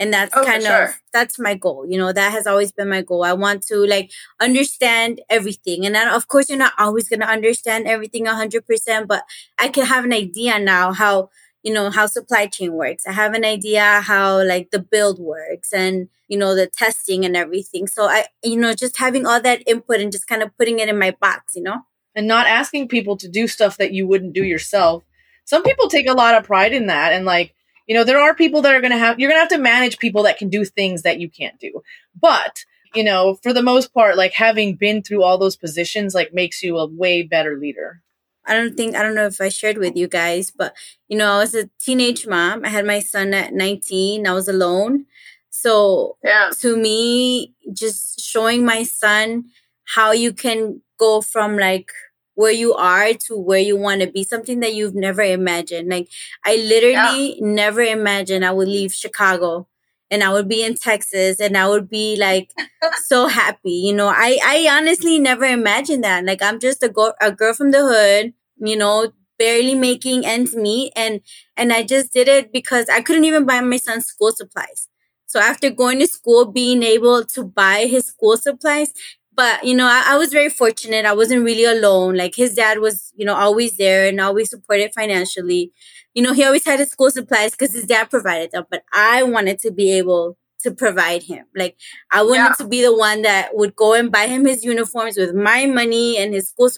And 0.00 0.12
that's 0.12 0.36
oh, 0.36 0.44
kind 0.44 0.62
sure. 0.62 0.84
of 0.84 0.90
that's 1.12 1.40
my 1.40 1.54
goal 1.56 1.84
you 1.88 1.98
know 1.98 2.12
that 2.12 2.30
has 2.30 2.46
always 2.46 2.70
been 2.70 2.88
my 2.88 3.02
goal. 3.02 3.24
I 3.24 3.32
want 3.32 3.62
to 3.66 3.84
like 3.84 4.12
understand 4.40 5.20
everything. 5.28 5.84
And 5.84 5.94
then 5.94 6.06
of 6.08 6.28
course 6.28 6.48
you're 6.48 6.58
not 6.58 6.74
always 6.78 7.08
going 7.08 7.20
to 7.20 7.28
understand 7.28 7.88
everything 7.88 8.26
100% 8.26 9.08
but 9.08 9.24
i 9.58 9.68
can 9.68 9.86
have 9.86 10.04
an 10.04 10.12
idea 10.12 10.58
now 10.60 10.92
how 10.92 11.30
you 11.64 11.72
know 11.72 11.90
how 11.90 12.06
supply 12.06 12.46
chain 12.46 12.72
works. 12.74 13.06
I 13.06 13.12
have 13.12 13.34
an 13.34 13.44
idea 13.44 14.00
how 14.00 14.42
like 14.44 14.70
the 14.70 14.78
build 14.78 15.18
works 15.18 15.72
and 15.72 16.08
you 16.28 16.38
know 16.38 16.54
the 16.54 16.68
testing 16.68 17.24
and 17.24 17.36
everything. 17.36 17.88
So 17.88 18.04
i 18.04 18.26
you 18.44 18.56
know 18.56 18.74
just 18.74 18.98
having 18.98 19.26
all 19.26 19.40
that 19.42 19.62
input 19.66 20.00
and 20.00 20.12
just 20.12 20.28
kind 20.28 20.42
of 20.42 20.56
putting 20.56 20.78
it 20.78 20.88
in 20.88 20.98
my 20.98 21.10
box 21.20 21.54
you 21.56 21.62
know 21.62 21.80
and 22.18 22.26
not 22.26 22.46
asking 22.46 22.88
people 22.88 23.16
to 23.16 23.28
do 23.28 23.46
stuff 23.46 23.76
that 23.76 23.92
you 23.92 24.06
wouldn't 24.06 24.34
do 24.34 24.44
yourself 24.44 25.04
some 25.44 25.62
people 25.62 25.88
take 25.88 26.08
a 26.08 26.14
lot 26.14 26.34
of 26.34 26.44
pride 26.44 26.74
in 26.74 26.86
that 26.88 27.12
and 27.12 27.24
like 27.24 27.54
you 27.88 27.94
know, 27.94 28.04
there 28.04 28.20
are 28.20 28.34
people 28.34 28.62
that 28.62 28.74
are 28.74 28.80
going 28.80 28.92
to 28.92 28.98
have, 28.98 29.18
you're 29.18 29.30
going 29.30 29.38
to 29.38 29.40
have 29.40 29.58
to 29.58 29.58
manage 29.58 29.98
people 29.98 30.22
that 30.24 30.36
can 30.36 30.50
do 30.50 30.64
things 30.64 31.02
that 31.02 31.18
you 31.18 31.28
can't 31.28 31.58
do. 31.58 31.82
But, 32.20 32.64
you 32.94 33.02
know, 33.02 33.34
for 33.42 33.54
the 33.54 33.62
most 33.62 33.94
part, 33.94 34.16
like 34.16 34.34
having 34.34 34.76
been 34.76 35.02
through 35.02 35.22
all 35.22 35.38
those 35.38 35.56
positions, 35.56 36.14
like 36.14 36.34
makes 36.34 36.62
you 36.62 36.76
a 36.76 36.86
way 36.86 37.22
better 37.22 37.56
leader. 37.56 38.02
I 38.46 38.54
don't 38.54 38.76
think, 38.76 38.94
I 38.94 39.02
don't 39.02 39.14
know 39.14 39.26
if 39.26 39.40
I 39.40 39.48
shared 39.48 39.78
with 39.78 39.96
you 39.96 40.06
guys, 40.06 40.50
but, 40.50 40.74
you 41.08 41.16
know, 41.16 41.32
I 41.32 41.38
was 41.38 41.54
a 41.54 41.70
teenage 41.80 42.26
mom. 42.26 42.64
I 42.64 42.68
had 42.68 42.86
my 42.86 43.00
son 43.00 43.32
at 43.32 43.54
19. 43.54 44.26
I 44.26 44.32
was 44.32 44.48
alone. 44.48 45.06
So, 45.48 46.18
yeah. 46.22 46.50
to 46.60 46.76
me, 46.76 47.54
just 47.72 48.20
showing 48.20 48.66
my 48.66 48.82
son 48.82 49.46
how 49.84 50.12
you 50.12 50.34
can 50.34 50.82
go 50.98 51.22
from 51.22 51.56
like 51.56 51.90
where 52.38 52.52
you 52.52 52.72
are 52.72 53.12
to 53.14 53.36
where 53.36 53.58
you 53.58 53.76
want 53.76 54.00
to 54.00 54.06
be, 54.06 54.22
something 54.22 54.60
that 54.60 54.72
you've 54.72 54.94
never 54.94 55.22
imagined. 55.22 55.88
Like 55.88 56.08
I 56.44 56.54
literally 56.54 57.34
yeah. 57.34 57.40
never 57.40 57.80
imagined 57.80 58.44
I 58.44 58.52
would 58.52 58.68
leave 58.68 58.92
Chicago 58.92 59.66
and 60.08 60.22
I 60.22 60.32
would 60.32 60.48
be 60.48 60.62
in 60.62 60.76
Texas 60.76 61.40
and 61.40 61.56
I 61.56 61.68
would 61.68 61.90
be 61.90 62.14
like 62.16 62.52
so 63.06 63.26
happy. 63.26 63.72
You 63.72 63.92
know, 63.92 64.06
I, 64.06 64.38
I 64.44 64.68
honestly 64.70 65.18
never 65.18 65.44
imagined 65.46 66.04
that. 66.04 66.24
Like 66.24 66.40
I'm 66.40 66.60
just 66.60 66.80
a, 66.84 66.88
go- 66.88 67.14
a 67.20 67.32
girl 67.32 67.54
from 67.54 67.72
the 67.72 67.80
hood, 67.80 68.34
you 68.58 68.76
know, 68.76 69.10
barely 69.36 69.74
making 69.74 70.24
ends 70.24 70.54
meet. 70.54 70.92
And, 70.94 71.22
and 71.56 71.72
I 71.72 71.82
just 71.82 72.12
did 72.12 72.28
it 72.28 72.52
because 72.52 72.88
I 72.88 73.00
couldn't 73.00 73.24
even 73.24 73.46
buy 73.46 73.60
my 73.62 73.78
son 73.78 74.00
school 74.00 74.30
supplies. 74.30 74.88
So 75.26 75.40
after 75.40 75.70
going 75.70 75.98
to 75.98 76.06
school, 76.06 76.46
being 76.46 76.84
able 76.84 77.24
to 77.24 77.42
buy 77.42 77.86
his 77.86 78.06
school 78.06 78.36
supplies 78.36 78.92
but 79.38 79.62
you 79.62 79.72
know 79.72 79.86
I, 79.86 80.02
I, 80.14 80.18
was 80.18 80.32
very 80.32 80.50
fortunate. 80.50 81.06
I 81.06 81.14
wasn't 81.14 81.44
really 81.44 81.64
alone. 81.64 82.16
Like 82.16 82.34
his 82.34 82.54
dad 82.54 82.80
was 82.80 83.12
you 83.16 83.24
know 83.24 83.36
always 83.36 83.76
there 83.76 84.08
and 84.08 84.20
always 84.20 84.50
supported 84.50 84.92
financially. 84.92 85.72
You 86.12 86.24
know 86.24 86.32
he 86.32 86.42
always 86.42 86.64
had 86.64 86.80
his 86.80 86.90
school 86.90 87.12
supplies 87.12 87.52
because 87.52 87.72
his 87.72 87.84
dad 87.84 88.10
provided 88.10 88.50
them 88.50 88.64
but 88.68 88.82
i 88.92 89.22
wanted 89.22 89.60
to 89.60 89.70
be 89.70 89.92
able 89.92 90.36
to 90.64 90.72
provide 90.72 91.22
him. 91.22 91.44
Like 91.54 91.76
i 92.10 92.20
wanted 92.20 92.50
yeah. 92.50 92.54
to 92.58 92.66
be 92.66 92.82
the 92.82 92.96
one 92.96 93.22
that 93.22 93.54
would 93.54 93.76
go 93.76 93.94
and 93.94 94.10
buy 94.10 94.26
him 94.26 94.44
his 94.44 94.64
uniforms 94.64 95.16
with 95.16 95.32
my 95.36 95.66
money 95.66 96.18
and 96.18 96.34
his 96.34 96.48
school 96.48 96.70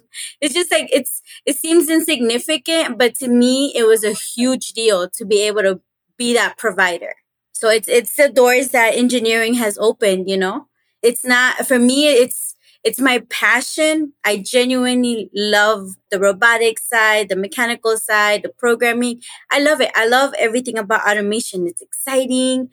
it's 0.43 0.53
just 0.53 0.71
like 0.71 0.91
it's 0.93 1.23
it 1.47 1.57
seems 1.57 1.89
insignificant 1.89 2.99
but 2.99 3.15
to 3.15 3.29
me 3.29 3.73
it 3.75 3.87
was 3.87 4.05
a 4.05 4.13
huge 4.13 4.73
deal 4.75 5.09
to 5.09 5.25
be 5.25 5.41
able 5.47 5.63
to 5.63 5.81
be 6.19 6.35
that 6.35 6.59
provider. 6.59 7.15
So 7.55 7.71
it's 7.71 7.89
it's 7.89 8.15
the 8.17 8.29
doors 8.29 8.69
that 8.69 8.95
engineering 8.95 9.55
has 9.55 9.79
opened 9.79 10.29
you 10.29 10.37
know? 10.37 10.67
It's 11.03 11.25
not 11.25 11.67
for 11.67 11.79
me 11.79 12.09
it's 12.09 12.50
it's 12.83 13.01
my 13.01 13.23
passion. 13.29 14.13
I 14.25 14.39
genuinely 14.39 15.31
love 15.35 15.91
the 16.11 16.19
robotic 16.19 16.79
side, 16.79 17.29
the 17.29 17.37
mechanical 17.37 17.97
side, 17.99 18.43
the 18.43 18.49
programming. 18.49 19.23
I 19.51 19.61
love 19.61 19.81
it. 19.81 19.91
I 19.95 20.07
love 20.07 20.33
everything 20.39 20.79
about 20.79 21.07
automation. 21.09 21.67
It's 21.67 21.83
exciting, 21.83 22.71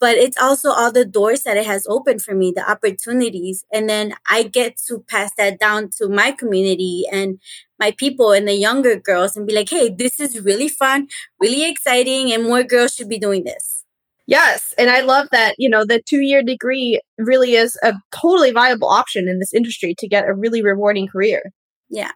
but 0.00 0.16
it's 0.16 0.38
also 0.40 0.70
all 0.70 0.92
the 0.92 1.04
doors 1.04 1.42
that 1.42 1.56
it 1.56 1.66
has 1.66 1.86
opened 1.88 2.22
for 2.22 2.34
me, 2.34 2.52
the 2.54 2.68
opportunities. 2.68 3.64
And 3.72 3.88
then 3.88 4.14
I 4.30 4.44
get 4.44 4.76
to 4.86 5.00
pass 5.08 5.32
that 5.38 5.58
down 5.58 5.90
to 5.98 6.08
my 6.08 6.30
community 6.30 7.04
and 7.10 7.40
my 7.80 7.90
people 7.92 8.32
and 8.32 8.46
the 8.46 8.54
younger 8.54 8.96
girls 8.96 9.36
and 9.36 9.46
be 9.46 9.54
like, 9.54 9.70
hey, 9.70 9.88
this 9.88 10.20
is 10.20 10.40
really 10.40 10.68
fun, 10.68 11.08
really 11.40 11.68
exciting, 11.68 12.32
and 12.32 12.44
more 12.44 12.62
girls 12.62 12.94
should 12.94 13.08
be 13.08 13.18
doing 13.18 13.44
this. 13.44 13.77
Yes. 14.28 14.74
And 14.76 14.90
I 14.90 15.00
love 15.00 15.28
that, 15.32 15.54
you 15.56 15.70
know, 15.70 15.86
the 15.86 16.02
two 16.06 16.20
year 16.20 16.42
degree 16.42 17.00
really 17.16 17.54
is 17.54 17.78
a 17.82 17.94
totally 18.12 18.50
viable 18.50 18.88
option 18.90 19.26
in 19.26 19.38
this 19.38 19.54
industry 19.54 19.94
to 19.98 20.06
get 20.06 20.28
a 20.28 20.34
really 20.34 20.62
rewarding 20.62 21.08
career. 21.08 21.42
Yeah. 21.88 22.10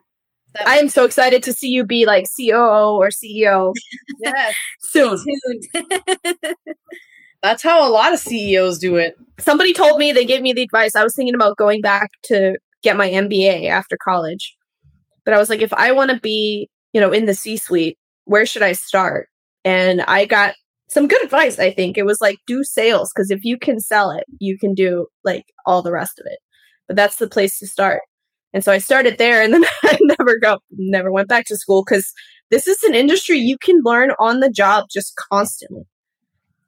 I 0.67 0.77
am 0.77 0.91
so 0.91 1.07
excited 1.07 1.43
to 1.45 1.55
see 1.55 1.71
you 1.71 1.87
be 1.87 2.05
like 2.05 2.27
COO 2.37 2.99
or 2.99 3.09
CEO. 3.09 3.73
yes. 4.21 4.55
Soon. 4.81 5.19
That's 7.43 7.63
how 7.63 7.89
a 7.89 7.91
lot 7.91 8.13
of 8.13 8.19
CEOs 8.19 8.79
do 8.79 8.97
it. 8.97 9.17
Somebody 9.41 9.73
told 9.73 9.99
me, 9.99 10.13
they 10.13 10.27
gave 10.27 10.43
me 10.43 10.53
the 10.53 10.63
advice. 10.63 10.95
I 10.95 11.03
was 11.03 11.17
thinking 11.17 11.35
about 11.35 11.57
going 11.57 11.81
back 11.81 12.11
to 12.25 12.59
get 12.83 12.99
my 12.99 13.09
MBA 13.09 13.71
after 13.71 13.97
college. 13.97 14.55
But 15.25 15.33
I 15.33 15.39
was 15.39 15.49
like, 15.49 15.63
if 15.63 15.73
I 15.73 15.93
want 15.93 16.11
to 16.11 16.21
be, 16.21 16.69
you 16.93 17.01
know, 17.01 17.11
in 17.11 17.25
the 17.25 17.35
C 17.35 17.57
suite, 17.57 17.97
where 18.27 18.45
should 18.45 18.63
I 18.63 18.73
start? 18.73 19.29
And 19.65 20.03
I 20.03 20.27
got 20.27 20.55
some 20.93 21.09
good 21.09 21.25
advice, 21.25 21.59
I 21.59 21.71
think. 21.71 21.97
It 21.97 22.07
was 22.07 22.21
like 22.21 22.39
do 22.47 22.63
sales 22.65 23.11
because 23.15 23.31
if 23.31 23.45
you 23.45 23.59
can 23.59 23.81
sell 23.81 24.11
it, 24.11 24.25
you 24.39 24.59
can 24.59 24.75
do 24.75 25.07
like 25.25 25.45
all 25.67 25.83
the 25.83 25.93
rest 25.93 26.19
of 26.19 26.27
it. 26.27 26.39
But 26.87 26.97
that's 26.97 27.17
the 27.17 27.29
place 27.29 27.59
to 27.59 27.67
start. 27.67 28.03
And 28.53 28.63
so 28.63 28.71
I 28.71 28.79
started 28.79 29.17
there 29.19 29.43
and 29.43 29.55
then 29.55 29.65
I 29.83 29.99
never 30.03 30.39
go 30.39 30.59
never 30.71 31.11
went 31.11 31.29
back 31.29 31.47
to 31.47 31.57
school 31.57 31.85
because 31.85 32.13
this 32.51 32.67
is 32.69 32.83
an 32.83 32.95
industry 32.95 33.39
you 33.39 33.57
can 33.57 33.81
learn 33.83 34.13
on 34.19 34.41
the 34.41 34.51
job 34.51 34.87
just 34.93 35.15
constantly. 35.17 35.85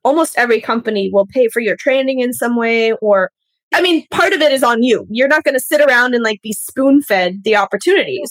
Almost 0.03 0.39
every 0.39 0.61
company 0.61 1.11
will 1.13 1.27
pay 1.27 1.49
for 1.49 1.61
your 1.61 1.77
training 1.77 2.21
in 2.21 2.33
some 2.33 2.57
way 2.57 2.93
or 3.03 3.31
I 3.75 3.81
mean, 3.83 4.07
part 4.13 4.33
of 4.33 4.41
it 4.41 4.53
is 4.53 4.63
on 4.63 4.85
you. 4.85 5.05
You're 5.11 5.27
not 5.27 5.43
going 5.43 5.57
to 5.57 5.61
sit 5.61 5.81
around 5.81 6.15
and 6.15 6.23
like 6.23 6.41
be 6.43 6.53
spoon 6.53 7.03
fed 7.03 7.43
the 7.43 7.57
opportunities. 7.57 8.31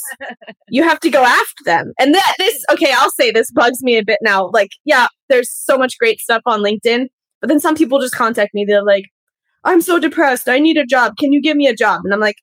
you 0.70 0.84
have 0.84 1.02
to 1.02 1.10
go 1.10 1.26
after 1.26 1.64
them. 1.66 1.92
And 2.00 2.16
that 2.16 2.36
this, 2.40 2.64
okay, 2.72 2.94
I'll 2.96 3.12
say 3.12 3.30
this 3.30 3.52
bugs 3.52 3.84
me 3.84 3.98
a 3.98 4.06
bit 4.06 4.20
now. 4.22 4.50
Like, 4.54 4.70
yeah, 4.86 5.08
there's 5.28 5.52
so 5.52 5.78
much 5.78 5.98
great 5.98 6.22
stuff 6.22 6.42
on 6.46 6.62
LinkedIn, 6.62 7.10
but 7.42 7.50
then 7.50 7.60
some 7.60 7.76
people 7.76 8.00
just 8.00 8.16
contact 8.16 8.54
me. 8.54 8.64
They're 8.64 8.86
like, 8.86 9.04
I'm 9.66 9.82
so 9.82 10.00
depressed. 10.00 10.48
I 10.48 10.60
need 10.60 10.78
a 10.78 10.86
job. 10.86 11.18
Can 11.20 11.34
you 11.34 11.42
give 11.42 11.58
me 11.58 11.68
a 11.68 11.76
job? 11.76 12.02
And 12.06 12.14
I'm 12.14 12.22
like, 12.22 12.38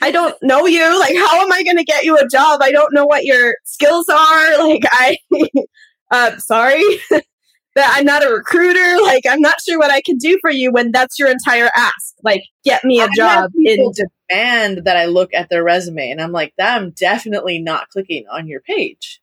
I 0.00 0.10
don't 0.10 0.34
know 0.42 0.64
you. 0.64 0.98
Like, 0.98 1.16
how 1.16 1.42
am 1.42 1.52
I 1.52 1.62
going 1.62 1.76
to 1.76 1.84
get 1.84 2.04
you 2.04 2.16
a 2.16 2.26
job? 2.28 2.62
I 2.62 2.72
don't 2.72 2.94
know 2.94 3.04
what 3.04 3.24
your 3.24 3.56
skills 3.64 4.08
are. 4.08 4.58
Like, 4.66 4.84
I, 4.86 5.18
uh, 6.10 6.38
sorry. 6.38 6.82
that 7.78 7.94
I'm 7.96 8.04
not 8.04 8.26
a 8.26 8.30
recruiter. 8.30 9.00
Like, 9.02 9.24
I'm 9.28 9.40
not 9.40 9.60
sure 9.62 9.78
what 9.78 9.90
I 9.90 10.00
can 10.02 10.18
do 10.18 10.38
for 10.40 10.50
you 10.50 10.72
when 10.72 10.90
that's 10.92 11.18
your 11.18 11.30
entire 11.30 11.70
ask. 11.74 12.14
Like, 12.22 12.42
get 12.64 12.84
me 12.84 13.00
a 13.00 13.04
I 13.04 13.08
job. 13.16 13.52
in 13.64 13.92
demand 14.28 14.84
that 14.84 14.96
I 14.96 15.06
look 15.06 15.32
at 15.32 15.48
their 15.48 15.64
resume 15.64 16.10
and 16.10 16.20
I'm 16.20 16.32
like, 16.32 16.52
that 16.58 16.76
I'm 16.76 16.90
definitely 16.90 17.60
not 17.60 17.88
clicking 17.90 18.24
on 18.30 18.48
your 18.48 18.60
page. 18.60 19.20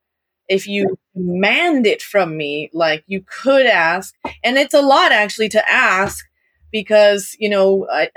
If 0.48 0.68
you 0.68 0.96
demand 1.15 1.86
it 1.86 2.02
from 2.02 2.38
me, 2.38 2.70
like 2.74 3.04
you 3.08 3.24
could 3.44 3.65
ask, 3.65 4.15
and 4.44 4.58
it's 4.58 4.74
a 4.74 4.82
lot 4.82 5.12
actually 5.12 5.50
to 5.50 5.70
ask 5.70 6.26
because, 6.72 7.36
you 7.39 7.50
know, 7.50 7.88
I, 7.91 8.10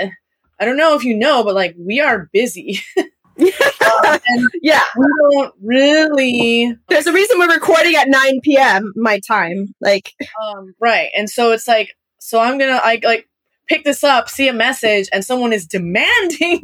I 0.61 0.64
don't 0.64 0.77
know 0.77 0.94
if 0.94 1.05
you 1.05 1.16
know, 1.16 1.42
but 1.42 1.55
like 1.55 1.74
we 1.79 2.01
are 2.01 2.29
busy. 2.33 2.81
um, 3.40 4.48
yeah, 4.62 4.83
we 4.96 5.06
don't 5.21 5.54
really. 5.62 6.77
There's 6.88 7.06
a 7.06 7.12
reason 7.12 7.38
we're 7.38 7.52
recording 7.52 7.94
at 7.94 8.08
9 8.08 8.40
p.m. 8.42 8.92
my 8.96 9.21
time. 9.21 9.75
Like, 9.81 10.12
um, 10.46 10.75
right, 10.81 11.10
and 11.17 11.31
so 11.31 11.52
it's 11.52 11.69
like, 11.69 11.96
so 12.19 12.40
I'm 12.40 12.58
gonna 12.58 12.81
like 12.85 13.04
like 13.04 13.29
pick 13.69 13.85
this 13.85 14.02
up, 14.02 14.29
see 14.29 14.48
a 14.48 14.52
message, 14.52 15.08
and 15.12 15.25
someone 15.25 15.52
is 15.52 15.67
demanding 15.67 16.62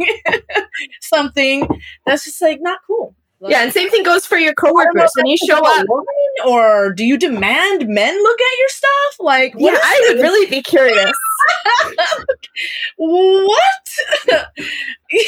something. 1.00 1.68
That's 2.06 2.24
just 2.24 2.40
like 2.42 2.58
not 2.60 2.80
cool. 2.86 3.14
Like, 3.44 3.50
yeah, 3.50 3.62
and 3.62 3.74
same 3.74 3.90
thing 3.90 4.04
goes 4.04 4.24
for 4.24 4.38
your 4.38 4.54
coworkers 4.54 5.10
when 5.16 5.26
you 5.26 5.36
show 5.36 5.60
up. 5.62 5.86
Or 6.46 6.94
do 6.94 7.04
you 7.04 7.18
demand 7.18 7.86
men 7.86 8.22
look 8.22 8.40
at 8.40 8.58
your 8.58 8.68
stuff? 8.70 9.16
Like, 9.20 9.54
yeah, 9.58 9.76
I 9.78 10.06
would 10.08 10.22
really 10.22 10.48
be 10.48 10.62
curious. 10.62 11.12
what? 12.96 13.88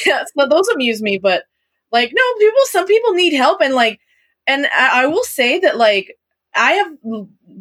yeah, 0.06 0.24
so 0.34 0.48
those 0.48 0.66
amuse 0.68 1.02
me, 1.02 1.18
but 1.18 1.44
like, 1.92 2.10
no, 2.14 2.22
people, 2.38 2.60
some 2.70 2.86
people 2.86 3.12
need 3.12 3.34
help, 3.34 3.60
and 3.60 3.74
like, 3.74 4.00
and 4.46 4.66
I, 4.74 5.02
I 5.02 5.06
will 5.08 5.24
say 5.24 5.58
that 5.58 5.76
like, 5.76 6.16
I 6.54 6.72
have 6.72 6.92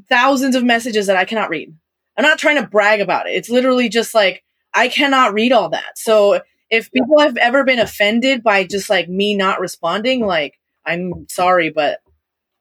thousands 0.07 0.55
of 0.55 0.63
messages 0.63 1.07
that 1.07 1.17
I 1.17 1.25
cannot 1.25 1.49
read. 1.49 1.75
I'm 2.15 2.23
not 2.23 2.39
trying 2.39 2.61
to 2.61 2.67
brag 2.67 3.01
about 3.01 3.27
it. 3.27 3.35
It's 3.35 3.49
literally 3.49 3.89
just 3.89 4.15
like 4.15 4.41
I 4.73 4.87
cannot 4.87 5.33
read 5.33 5.51
all 5.51 5.67
that. 5.71 5.97
So 5.97 6.39
if 6.69 6.91
people 6.91 7.19
have 7.19 7.37
ever 7.37 7.63
been 7.63 7.79
offended 7.79 8.43
by 8.43 8.63
just 8.63 8.89
like 8.89 9.07
me 9.09 9.35
not 9.35 9.59
responding, 9.59 10.25
like 10.25 10.59
I'm 10.85 11.27
sorry, 11.29 11.69
but 11.69 11.99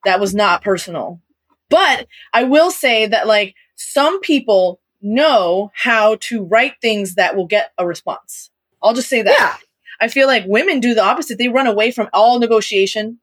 that 0.04 0.20
was 0.20 0.34
not 0.34 0.62
personal. 0.62 1.20
But 1.70 2.06
I 2.32 2.44
will 2.44 2.70
say 2.70 3.06
that 3.06 3.26
like 3.26 3.54
some 3.76 4.20
people 4.20 4.80
know 5.00 5.70
how 5.74 6.16
to 6.20 6.44
write 6.44 6.74
things 6.80 7.14
that 7.14 7.36
will 7.36 7.46
get 7.46 7.72
a 7.78 7.86
response. 7.86 8.50
I'll 8.82 8.94
just 8.94 9.08
say 9.08 9.22
that. 9.22 9.36
Yeah. 9.38 9.56
I 10.00 10.08
feel 10.08 10.26
like 10.26 10.44
women 10.46 10.80
do 10.80 10.94
the 10.94 11.04
opposite. 11.04 11.38
They 11.38 11.48
run 11.48 11.66
away 11.66 11.90
from 11.90 12.08
all 12.12 12.38
negotiation 12.38 13.18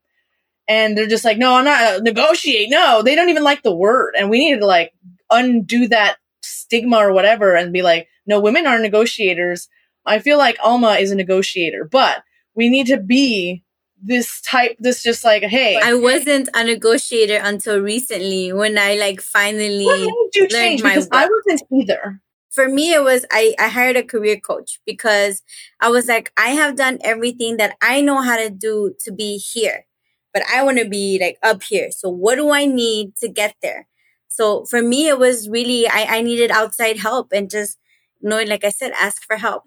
and 0.68 0.98
they're 0.98 1.08
just 1.08 1.26
like, 1.26 1.38
no, 1.38 1.56
I'm 1.56 1.66
not 1.66 1.82
uh, 1.82 2.00
negotiate. 2.00 2.70
No, 2.70 3.02
they 3.02 3.16
don't 3.16 3.30
even 3.30 3.44
like 3.44 3.64
the 3.64 3.76
word. 3.76 4.16
And 4.18 4.30
we 4.30 4.40
need 4.40 4.60
to 4.60 4.66
like 4.66 4.94
undo 5.30 5.88
that 5.90 6.18
stigma 6.42 6.98
or 6.98 7.14
whatever 7.14 7.56
and 7.56 7.74
be 7.74 7.82
like, 7.82 8.08
no, 8.26 8.40
women 8.40 8.66
are 8.68 8.80
negotiators. 8.80 9.68
I 10.06 10.20
feel 10.20 10.38
like 10.38 10.58
Alma 10.64 10.94
is 10.94 11.12
a 11.12 11.16
negotiator, 11.16 11.86
but 11.86 12.24
we 12.56 12.70
need 12.70 12.88
to 12.88 12.98
be 12.98 13.64
this 14.02 14.42
type, 14.42 14.76
this 14.80 15.04
just 15.04 15.24
like, 15.24 15.44
hey. 15.44 15.80
I 15.82 15.94
wasn't 15.94 16.50
a 16.56 16.64
negotiator 16.64 17.40
until 17.42 17.80
recently 17.80 18.52
when 18.52 18.78
I 18.78 18.96
like 18.96 19.22
finally 19.22 20.10
change? 20.50 20.82
my 20.82 20.94
I 21.12 21.28
wasn't 21.28 21.62
either. 21.72 22.22
for 22.52 22.68
me 22.68 22.94
it 22.94 23.04
was 23.04 23.26
I, 23.32 23.56
I 23.58 23.70
hired 23.70 23.96
a 23.96 24.04
career 24.04 24.38
coach 24.40 24.80
because 24.86 25.42
i 25.80 25.90
was 25.90 26.08
like 26.08 26.32
i 26.38 26.50
have 26.50 26.76
done 26.76 27.00
everything 27.02 27.58
that 27.58 27.76
i 27.82 28.02
know 28.02 28.22
how 28.22 28.38
to 28.38 28.50
do 28.50 28.94
to 29.00 29.12
be 29.12 29.38
here 29.38 29.86
but 30.34 30.44
i 30.54 30.62
want 30.64 30.78
to 30.78 30.88
be 30.88 31.18
like 31.20 31.38
up 31.42 31.64
here 31.64 31.90
so 31.92 32.10
what 32.10 32.36
do 32.36 32.52
i 32.52 32.66
need 32.66 33.16
to 33.18 33.30
get 33.30 33.56
there 33.62 33.88
so 34.28 34.66
for 34.66 34.82
me 34.82 35.08
it 35.08 35.18
was 35.18 35.50
really 35.50 35.88
i, 35.88 36.18
I 36.18 36.22
needed 36.22 36.52
outside 36.52 36.98
help 36.98 37.32
and 37.32 37.50
just 37.50 37.80
knowing 38.22 38.50
like 38.50 38.64
i 38.64 38.70
said 38.70 38.92
ask 39.00 39.24
for 39.24 39.38
help 39.38 39.64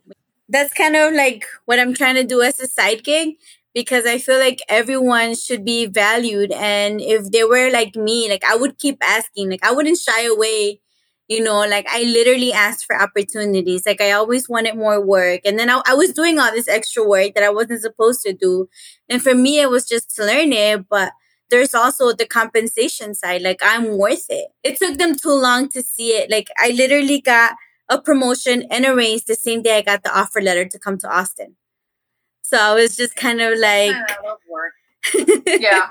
that's 0.49 0.75
kind 0.75 0.97
of 0.97 1.13
like 1.15 1.45
what 1.65 1.79
i'm 1.79 1.95
trying 1.95 2.15
to 2.15 2.25
do 2.25 2.43
as 2.43 2.61
a 2.61 2.67
side 2.67 3.03
gig 3.05 3.35
because 3.75 4.07
i 4.07 4.19
feel 4.19 4.39
like 4.39 4.61
everyone 4.69 5.35
should 5.35 5.65
be 5.65 5.87
valued 5.87 6.53
and 6.53 7.01
if 7.01 7.31
they 7.31 7.45
were 7.45 7.71
like 7.71 7.97
me 7.97 8.29
like 8.29 8.45
i 8.45 8.55
would 8.57 8.79
keep 8.79 8.99
asking 9.03 9.51
like 9.51 9.65
i 9.65 9.73
wouldn't 9.73 9.99
shy 9.99 10.25
away 10.27 10.81
you 11.29 11.43
know 11.43 11.61
like 11.61 11.87
i 11.89 12.03
literally 12.03 12.53
asked 12.53 12.85
for 12.85 13.01
opportunities 13.01 13.85
like 13.87 14.01
i 14.01 14.13
always 14.13 14.49
wanted 14.49 14.77
more 14.77 15.05
work 15.05 15.41
and 15.45 15.59
then 15.59 15.71
I, 15.71 15.81
I, 15.87 15.95
was 15.95 16.13
doing 16.13 16.39
all 16.39 16.51
this 16.51 16.69
extra 16.69 17.03
work 17.07 17.35
that 17.35 17.43
i 17.43 17.51
wasn't 17.51 17.81
supposed 17.81 18.23
to 18.23 18.33
do 18.35 18.69
and 19.09 19.23
for 19.23 19.35
me 19.35 19.61
it 19.61 19.71
was 19.71 19.89
just 19.89 20.15
to 20.17 20.25
learn 20.25 20.53
it 20.53 20.87
but 20.89 21.13
there's 21.51 21.75
also 21.75 22.13
the 22.13 22.27
compensation 22.27 23.15
side 23.15 23.43
like 23.43 23.61
i'm 23.63 23.97
worth 23.97 24.27
it. 24.29 24.49
It 24.63 24.79
took 24.79 24.99
them 24.99 25.15
too 25.15 25.35
long 25.35 25.69
to 25.71 25.83
see 25.83 26.11
it 26.11 26.31
like 26.31 26.49
i 26.59 26.71
literally 26.71 27.21
got 27.21 27.55
a 27.89 28.01
promotion 28.01 28.64
and 28.70 28.85
a 28.85 28.95
raise 28.95 29.24
the 29.24 29.35
same 29.35 29.62
day 29.62 29.78
i 29.78 29.82
got 29.82 30.03
the 30.03 30.18
offer 30.18 30.41
letter 30.41 30.64
to 30.64 30.78
come 30.78 30.99
to 30.99 31.09
austin. 31.09 31.57
So 32.43 32.59
i 32.59 32.74
was 32.74 32.97
just 32.97 33.16
kind 33.16 33.41
of 33.41 33.59
like 33.59 33.95
yeah. 35.47 35.91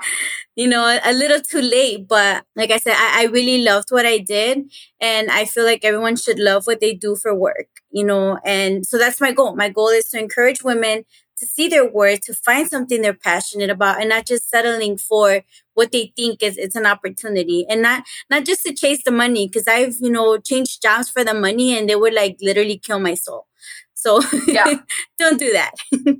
You 0.56 0.68
know 0.68 0.98
a, 1.04 1.12
little 1.12 1.40
too 1.40 1.60
late 1.60 2.08
but 2.08 2.44
like 2.56 2.70
i 2.70 2.78
said 2.78 2.94
I, 2.96 3.22
I, 3.22 3.24
really 3.26 3.62
loved 3.62 3.90
what 3.90 4.06
i 4.06 4.18
did 4.18 4.70
and 5.00 5.30
i 5.30 5.44
feel 5.44 5.64
like 5.64 5.84
everyone 5.84 6.16
should 6.16 6.38
love 6.38 6.66
what 6.66 6.80
they 6.80 6.94
do 6.94 7.16
for 7.16 7.34
work 7.34 7.68
you 7.90 8.04
know 8.04 8.38
and 8.44 8.84
so 8.86 8.98
that's 8.98 9.20
my 9.20 9.32
goal. 9.32 9.54
My 9.56 9.68
goal 9.68 9.88
is 9.88 10.08
to 10.10 10.18
encourage 10.18 10.62
women 10.62 11.04
to 11.44 11.50
see 11.50 11.68
their 11.68 11.88
worth 11.88 12.22
to 12.22 12.34
find 12.34 12.68
something 12.68 13.02
they're 13.02 13.14
passionate 13.14 13.70
about 13.70 14.00
and 14.00 14.08
not 14.08 14.26
just 14.26 14.48
settling 14.48 14.96
for 14.96 15.42
what 15.74 15.92
they 15.92 16.12
think 16.16 16.42
is 16.42 16.56
it's 16.56 16.76
an 16.76 16.86
opportunity. 16.86 17.66
And 17.68 17.82
not 17.82 18.04
not 18.30 18.44
just 18.44 18.64
to 18.64 18.74
chase 18.74 19.02
the 19.04 19.10
money 19.10 19.46
because 19.48 19.68
i've 19.68 19.96
you 20.00 20.10
know 20.10 20.38
changed 20.38 20.82
jobs 20.82 21.08
for 21.08 21.24
the 21.24 21.34
money 21.34 21.76
and 21.76 21.88
they 21.88 21.96
would 21.96 22.14
like 22.14 22.36
literally 22.40 22.78
kill 22.78 22.98
my 22.98 23.14
soul. 23.14 23.46
So 23.94 24.20
yeah. 24.46 24.74
don't 25.18 25.38
do 25.38 25.52
that. 25.52 25.72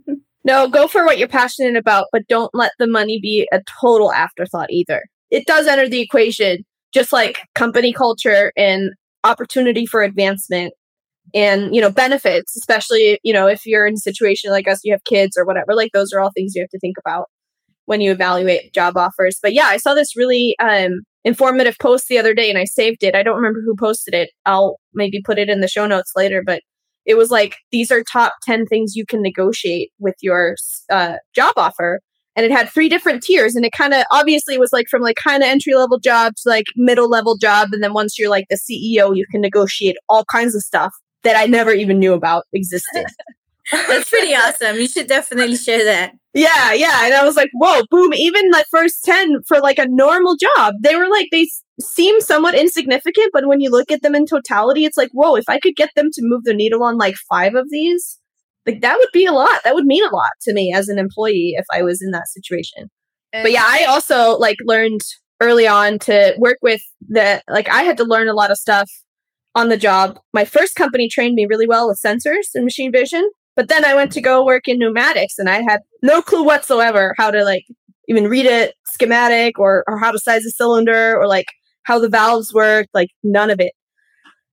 No, 0.47 0.69
go 0.69 0.87
for 0.87 1.07
what 1.07 1.17
you're 1.17 1.27
passionate 1.27 1.77
about, 1.77 2.09
but 2.13 2.29
don't 2.29 2.55
let 2.55 2.73
the 2.79 2.87
money 2.87 3.19
be 3.19 3.49
a 3.51 3.63
total 3.81 4.13
afterthought 4.13 4.71
either. 4.71 5.03
It 5.31 5.47
does 5.47 5.67
enter 5.67 5.89
the 5.89 6.01
equation, 6.01 6.67
just 6.93 7.15
like 7.15 7.39
company 7.55 7.95
culture 7.95 8.53
and 8.55 8.93
opportunity 9.25 9.87
for 9.87 10.03
advancement 10.03 10.75
and, 11.35 11.75
you 11.75 11.81
know, 11.81 11.91
benefits, 11.91 12.57
especially, 12.57 13.19
you 13.23 13.33
know, 13.33 13.47
if 13.47 13.67
you're 13.67 13.87
in 13.87 13.95
a 13.95 13.99
situation 13.99 14.51
like 14.51 14.69
us, 14.69 14.81
you 14.85 14.93
have 14.93 15.05
kids 15.05 15.37
or 15.37 15.45
whatever, 15.45 15.75
like 15.75 15.91
those 15.93 16.13
are 16.13 16.21
all 16.21 16.31
things 16.33 16.55
you 16.55 16.63
have 16.63 16.71
to 16.71 16.79
think 16.79 16.97
about 16.99 17.29
when 17.87 18.01
you 18.01 18.13
evaluate 18.13 18.73
job 18.73 18.97
offers. 18.97 19.39
But 19.43 19.53
yeah, 19.53 19.67
I 19.67 19.77
saw 19.77 19.95
this 19.95 20.17
really 20.17 20.57
um, 20.61 21.01
informative 21.25 21.77
post 21.81 22.09
the 22.09 22.19
other 22.19 22.35
day 22.35 22.49
and 22.49 22.59
I 22.59 22.65
saved 22.65 23.03
it. 23.03 23.15
I 23.15 23.23
don't 23.23 23.37
remember 23.37 23.61
who 23.65 23.75
posted 23.77 24.15
it. 24.15 24.31
I'll 24.47 24.79
maybe 24.95 25.21
put 25.23 25.39
it 25.39 25.51
in 25.51 25.61
the 25.61 25.69
show 25.69 25.87
notes 25.87 26.13
later, 26.17 26.43
but 26.45 26.63
it 27.05 27.17
was 27.17 27.31
like 27.31 27.57
these 27.73 27.91
are 27.91 28.03
top 28.03 28.35
10 28.45 28.67
things 28.67 28.97
you 28.97 29.05
can 29.05 29.21
negotiate 29.21 29.91
with 29.99 30.15
your 30.23 30.57
uh, 30.91 31.17
job 31.35 31.55
offer 31.57 32.01
and 32.37 32.45
it 32.45 32.53
had 32.53 32.69
three 32.69 32.89
different 32.89 33.23
tiers 33.23 33.55
and 33.55 33.65
it 33.65 33.73
kind 33.73 33.95
of 33.95 34.05
obviously 34.11 34.59
was 34.59 34.73
like 34.73 34.89
from 34.89 35.03
like 35.03 35.17
kind 35.17 35.43
of 35.43 35.49
entry 35.49 35.75
level 35.75 35.99
job 35.99 36.35
to 36.37 36.49
like 36.49 36.67
middle 36.77 37.09
level 37.09 37.37
job 37.37 37.69
and 37.73 37.83
then 37.83 37.93
once 37.93 38.19
you're 38.19 38.31
like 38.31 38.47
the 38.49 38.57
ceo 38.57 39.17
you 39.17 39.27
can 39.31 39.41
negotiate 39.41 39.97
all 40.09 40.25
kinds 40.25 40.55
of 40.55 40.63
stuff 40.63 40.93
that 41.25 41.37
i 41.37 41.47
never 41.47 41.73
even 41.73 41.99
knew 41.99 42.15
about 42.15 42.45
existed. 42.53 43.07
That's 43.73 44.11
pretty 44.11 44.35
awesome. 44.35 44.77
You 44.77 44.87
should 44.87 45.07
definitely 45.07 45.57
share 45.57 45.83
that. 45.87 46.13
Yeah 46.35 46.75
yeah. 46.75 47.07
And 47.07 47.15
i 47.15 47.25
was 47.25 47.35
like 47.35 47.51
whoa 47.55 47.83
boom. 47.91 48.13
Even 48.13 48.51
the 48.51 48.65
first 48.71 49.05
10 49.05 49.43
for 49.49 49.59
like 49.61 49.79
a 49.79 49.89
normal 49.89 50.37
job 50.37 50.75
they 50.83 50.97
were 50.97 51.09
like 51.09 51.29
they 51.33 51.49
seem 51.81 52.21
somewhat 52.21 52.55
insignificant, 52.55 53.31
but 53.33 53.47
when 53.47 53.61
you 53.61 53.71
look 53.71 53.91
at 53.91 54.03
them 54.03 54.15
in 54.15 54.27
totality, 54.27 54.85
it's 54.85 54.97
like, 54.97 55.11
whoa, 55.13 55.35
if 55.37 55.45
I 55.49 55.59
could 55.59 55.77
get 55.77 55.91
them 55.97 56.11
to 56.13 56.23
move 56.23 56.45
the 56.45 56.55
needle 56.55 56.83
on 56.83 56.99
like 56.99 57.17
five 57.29 57.55
of 57.55 57.67
these, 57.71 58.19
like 58.67 58.81
that 58.81 58.97
would 58.99 59.09
be 59.13 59.27
a 59.27 59.33
lot. 59.33 59.63
That 59.65 59.75
would 59.75 59.85
mean 59.85 60.05
a 60.05 60.15
lot 60.15 60.31
to 60.43 60.53
me 60.53 60.73
as 60.75 60.89
an 60.89 60.99
employee 60.99 61.55
if 61.57 61.67
I 61.73 61.83
was 61.83 62.01
in 62.03 62.13
that 62.13 62.29
situation. 62.29 62.89
And 63.33 63.43
but 63.43 63.53
yeah, 63.53 63.65
I 63.65 63.85
also 63.85 64.39
like 64.39 64.57
learned 64.65 65.01
early 65.41 65.67
on 65.67 65.99
to 65.99 66.35
work 66.39 66.59
with 66.63 66.81
the 67.09 67.43
like 67.49 67.69
I 67.69 67.83
had 67.83 67.97
to 67.99 68.05
learn 68.05 68.29
a 68.29 68.35
lot 68.35 68.51
of 68.51 68.57
stuff 68.57 68.91
on 69.55 69.69
the 69.69 69.77
job. 69.77 70.19
My 70.33 70.45
first 70.45 70.75
company 70.75 71.09
trained 71.09 71.35
me 71.35 71.47
really 71.47 71.67
well 71.67 71.89
with 71.89 72.01
sensors 72.05 72.55
and 72.55 72.65
machine 72.65 72.93
vision, 72.93 73.29
but 73.57 73.69
then 73.69 73.85
I 73.85 73.95
went 73.95 74.13
to 74.13 74.21
go 74.21 74.45
work 74.45 74.67
in 74.67 74.79
pneumatics 74.79 75.39
and 75.39 75.49
I 75.49 75.63
had 75.63 75.81
no 76.03 76.23
clue 76.23 76.45
whatsoever 76.45 77.15
how 77.17 77.31
to 77.31 77.45
like 77.45 77.65
even 78.09 78.29
read 78.29 78.47
a 78.47 78.73
schematic 78.87 79.59
or 79.59 79.85
or 79.87 79.99
how 79.99 80.11
to 80.11 80.19
size 80.19 80.45
a 80.45 80.51
cylinder 80.51 81.17
or 81.17 81.27
like 81.27 81.47
how 81.85 81.99
the 81.99 82.09
valves 82.09 82.53
worked, 82.53 82.91
like 82.95 83.11
none 83.23 83.51
of 83.51 83.61
it. 83.61 83.73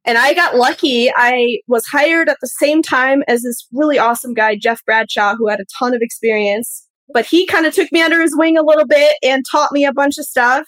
And 0.03 0.17
I 0.17 0.33
got 0.33 0.55
lucky. 0.55 1.11
I 1.15 1.59
was 1.67 1.85
hired 1.85 2.27
at 2.27 2.37
the 2.41 2.47
same 2.47 2.81
time 2.81 3.23
as 3.27 3.43
this 3.43 3.67
really 3.71 3.99
awesome 3.99 4.33
guy, 4.33 4.55
Jeff 4.55 4.83
Bradshaw, 4.85 5.35
who 5.35 5.47
had 5.47 5.59
a 5.59 5.65
ton 5.77 5.93
of 5.93 6.01
experience. 6.01 6.87
But 7.13 7.25
he 7.25 7.45
kind 7.45 7.65
of 7.65 7.73
took 7.73 7.91
me 7.91 8.01
under 8.01 8.21
his 8.21 8.35
wing 8.35 8.57
a 8.57 8.63
little 8.63 8.87
bit 8.87 9.15
and 9.21 9.45
taught 9.49 9.71
me 9.71 9.85
a 9.85 9.93
bunch 9.93 10.17
of 10.17 10.25
stuff. 10.25 10.65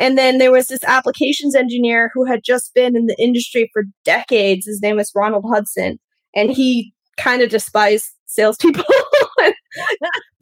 And 0.00 0.16
then 0.16 0.38
there 0.38 0.50
was 0.50 0.68
this 0.68 0.82
applications 0.84 1.54
engineer 1.54 2.10
who 2.14 2.24
had 2.24 2.42
just 2.42 2.74
been 2.74 2.96
in 2.96 3.06
the 3.06 3.16
industry 3.20 3.70
for 3.72 3.84
decades. 4.04 4.66
His 4.66 4.80
name 4.82 4.96
was 4.96 5.12
Ronald 5.14 5.44
Hudson. 5.46 6.00
And 6.34 6.50
he 6.50 6.94
kind 7.18 7.42
of 7.42 7.50
despised 7.50 8.08
salespeople. 8.26 8.82
but 9.36 9.52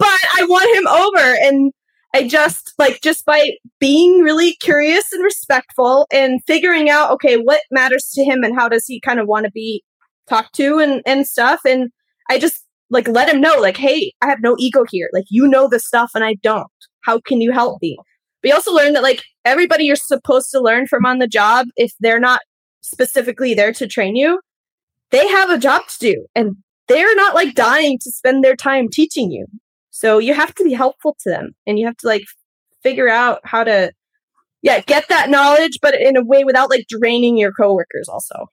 I 0.01 0.47
won 0.49 0.75
him 0.75 0.87
over. 0.87 1.37
And 1.43 1.73
I 2.15 2.27
just 2.27 2.73
like 2.79 3.01
just 3.03 3.27
by 3.27 3.53
being 3.81 4.21
really 4.21 4.55
curious 4.55 5.13
and 5.13 5.23
respectful 5.23 6.07
and 6.13 6.41
figuring 6.47 6.89
out 6.89 7.11
okay 7.13 7.37
what 7.37 7.61
matters 7.71 8.11
to 8.15 8.25
him 8.25 8.43
and 8.43 8.57
how 8.59 8.69
does 8.69 8.87
he 8.87 9.01
kind 9.01 9.21
of 9.21 9.27
want 9.27 9.45
to 9.45 9.53
be 9.53 9.85
talked 10.29 10.55
to 10.57 10.79
and 10.79 11.03
and 11.05 11.27
stuff 11.27 11.61
and 11.67 11.91
I 12.31 12.39
just 12.39 12.65
like 12.91 13.09
let 13.09 13.29
him 13.29 13.41
know 13.41 13.57
like 13.61 13.77
hey 13.77 14.13
I 14.23 14.27
have 14.27 14.41
no 14.41 14.57
ego 14.59 14.85
here 14.89 15.11
like 15.13 15.27
you 15.29 15.47
know 15.47 15.69
the 15.69 15.79
stuff 15.79 16.13
and 16.15 16.25
I 16.25 16.35
don't 16.43 16.67
how 17.03 17.21
can 17.21 17.41
you 17.41 17.53
help 17.53 17.81
me 17.83 17.99
but 18.43 18.49
you 18.49 18.55
also 18.55 18.73
learned 18.73 18.97
that 18.97 19.03
like 19.03 19.23
everybody 19.49 19.85
you're 19.85 19.97
supposed 19.97 20.51
to 20.51 20.61
learn 20.61 20.87
from 20.87 21.05
on 21.05 21.19
the 21.19 21.29
job 21.29 21.67
if 21.77 21.93
they're 22.01 22.21
not 22.21 22.41
specifically 22.83 23.55
there 23.55 23.73
to 23.73 23.87
train 23.87 24.17
you 24.17 24.41
they 25.11 25.27
have 25.29 25.51
a 25.51 25.59
job 25.59 25.83
to 25.89 25.99
do 25.99 26.27
and 26.35 26.57
they're 26.87 27.17
not 27.17 27.35
like 27.35 27.55
dying 27.55 27.99
to 28.01 28.11
spend 28.11 28.43
their 28.43 28.57
time 28.57 28.89
teaching 28.89 29.31
you 29.31 29.47
so 29.91 30.19
you 30.19 30.35
have 30.35 30.55
to 30.55 30.65
be 30.65 30.73
helpful 30.73 31.17
to 31.21 31.31
them 31.31 31.51
and 31.67 31.79
you 31.79 31.87
have 31.87 31.97
to 31.97 32.07
like 32.07 32.23
figure 32.83 33.09
out 33.09 33.41
how 33.45 33.65
to 33.65 33.93
yeah, 34.63 34.81
get 34.81 35.09
that 35.09 35.31
knowledge, 35.31 35.79
but 35.81 36.01
in 36.01 36.17
a 36.17 36.25
way 36.25 36.45
without 36.45 36.71
like 36.71 36.87
draining 36.89 37.39
your 37.39 37.53
coworkers 37.53 38.09
also. 38.09 38.47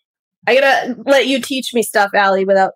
I 0.47 0.55
gotta 0.55 0.95
let 1.05 1.27
you 1.27 1.41
teach 1.41 1.73
me 1.73 1.81
stuff, 1.81 2.11
Ali, 2.13 2.45
without 2.45 2.73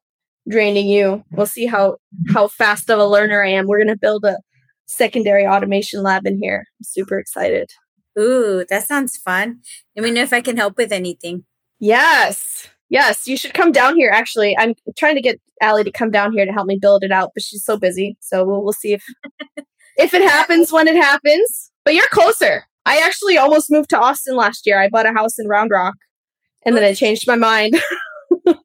draining 0.50 0.88
you. 0.88 1.24
We'll 1.32 1.46
see 1.46 1.68
how 1.68 1.98
how 2.34 2.48
fast 2.48 2.90
of 2.90 3.00
a 3.00 3.06
learner 3.06 3.44
I 3.44 3.50
am. 3.50 3.68
We're 3.68 3.80
gonna 3.80 3.96
build 3.96 4.26
a 4.26 4.38
secondary 4.88 5.46
automation 5.46 6.02
lab 6.02 6.26
in 6.26 6.40
here. 6.42 6.66
I'm 6.80 6.84
super 6.84 7.20
excited. 7.20 7.70
Ooh, 8.18 8.66
that 8.70 8.88
sounds 8.88 9.18
fun. 9.18 9.60
Let 9.96 10.04
me 10.04 10.12
know 10.12 10.24
if 10.24 10.34
I 10.34 10.42
can 10.42 10.58
help 10.58 10.78
with 10.78 10.92
anything. 10.92 11.44
Yes. 11.80 12.68
Yes, 12.90 13.28
you 13.28 13.38
should 13.38 13.54
come 13.54 13.72
down 13.72 13.96
here. 13.96 14.10
Actually, 14.12 14.58
I'm 14.58 14.74
trying 14.98 15.16
to 15.16 15.22
get 15.22 15.40
Ali 15.62 15.84
to 15.84 15.92
come 15.92 16.10
down 16.10 16.34
here 16.34 16.46
to 16.46 16.52
help 16.52 16.66
me 16.66 16.78
build 16.82 17.04
it 17.04 17.12
out, 17.12 17.32
but 17.36 17.44
she's 17.44 17.64
so 17.64 17.78
busy. 17.78 18.18
So 18.20 18.44
we'll, 18.44 18.64
we'll 18.64 18.74
see 18.74 18.94
if 18.94 19.04
if 19.98 20.14
it 20.14 20.24
happens 20.24 20.72
when 20.72 20.88
it 20.88 20.96
happens. 20.96 21.72
But 21.86 21.94
you're 21.94 22.08
closer. 22.08 22.64
I 22.86 22.98
actually 22.98 23.38
almost 23.38 23.70
moved 23.70 23.92
to 23.92 24.00
Austin 24.00 24.36
last 24.36 24.66
year. 24.66 24.82
I 24.82 24.90
bought 24.90 25.06
a 25.06 25.14
house 25.14 25.38
in 25.38 25.48
Round 25.48 25.70
Rock, 25.70 25.96
and 26.66 26.76
then 26.76 26.84
I 26.84 26.94
changed 26.94 27.28
my 27.28 27.36
mind. 27.36 27.80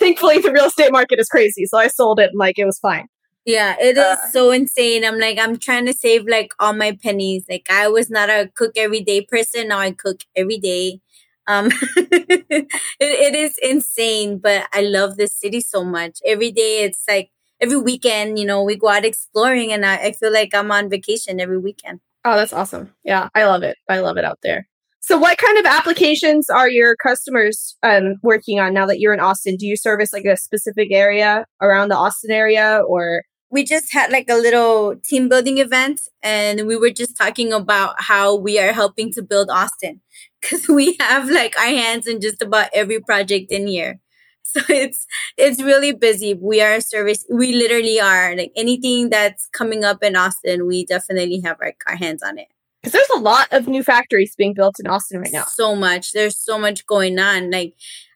Thankfully, 0.00 0.38
the 0.38 0.52
real 0.52 0.64
estate 0.64 0.90
market 0.90 1.20
is 1.20 1.28
crazy, 1.28 1.64
so 1.66 1.78
I 1.78 1.86
sold 1.86 2.18
it 2.18 2.30
and 2.30 2.38
like 2.38 2.58
it 2.58 2.64
was 2.64 2.78
fine. 2.80 3.06
Yeah, 3.44 3.74
it 3.80 3.96
is 3.96 4.04
uh, 4.04 4.28
so 4.30 4.50
insane. 4.52 5.04
I'm 5.04 5.18
like, 5.18 5.38
I'm 5.38 5.58
trying 5.58 5.86
to 5.86 5.92
save 5.92 6.26
like 6.26 6.52
all 6.60 6.72
my 6.72 6.96
pennies. 7.02 7.44
Like 7.48 7.66
I 7.68 7.88
was 7.88 8.08
not 8.08 8.30
a 8.30 8.50
cook 8.54 8.72
every 8.76 9.00
day 9.00 9.22
person. 9.22 9.68
Now 9.68 9.78
I 9.78 9.90
cook 9.90 10.20
every 10.36 10.58
day. 10.58 11.00
Um, 11.48 11.70
it, 11.96 12.68
it 13.00 13.34
is 13.34 13.58
insane, 13.60 14.38
but 14.38 14.68
I 14.72 14.82
love 14.82 15.16
this 15.16 15.34
city 15.34 15.60
so 15.60 15.82
much. 15.82 16.20
Every 16.24 16.52
day 16.52 16.84
it's 16.84 17.02
like 17.08 17.30
every 17.60 17.78
weekend, 17.78 18.38
you 18.38 18.44
know, 18.46 18.62
we 18.62 18.76
go 18.76 18.88
out 18.88 19.04
exploring 19.04 19.72
and 19.72 19.84
I, 19.84 19.96
I 19.96 20.12
feel 20.12 20.32
like 20.32 20.54
I'm 20.54 20.70
on 20.70 20.88
vacation 20.88 21.40
every 21.40 21.58
weekend. 21.58 22.00
Oh, 22.24 22.36
that's 22.36 22.52
awesome. 22.52 22.94
Yeah, 23.02 23.28
I 23.34 23.44
love 23.46 23.64
it. 23.64 23.76
I 23.88 23.98
love 23.98 24.16
it 24.18 24.24
out 24.24 24.38
there. 24.44 24.68
So, 25.00 25.18
what 25.18 25.36
kind 25.36 25.58
of 25.58 25.66
applications 25.66 26.48
are 26.48 26.70
your 26.70 26.94
customers 26.94 27.76
um, 27.82 28.20
working 28.22 28.60
on 28.60 28.72
now 28.72 28.86
that 28.86 29.00
you're 29.00 29.12
in 29.12 29.18
Austin? 29.18 29.56
Do 29.56 29.66
you 29.66 29.76
service 29.76 30.12
like 30.12 30.24
a 30.24 30.36
specific 30.36 30.92
area 30.92 31.44
around 31.60 31.88
the 31.88 31.96
Austin 31.96 32.30
area 32.30 32.80
or? 32.86 33.24
We 33.52 33.64
just 33.64 33.92
had 33.92 34.10
like 34.10 34.28
a 34.30 34.36
little 34.36 34.96
team 34.96 35.28
building 35.28 35.58
event 35.58 36.00
and 36.22 36.66
we 36.66 36.76
were 36.76 36.90
just 36.90 37.16
talking 37.16 37.52
about 37.52 37.94
how 37.98 38.34
we 38.34 38.58
are 38.58 38.72
helping 38.72 39.12
to 39.12 39.22
build 39.22 39.50
Austin 39.50 40.00
because 40.40 40.66
we 40.68 40.96
have 41.00 41.30
like 41.30 41.56
our 41.58 41.66
hands 41.66 42.06
in 42.08 42.20
just 42.20 42.42
about 42.42 42.70
every 42.74 43.00
project 43.00 43.52
in 43.52 43.66
here. 43.66 44.00
So 44.44 44.60
it's 44.68 45.06
it's 45.38 45.62
really 45.62 45.92
busy. 45.92 46.34
We 46.34 46.60
are 46.60 46.74
a 46.74 46.80
service. 46.82 47.24
We 47.30 47.54
literally 47.54 48.00
are 48.00 48.36
like 48.36 48.52
anything 48.54 49.08
that's 49.08 49.46
coming 49.52 49.84
up 49.84 50.02
in 50.02 50.16
Austin. 50.16 50.66
We 50.66 50.84
definitely 50.84 51.40
have 51.44 51.56
like 51.60 51.80
our 51.86 51.96
hands 51.96 52.22
on 52.22 52.38
it. 52.38 52.48
Because 52.82 52.92
there's 52.92 53.18
a 53.18 53.20
lot 53.20 53.48
of 53.52 53.68
new 53.68 53.82
factories 53.82 54.34
being 54.36 54.52
built 54.52 54.80
in 54.80 54.88
Austin 54.88 55.20
right 55.20 55.32
now. 55.32 55.44
So 55.44 55.76
much. 55.76 56.12
There's 56.12 56.36
so 56.36 56.58
much 56.58 56.84
going 56.86 57.18
on. 57.18 57.50
Like 57.50 57.74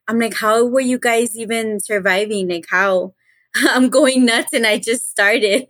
I'm 0.08 0.18
like, 0.18 0.34
how 0.34 0.64
were 0.66 0.80
you 0.80 0.98
guys 0.98 1.38
even 1.38 1.80
surviving? 1.80 2.48
Like 2.48 2.66
how 2.68 3.14
I'm 3.70 3.88
going 3.88 4.24
nuts 4.24 4.52
and 4.52 4.66
I 4.66 4.78
just 4.78 5.10
started. 5.10 5.66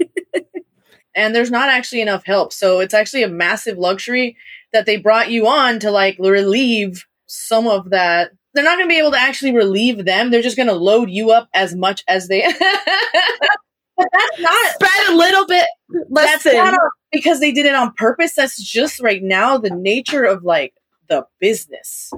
and 1.15 1.35
there's 1.35 1.51
not 1.51 1.69
actually 1.69 2.03
enough 2.03 2.25
help. 2.25 2.53
So 2.53 2.81
it's 2.81 2.95
actually 2.95 3.23
a 3.23 3.29
massive 3.29 3.79
luxury 3.79 4.37
that 4.73 4.87
they 4.87 4.97
brought 4.97 5.31
you 5.31 5.47
on 5.47 5.79
to 5.81 5.91
like 5.91 6.17
relieve 6.19 7.07
some 7.27 7.67
of 7.67 7.91
that 7.91 8.31
they're 8.57 8.65
not 8.65 8.79
going 8.79 8.89
to 8.89 8.93
be 8.93 8.99
able 8.99 9.11
to 9.13 9.21
actually 9.21 9.53
relieve 9.53 10.05
them. 10.05 10.31
They're 10.31 10.43
just 10.43 10.57
going 10.57 10.69
to 10.69 10.75
load 10.75 11.11
you 11.11 11.31
up 11.31 11.49
as 11.55 11.75
much 11.77 12.03
as 12.09 12.27
they. 12.27 12.41
but 12.41 12.59
that's 14.13 14.41
not 14.41 14.73
spread 14.73 15.11
a 15.11 15.15
little 15.15 15.47
bit. 15.47 15.67
That's 16.11 16.47
not 16.47 16.73
a, 16.73 16.79
because 17.13 17.39
they 17.39 17.53
did 17.53 17.67
it 17.67 17.75
on 17.75 17.93
purpose. 17.93 18.35
That's 18.35 18.61
just 18.61 19.01
right 19.01 19.23
now 19.23 19.59
the 19.59 19.71
nature 19.71 20.25
of 20.25 20.43
like 20.43 20.73
the 21.09 21.27
business. 21.39 22.11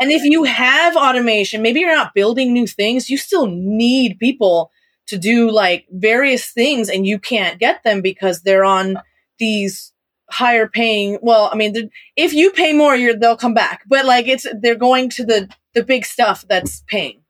And 0.00 0.10
if 0.10 0.24
you 0.24 0.44
have 0.44 0.96
automation, 0.96 1.62
maybe 1.62 1.80
you're 1.80 1.94
not 1.94 2.14
building 2.14 2.52
new 2.52 2.66
things. 2.66 3.08
You 3.08 3.16
still 3.16 3.46
need 3.46 4.18
people 4.18 4.72
to 5.10 5.18
do 5.18 5.50
like 5.50 5.86
various 5.90 6.50
things, 6.50 6.88
and 6.88 7.06
you 7.06 7.18
can't 7.18 7.60
get 7.60 7.84
them 7.84 8.00
because 8.00 8.42
they're 8.42 8.64
on 8.64 8.96
these 9.38 9.92
higher 10.30 10.68
paying 10.68 11.18
well 11.22 11.50
i 11.52 11.56
mean 11.56 11.90
if 12.14 12.32
you 12.32 12.52
pay 12.52 12.72
more 12.72 12.94
you're 12.94 13.16
they'll 13.16 13.36
come 13.36 13.54
back. 13.54 13.82
But 13.88 14.06
like 14.06 14.28
it's 14.28 14.46
they're 14.60 14.76
going 14.76 15.10
to 15.10 15.24
the 15.24 15.48
the 15.74 15.82
big 15.82 16.04
stuff 16.04 16.46
that's 16.48 16.84
paying. 16.86 17.20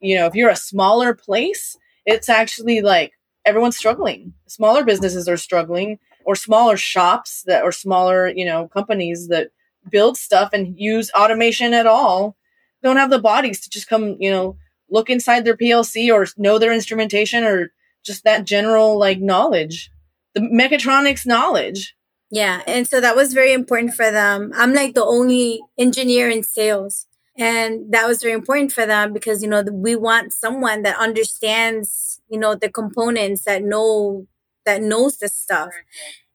You 0.00 0.16
know 0.16 0.26
if 0.26 0.34
you're 0.34 0.50
a 0.50 0.56
smaller 0.56 1.14
place 1.14 1.76
it's 2.06 2.28
actually 2.28 2.80
like 2.80 3.12
everyone's 3.44 3.76
struggling. 3.76 4.32
Smaller 4.46 4.84
businesses 4.84 5.28
are 5.28 5.36
struggling 5.36 5.98
or 6.24 6.34
smaller 6.34 6.76
shops 6.76 7.42
that 7.46 7.62
or 7.62 7.72
smaller 7.72 8.28
you 8.28 8.44
know 8.44 8.68
companies 8.68 9.28
that 9.28 9.50
build 9.90 10.16
stuff 10.16 10.50
and 10.52 10.78
use 10.78 11.10
automation 11.12 11.74
at 11.74 11.86
all 11.86 12.36
don't 12.82 12.96
have 12.96 13.10
the 13.10 13.18
bodies 13.18 13.60
to 13.60 13.70
just 13.70 13.88
come 13.88 14.16
you 14.18 14.30
know 14.30 14.56
look 14.90 15.10
inside 15.10 15.44
their 15.44 15.56
plc 15.56 16.12
or 16.12 16.26
know 16.36 16.58
their 16.58 16.72
instrumentation 16.72 17.44
or 17.44 17.72
just 18.04 18.24
that 18.24 18.44
general 18.44 18.98
like 18.98 19.20
knowledge 19.20 19.90
the 20.34 20.40
mechatronics 20.40 21.26
knowledge 21.26 21.94
yeah. 22.30 22.62
And 22.66 22.86
so 22.86 23.00
that 23.00 23.16
was 23.16 23.34
very 23.34 23.52
important 23.52 23.94
for 23.94 24.10
them. 24.10 24.52
I'm 24.54 24.72
like 24.72 24.94
the 24.94 25.04
only 25.04 25.60
engineer 25.76 26.28
in 26.28 26.42
sales. 26.42 27.06
And 27.36 27.92
that 27.92 28.06
was 28.06 28.22
very 28.22 28.34
important 28.34 28.72
for 28.72 28.86
them 28.86 29.12
because, 29.12 29.42
you 29.42 29.48
know, 29.48 29.62
we 29.62 29.96
want 29.96 30.32
someone 30.32 30.82
that 30.82 30.96
understands, 30.98 32.20
you 32.28 32.38
know, 32.38 32.54
the 32.54 32.70
components 32.70 33.44
that 33.44 33.62
know, 33.62 34.26
that 34.64 34.82
knows 34.82 35.16
the 35.18 35.28
stuff. 35.28 35.72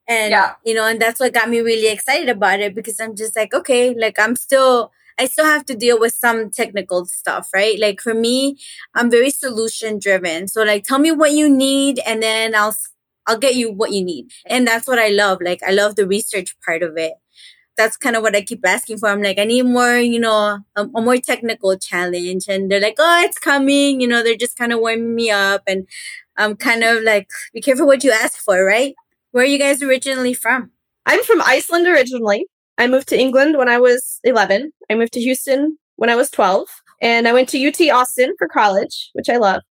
And, 0.08 0.32
yeah. 0.32 0.54
you 0.66 0.74
know, 0.74 0.86
and 0.86 1.02
that's 1.02 1.20
what 1.20 1.34
got 1.34 1.50
me 1.50 1.60
really 1.60 1.92
excited 1.92 2.30
about 2.30 2.60
it 2.60 2.76
because 2.76 3.00
I'm 3.00 3.16
just 3.16 3.36
like, 3.36 3.54
okay, 3.54 3.94
like 3.94 4.20
I'm 4.20 4.36
still, 4.36 4.92
I 5.18 5.28
still 5.28 5.46
have 5.46 5.66
to 5.66 5.76
deal 5.76 6.00
with 6.00 6.14
some 6.14 6.50
technical 6.52 7.06
stuff, 7.06 7.50
right? 7.54 7.80
Like 7.80 8.02
for 8.02 8.14
me, 8.14 8.58
I'm 8.96 9.10
very 9.10 9.30
solution 9.30 9.98
driven. 10.00 10.48
So 10.48 10.64
like, 10.64 10.84
tell 10.84 11.00
me 11.00 11.12
what 11.12 11.32
you 11.32 11.50
need 11.50 12.00
and 12.06 12.22
then 12.22 12.54
I'll 12.56 12.76
I'll 13.28 13.38
get 13.40 13.56
you 13.56 13.72
what 13.72 13.92
you 13.92 14.04
need. 14.04 14.32
And 14.46 14.68
that's 14.68 14.88
what 14.88 15.00
I 15.00 15.08
love. 15.10 15.40
Like, 15.42 15.64
I 15.64 15.72
love 15.72 15.96
the 15.96 16.08
research 16.08 16.56
part 16.64 16.84
of 16.84 16.96
it. 16.98 17.14
That's 17.78 17.98
kind 17.98 18.16
of 18.16 18.22
what 18.22 18.36
I 18.36 18.42
keep 18.42 18.66
asking 18.66 19.00
for. 19.00 19.10
I'm 19.10 19.22
like, 19.22 19.38
I 19.40 19.44
need 19.44 19.64
more, 19.64 19.98
you 19.98 20.20
know, 20.20 20.60
a, 20.76 20.82
a 20.96 21.02
more 21.02 21.18
technical 21.18 21.78
challenge. 21.78 22.46
And 22.48 22.72
they're 22.72 22.80
like, 22.82 22.96
oh, 23.00 23.24
it's 23.24 23.38
coming. 23.40 24.00
You 24.00 24.08
know, 24.08 24.24
they're 24.24 24.36
just 24.38 24.58
kind 24.58 24.72
of 24.72 24.80
warming 24.80 25.14
me 25.16 25.30
up. 25.30 25.64
And 25.68 25.88
I'm 26.38 26.56
kind 26.56 26.84
of 26.84 27.04
like, 27.04 27.30
be 27.54 27.62
careful 27.62 27.86
what 27.88 28.04
you 28.04 28.12
ask 28.12 28.38
for, 28.40 28.64
right? 28.64 28.96
Where 29.32 29.44
are 29.44 29.48
you 29.48 29.60
guys 29.60 29.84
originally 29.84 30.34
from? 30.34 30.72
I'm 31.06 31.24
from 31.24 31.42
Iceland 31.42 31.88
originally. 31.88 32.46
I 32.78 32.88
moved 32.88 33.08
to 33.10 33.20
England 33.20 33.58
when 33.58 33.70
I 33.70 33.78
was 33.78 34.20
11. 34.24 34.72
I 34.90 34.96
moved 34.96 35.14
to 35.14 35.22
Houston 35.22 35.78
when 35.96 36.10
I 36.10 36.16
was 36.16 36.30
12. 36.30 36.68
And 37.02 37.28
I 37.28 37.34
went 37.34 37.50
to 37.50 37.68
UT 37.68 37.80
Austin 37.90 38.34
for 38.38 38.48
college, 38.48 39.10
which 39.14 39.30
I 39.30 39.38
loved. 39.38 39.66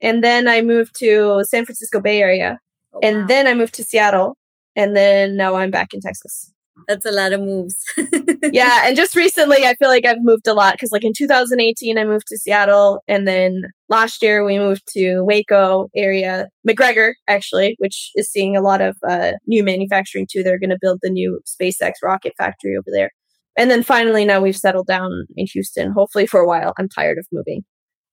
And 0.00 0.22
then 0.22 0.46
I 0.48 0.62
moved 0.62 0.96
to 1.00 1.42
San 1.48 1.64
Francisco 1.64 2.00
Bay 2.00 2.20
Area 2.20 2.58
Oh, 2.94 3.00
and 3.02 3.18
wow. 3.18 3.26
then 3.26 3.46
I 3.46 3.54
moved 3.54 3.74
to 3.74 3.84
Seattle. 3.84 4.36
And 4.76 4.96
then 4.96 5.36
now 5.36 5.56
I'm 5.56 5.70
back 5.70 5.92
in 5.92 6.00
Texas. 6.00 6.52
That's 6.86 7.04
a 7.04 7.10
lot 7.10 7.32
of 7.32 7.40
moves. 7.40 7.76
yeah. 8.52 8.82
And 8.84 8.96
just 8.96 9.16
recently, 9.16 9.66
I 9.66 9.74
feel 9.74 9.88
like 9.88 10.06
I've 10.06 10.22
moved 10.22 10.46
a 10.46 10.54
lot 10.54 10.74
because, 10.74 10.92
like, 10.92 11.04
in 11.04 11.12
2018, 11.12 11.98
I 11.98 12.04
moved 12.04 12.26
to 12.28 12.38
Seattle. 12.38 13.02
And 13.08 13.26
then 13.26 13.64
last 13.88 14.22
year, 14.22 14.44
we 14.44 14.58
moved 14.58 14.82
to 14.94 15.22
Waco 15.22 15.88
area, 15.96 16.48
McGregor, 16.66 17.12
actually, 17.26 17.76
which 17.78 18.10
is 18.14 18.30
seeing 18.30 18.56
a 18.56 18.62
lot 18.62 18.80
of 18.80 18.96
uh, 19.08 19.32
new 19.46 19.64
manufacturing 19.64 20.26
too. 20.30 20.42
They're 20.42 20.58
going 20.58 20.70
to 20.70 20.78
build 20.80 21.00
the 21.02 21.10
new 21.10 21.40
SpaceX 21.46 21.94
rocket 22.02 22.34
factory 22.38 22.76
over 22.76 22.88
there. 22.92 23.10
And 23.56 23.70
then 23.70 23.82
finally, 23.82 24.24
now 24.24 24.40
we've 24.40 24.56
settled 24.56 24.86
down 24.86 25.26
in 25.36 25.46
Houston, 25.52 25.90
hopefully 25.90 26.26
for 26.26 26.40
a 26.40 26.46
while. 26.46 26.74
I'm 26.78 26.88
tired 26.88 27.18
of 27.18 27.26
moving. 27.32 27.64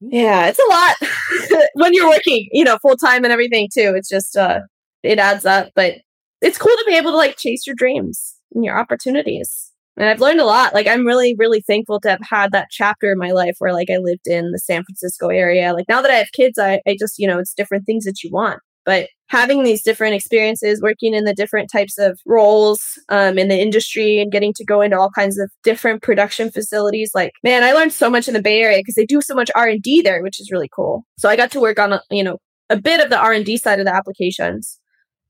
Yeah, 0.02 0.48
it's 0.48 0.60
a 0.60 0.70
lot 0.70 1.70
when 1.76 1.94
you're 1.94 2.10
working, 2.10 2.50
you 2.52 2.64
know, 2.64 2.78
full 2.82 2.98
time 2.98 3.24
and 3.24 3.32
everything 3.32 3.70
too. 3.74 3.94
It's 3.96 4.10
just 4.10 4.36
uh 4.36 4.62
it 5.04 5.20
adds 5.20 5.46
up, 5.46 5.70
but 5.76 5.96
it's 6.42 6.58
cool 6.58 6.76
to 6.76 6.84
be 6.86 6.98
able 6.98 7.12
to 7.12 7.18
like 7.18 7.38
chase 7.38 7.66
your 7.66 7.76
dreams 7.76 8.35
and 8.56 8.66
your 8.66 8.80
opportunities. 8.80 9.72
And 9.98 10.10
I've 10.10 10.20
learned 10.20 10.42
a 10.42 10.46
lot. 10.46 10.74
Like 10.74 10.88
I'm 10.88 11.06
really, 11.06 11.36
really 11.38 11.62
thankful 11.62 12.00
to 12.02 12.10
have 12.10 12.20
had 12.22 12.52
that 12.52 12.68
chapter 12.70 13.12
in 13.12 13.18
my 13.18 13.32
life 13.32 13.56
where 13.60 13.74
like 13.74 13.90
I 13.90 13.98
lived 13.98 14.28
in 14.28 14.52
the 14.52 14.60
San 14.60 14.84
Francisco 14.84 15.30
area. 15.30 15.74
Like 15.74 15.88
now 15.88 16.02
that 16.02 16.12
I 16.12 16.16
have 16.16 16.32
kids, 16.34 16.60
I, 16.60 16.82
I 16.86 16.98
just, 17.00 17.18
you 17.18 17.28
know, 17.28 17.40
it's 17.40 17.54
different 17.54 17.86
things 17.86 18.04
that 18.06 18.24
you 18.24 18.30
want. 18.32 18.60
But 18.84 19.08
having 19.28 19.64
these 19.64 19.82
different 19.82 20.14
experiences, 20.14 20.82
working 20.82 21.16
in 21.16 21.24
the 21.24 21.34
different 21.34 21.72
types 21.72 21.98
of 21.98 22.20
roles 22.26 23.00
um, 23.10 23.40
in 23.40 23.48
the 23.48 23.60
industry 23.60 24.20
and 24.20 24.32
getting 24.32 24.54
to 24.54 24.66
go 24.66 24.82
into 24.82 25.00
all 25.00 25.10
kinds 25.10 25.40
of 25.40 25.50
different 25.64 26.04
production 26.04 26.52
facilities, 26.52 27.12
like 27.16 27.32
man, 27.44 27.64
I 27.64 27.72
learned 27.72 27.94
so 27.94 28.10
much 28.10 28.28
in 28.28 28.36
the 28.36 28.42
Bay 28.42 28.62
Area 28.62 28.80
because 28.80 28.96
they 28.96 29.06
do 29.06 29.22
so 29.22 29.34
much 29.34 29.50
R 29.56 29.68
and 29.68 29.82
D 29.82 30.02
there, 30.02 30.22
which 30.22 30.40
is 30.40 30.52
really 30.52 30.70
cool. 30.76 31.04
So 31.18 31.30
I 31.30 31.36
got 31.36 31.52
to 31.52 31.60
work 31.60 31.80
on, 31.80 31.94
a, 31.94 32.02
you 32.12 32.24
know, 32.24 32.38
a 32.70 32.78
bit 32.78 33.00
of 33.00 33.10
the 33.10 33.18
R 33.18 33.34
and 33.34 33.46
D 33.46 33.58
side 33.58 33.80
of 33.80 33.86
the 33.86 33.96
applications, 33.96 34.80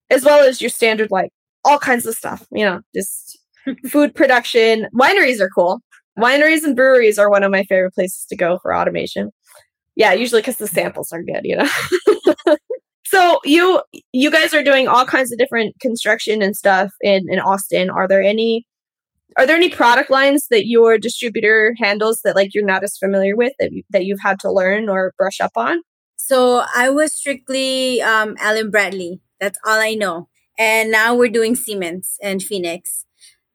as 0.10 0.26
well 0.26 0.46
as 0.46 0.60
your 0.60 0.70
standard 0.70 1.12
like 1.12 1.30
all 1.66 1.80
kinds 1.80 2.06
of 2.06 2.16
stuff. 2.16 2.46
You 2.52 2.64
know, 2.66 2.82
just 2.96 3.38
food 3.90 4.16
production. 4.16 4.88
Wineries 4.98 5.42
are 5.42 5.50
cool. 5.50 5.82
Wineries 6.18 6.64
and 6.64 6.76
breweries 6.76 7.20
are 7.20 7.30
one 7.30 7.44
of 7.44 7.52
my 7.52 7.64
favorite 7.64 7.94
places 7.94 8.26
to 8.30 8.38
go 8.38 8.58
for 8.62 8.74
automation. 8.74 9.32
Yeah, 9.98 10.14
usually 10.14 10.42
because 10.42 10.58
the 10.58 10.68
samples 10.68 11.12
are 11.12 11.24
good, 11.24 11.42
you 11.44 11.58
know. 11.58 12.56
So 13.08 13.40
you 13.46 13.82
you 14.12 14.32
guys 14.32 14.54
are 14.54 14.64
doing 14.64 14.88
all 14.88 15.06
kinds 15.06 15.32
of 15.32 15.38
different 15.38 15.80
construction 15.80 16.42
and 16.42 16.56
stuff 16.56 16.92
in 17.02 17.28
in 17.30 17.40
Austin. 17.40 17.90
Are 17.90 18.08
there 18.08 18.22
any 18.22 18.66
are 19.38 19.46
there 19.46 19.56
any 19.56 19.70
product 19.70 20.10
lines 20.10 20.48
that 20.50 20.68
your 20.68 20.98
distributor 20.98 21.76
handles 21.80 22.22
that 22.24 22.36
like 22.36 22.54
you're 22.54 22.66
not 22.66 22.84
as 22.84 22.98
familiar 22.98 23.36
with 23.36 23.54
that 23.60 23.72
you, 23.72 23.84
that 23.92 24.06
you've 24.06 24.20
had 24.22 24.40
to 24.40 24.52
learn 24.52 24.90
or 24.90 25.14
brush 25.18 25.40
up 25.40 25.52
on? 25.56 25.82
So 26.18 26.64
I 26.76 26.90
was 26.90 27.14
strictly 27.16 28.02
um, 28.02 28.36
Allen 28.40 28.72
Bradley. 28.72 29.22
That's 29.40 29.60
all 29.66 29.80
I 29.80 29.94
know. 29.94 30.28
And 30.58 30.92
now 30.92 31.16
we're 31.16 31.30
doing 31.30 31.56
Siemens 31.56 32.18
and 32.22 32.42
Phoenix. 32.42 33.06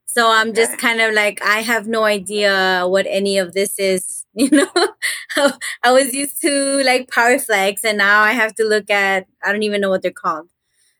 So 0.06 0.28
I'm 0.30 0.54
just 0.54 0.76
kind 0.78 1.00
of 1.00 1.14
like, 1.14 1.40
I 1.42 1.60
have 1.60 1.86
no 1.86 2.04
idea 2.04 2.84
what 2.86 3.06
any 3.08 3.38
of 3.38 3.52
this 3.52 3.78
is. 3.78 4.16
You 4.32 4.48
know, 4.50 4.70
I 5.82 5.90
was 5.90 6.14
used 6.14 6.40
to 6.42 6.82
like 6.84 7.10
PowerFlex 7.10 7.78
and 7.84 7.98
now 7.98 8.20
I 8.22 8.30
have 8.30 8.54
to 8.54 8.64
look 8.64 8.88
at, 8.88 9.26
I 9.42 9.50
don't 9.50 9.64
even 9.64 9.80
know 9.80 9.90
what 9.90 10.02
they're 10.02 10.12
called. 10.12 10.48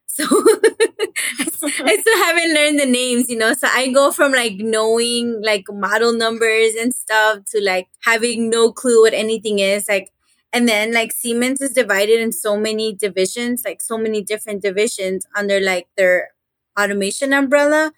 So 0.07 0.25
I 1.63 1.97
still 2.01 2.25
haven't 2.25 2.55
learned 2.55 2.81
the 2.81 2.87
names, 2.87 3.29
you 3.31 3.39
know. 3.39 3.55
So 3.55 3.69
I 3.71 3.93
go 3.93 4.11
from 4.11 4.33
like 4.33 4.55
knowing 4.57 5.41
like 5.43 5.65
model 5.71 6.13
numbers 6.13 6.75
and 6.75 6.93
stuff 6.95 7.45
to 7.53 7.61
like 7.63 7.89
having 8.05 8.51
no 8.51 8.73
clue 8.73 9.03
what 9.03 9.15
anything 9.15 9.61
is. 9.61 9.89
Like 9.89 10.11
And 10.53 10.69
then 10.69 10.93
like 10.93 11.13
Siemens 11.13 11.61
is 11.61 11.73
divided 11.73 12.21
in 12.21 12.33
so 12.33 12.57
many 12.57 12.93
divisions, 12.93 13.63
like 13.65 13.81
so 13.81 13.97
many 13.97 14.21
different 14.23 14.63
divisions 14.63 15.27
under 15.37 15.61
like 15.61 15.89
their 15.97 16.31
automation 16.79 17.33
umbrella. 17.33 17.93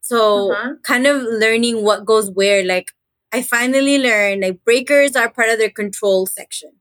So 0.00 0.52
uh-huh. 0.52 0.74
kind 0.82 1.06
of 1.06 1.22
learning 1.22 1.84
what 1.84 2.06
goes 2.06 2.30
where. 2.30 2.64
Like 2.64 2.92
I 3.32 3.42
finally 3.42 3.98
learned 3.98 4.42
like 4.42 4.64
breakers 4.64 5.16
are 5.16 5.30
part 5.30 5.50
of 5.50 5.58
their 5.58 5.70
control 5.70 6.26
section. 6.26 6.72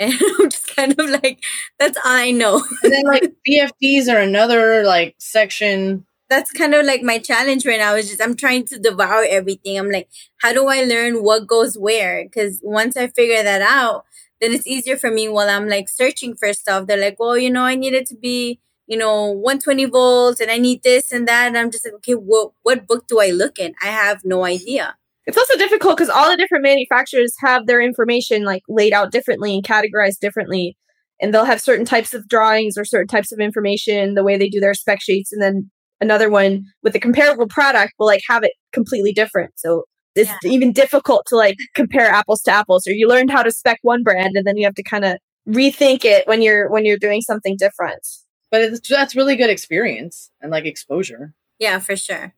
And 0.00 0.14
I'm 0.14 0.48
just 0.48 0.74
kind 0.74 0.98
of 0.98 1.10
like, 1.10 1.44
that's 1.78 1.98
all 1.98 2.04
I 2.06 2.30
know. 2.30 2.64
and 2.82 2.90
then 2.90 3.04
like 3.04 3.34
VFDs 3.48 4.08
are 4.08 4.18
another 4.18 4.82
like 4.82 5.14
section. 5.18 6.06
That's 6.30 6.50
kind 6.52 6.74
of 6.74 6.86
like 6.86 7.02
my 7.02 7.18
challenge 7.18 7.66
right 7.66 7.78
now 7.78 7.96
is 7.96 8.08
just 8.08 8.22
I'm 8.22 8.34
trying 8.34 8.64
to 8.66 8.78
devour 8.78 9.26
everything. 9.28 9.78
I'm 9.78 9.90
like, 9.90 10.08
how 10.38 10.54
do 10.54 10.68
I 10.68 10.84
learn 10.84 11.22
what 11.22 11.46
goes 11.46 11.76
where? 11.76 12.24
Because 12.24 12.60
once 12.62 12.96
I 12.96 13.08
figure 13.08 13.42
that 13.42 13.60
out, 13.60 14.06
then 14.40 14.52
it's 14.52 14.66
easier 14.66 14.96
for 14.96 15.10
me 15.10 15.28
while 15.28 15.48
I'm 15.48 15.68
like 15.68 15.88
searching 15.88 16.34
for 16.34 16.52
stuff. 16.52 16.86
They're 16.86 17.00
like, 17.00 17.18
well, 17.18 17.36
you 17.36 17.50
know, 17.50 17.62
I 17.62 17.74
need 17.74 17.92
it 17.92 18.06
to 18.06 18.16
be, 18.16 18.60
you 18.86 18.96
know, 18.96 19.26
120 19.26 19.84
volts 19.86 20.40
and 20.40 20.50
I 20.50 20.58
need 20.58 20.82
this 20.82 21.12
and 21.12 21.28
that. 21.28 21.48
And 21.48 21.58
I'm 21.58 21.70
just 21.70 21.84
like, 21.84 21.94
okay, 21.94 22.14
what, 22.14 22.52
what 22.62 22.86
book 22.86 23.06
do 23.06 23.20
I 23.20 23.30
look 23.30 23.58
in? 23.58 23.74
I 23.82 23.86
have 23.86 24.20
no 24.24 24.44
idea. 24.44 24.96
It's 25.26 25.36
also 25.36 25.56
difficult 25.56 25.96
because 25.96 26.08
all 26.08 26.30
the 26.30 26.36
different 26.36 26.64
manufacturers 26.64 27.34
have 27.40 27.66
their 27.66 27.80
information 27.80 28.44
like 28.44 28.62
laid 28.68 28.92
out 28.92 29.12
differently 29.12 29.54
and 29.54 29.62
categorized 29.62 30.18
differently. 30.20 30.76
And 31.20 31.34
they'll 31.34 31.44
have 31.44 31.60
certain 31.60 31.84
types 31.84 32.14
of 32.14 32.26
drawings 32.28 32.78
or 32.78 32.84
certain 32.86 33.06
types 33.06 33.30
of 33.30 33.40
information, 33.40 34.14
the 34.14 34.24
way 34.24 34.38
they 34.38 34.48
do 34.48 34.58
their 34.58 34.72
spec 34.72 35.02
sheets. 35.02 35.32
And 35.32 35.42
then 35.42 35.70
another 36.00 36.30
one 36.30 36.64
with 36.82 36.96
a 36.96 37.00
comparable 37.00 37.46
product 37.46 37.92
will 37.98 38.06
like 38.06 38.22
have 38.26 38.42
it 38.42 38.52
completely 38.72 39.12
different. 39.12 39.52
So 39.56 39.84
it's 40.14 40.30
yeah. 40.42 40.50
even 40.50 40.72
difficult 40.72 41.24
to 41.28 41.36
like 41.36 41.56
compare 41.74 42.08
apples 42.08 42.42
to 42.42 42.50
apples 42.50 42.86
or 42.86 42.92
you 42.92 43.08
learned 43.08 43.30
how 43.30 43.42
to 43.42 43.50
spec 43.50 43.78
one 43.82 44.02
brand 44.02 44.36
and 44.36 44.46
then 44.46 44.56
you 44.56 44.64
have 44.64 44.74
to 44.74 44.82
kind 44.82 45.04
of 45.04 45.18
rethink 45.48 46.04
it 46.04 46.26
when 46.26 46.42
you're 46.42 46.70
when 46.70 46.84
you're 46.84 46.98
doing 46.98 47.20
something 47.20 47.56
different. 47.56 48.06
But 48.50 48.62
it's, 48.62 48.88
that's 48.88 49.14
really 49.14 49.36
good 49.36 49.50
experience 49.50 50.30
and 50.40 50.50
like 50.50 50.64
exposure. 50.64 51.34
Yeah 51.58 51.78
for 51.78 51.96
sure. 51.96 52.34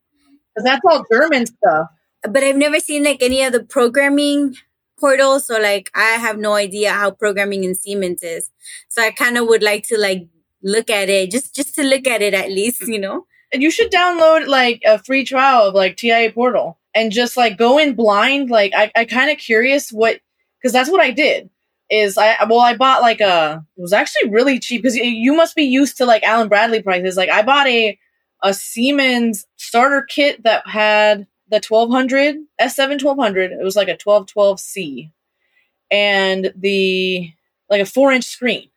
Because 0.54 0.64
that's 0.64 0.82
all 0.88 1.04
german 1.10 1.46
stuff. 1.46 1.88
But 2.22 2.44
i've 2.44 2.56
never 2.56 2.80
seen 2.80 3.04
like 3.04 3.22
any 3.22 3.42
of 3.42 3.52
the 3.52 3.64
programming 3.64 4.54
portals 5.00 5.46
so 5.46 5.58
like 5.58 5.90
i 5.96 6.10
have 6.10 6.38
no 6.38 6.52
idea 6.52 6.92
how 6.92 7.10
programming 7.10 7.64
in 7.64 7.74
siemens 7.74 8.22
is. 8.22 8.50
So 8.88 9.02
i 9.02 9.10
kind 9.10 9.38
of 9.38 9.46
would 9.48 9.62
like 9.62 9.86
to 9.88 9.98
like 9.98 10.28
look 10.62 10.90
at 10.90 11.08
it 11.08 11.30
just 11.30 11.54
just 11.54 11.74
to 11.74 11.82
look 11.82 12.06
at 12.06 12.22
it 12.22 12.34
at 12.34 12.50
least 12.50 12.86
you 12.86 12.98
know? 12.98 13.26
And 13.52 13.62
you 13.62 13.70
should 13.70 13.90
download 13.90 14.46
like 14.46 14.80
a 14.86 14.98
free 14.98 15.24
trial 15.24 15.68
of 15.68 15.74
like 15.74 15.96
tia 15.96 16.30
portal 16.32 16.78
and 16.94 17.12
just 17.12 17.36
like 17.36 17.56
go 17.56 17.78
in 17.78 17.94
blind. 17.94 18.50
Like 18.50 18.72
I, 18.74 18.90
I 18.94 19.04
kind 19.04 19.30
of 19.30 19.38
curious 19.38 19.90
what, 19.90 20.20
because 20.60 20.72
that's 20.72 20.90
what 20.90 21.00
I 21.00 21.10
did. 21.10 21.50
Is 21.90 22.16
I 22.16 22.42
well 22.44 22.60
I 22.60 22.74
bought 22.74 23.02
like 23.02 23.20
a 23.20 23.66
it 23.76 23.80
was 23.80 23.92
actually 23.92 24.30
really 24.30 24.58
cheap 24.58 24.80
because 24.82 24.96
you 24.96 25.34
must 25.34 25.54
be 25.54 25.64
used 25.64 25.98
to 25.98 26.06
like 26.06 26.22
Allen 26.22 26.48
Bradley 26.48 26.80
prices. 26.82 27.18
Like 27.18 27.28
I 27.28 27.42
bought 27.42 27.66
a 27.66 27.98
a 28.42 28.54
Siemens 28.54 29.46
starter 29.56 30.02
kit 30.08 30.42
that 30.44 30.66
had 30.66 31.26
the 31.48 31.60
1200 31.66 32.36
S7 32.58 33.04
1200. 33.04 33.52
It 33.52 33.62
was 33.62 33.76
like 33.76 33.88
a 33.88 33.96
1212C, 33.96 35.10
and 35.90 36.50
the 36.56 37.30
like 37.68 37.82
a 37.82 37.86
four 37.86 38.10
inch 38.10 38.24
screen 38.24 38.70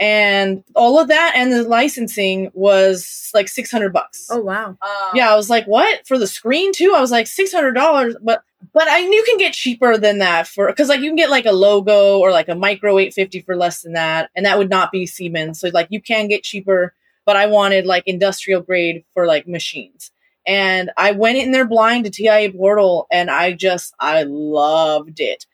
and 0.00 0.64
all 0.74 0.98
of 0.98 1.08
that 1.08 1.34
and 1.36 1.52
the 1.52 1.62
licensing 1.62 2.50
was 2.52 3.30
like 3.32 3.48
600 3.48 3.92
bucks. 3.92 4.28
Oh 4.30 4.40
wow. 4.40 4.70
Um, 4.70 5.10
yeah 5.14 5.32
i 5.32 5.36
was 5.36 5.48
like 5.48 5.66
what? 5.66 6.06
For 6.06 6.18
the 6.18 6.26
screen 6.26 6.72
too? 6.72 6.94
I 6.96 7.00
was 7.00 7.10
like 7.10 7.26
$600 7.26 8.16
but 8.22 8.42
but 8.72 8.88
i 8.88 9.00
knew 9.02 9.16
you 9.16 9.24
can 9.24 9.38
get 9.38 9.52
cheaper 9.52 9.96
than 9.96 10.18
that 10.18 10.48
for 10.48 10.66
because 10.66 10.88
like 10.88 11.00
you 11.00 11.10
can 11.10 11.16
get 11.16 11.30
like 11.30 11.46
a 11.46 11.52
logo 11.52 12.18
or 12.18 12.30
like 12.30 12.48
a 12.48 12.54
micro 12.54 12.98
850 12.98 13.40
for 13.42 13.56
less 13.56 13.82
than 13.82 13.92
that 13.92 14.30
and 14.34 14.46
that 14.46 14.58
would 14.58 14.70
not 14.70 14.90
be 14.90 15.06
siemens. 15.06 15.60
So 15.60 15.70
like 15.72 15.88
you 15.90 16.00
can 16.00 16.28
get 16.28 16.42
cheaper 16.42 16.94
but 17.24 17.36
i 17.36 17.46
wanted 17.46 17.86
like 17.86 18.04
industrial 18.06 18.62
grade 18.62 19.04
for 19.14 19.26
like 19.26 19.46
machines. 19.46 20.10
And 20.46 20.90
i 20.96 21.12
went 21.12 21.38
in 21.38 21.52
there 21.52 21.66
blind 21.66 22.04
to 22.04 22.10
tia 22.10 22.50
portal 22.52 23.06
and 23.12 23.30
i 23.30 23.52
just 23.52 23.94
i 24.00 24.24
loved 24.24 25.20
it. 25.20 25.46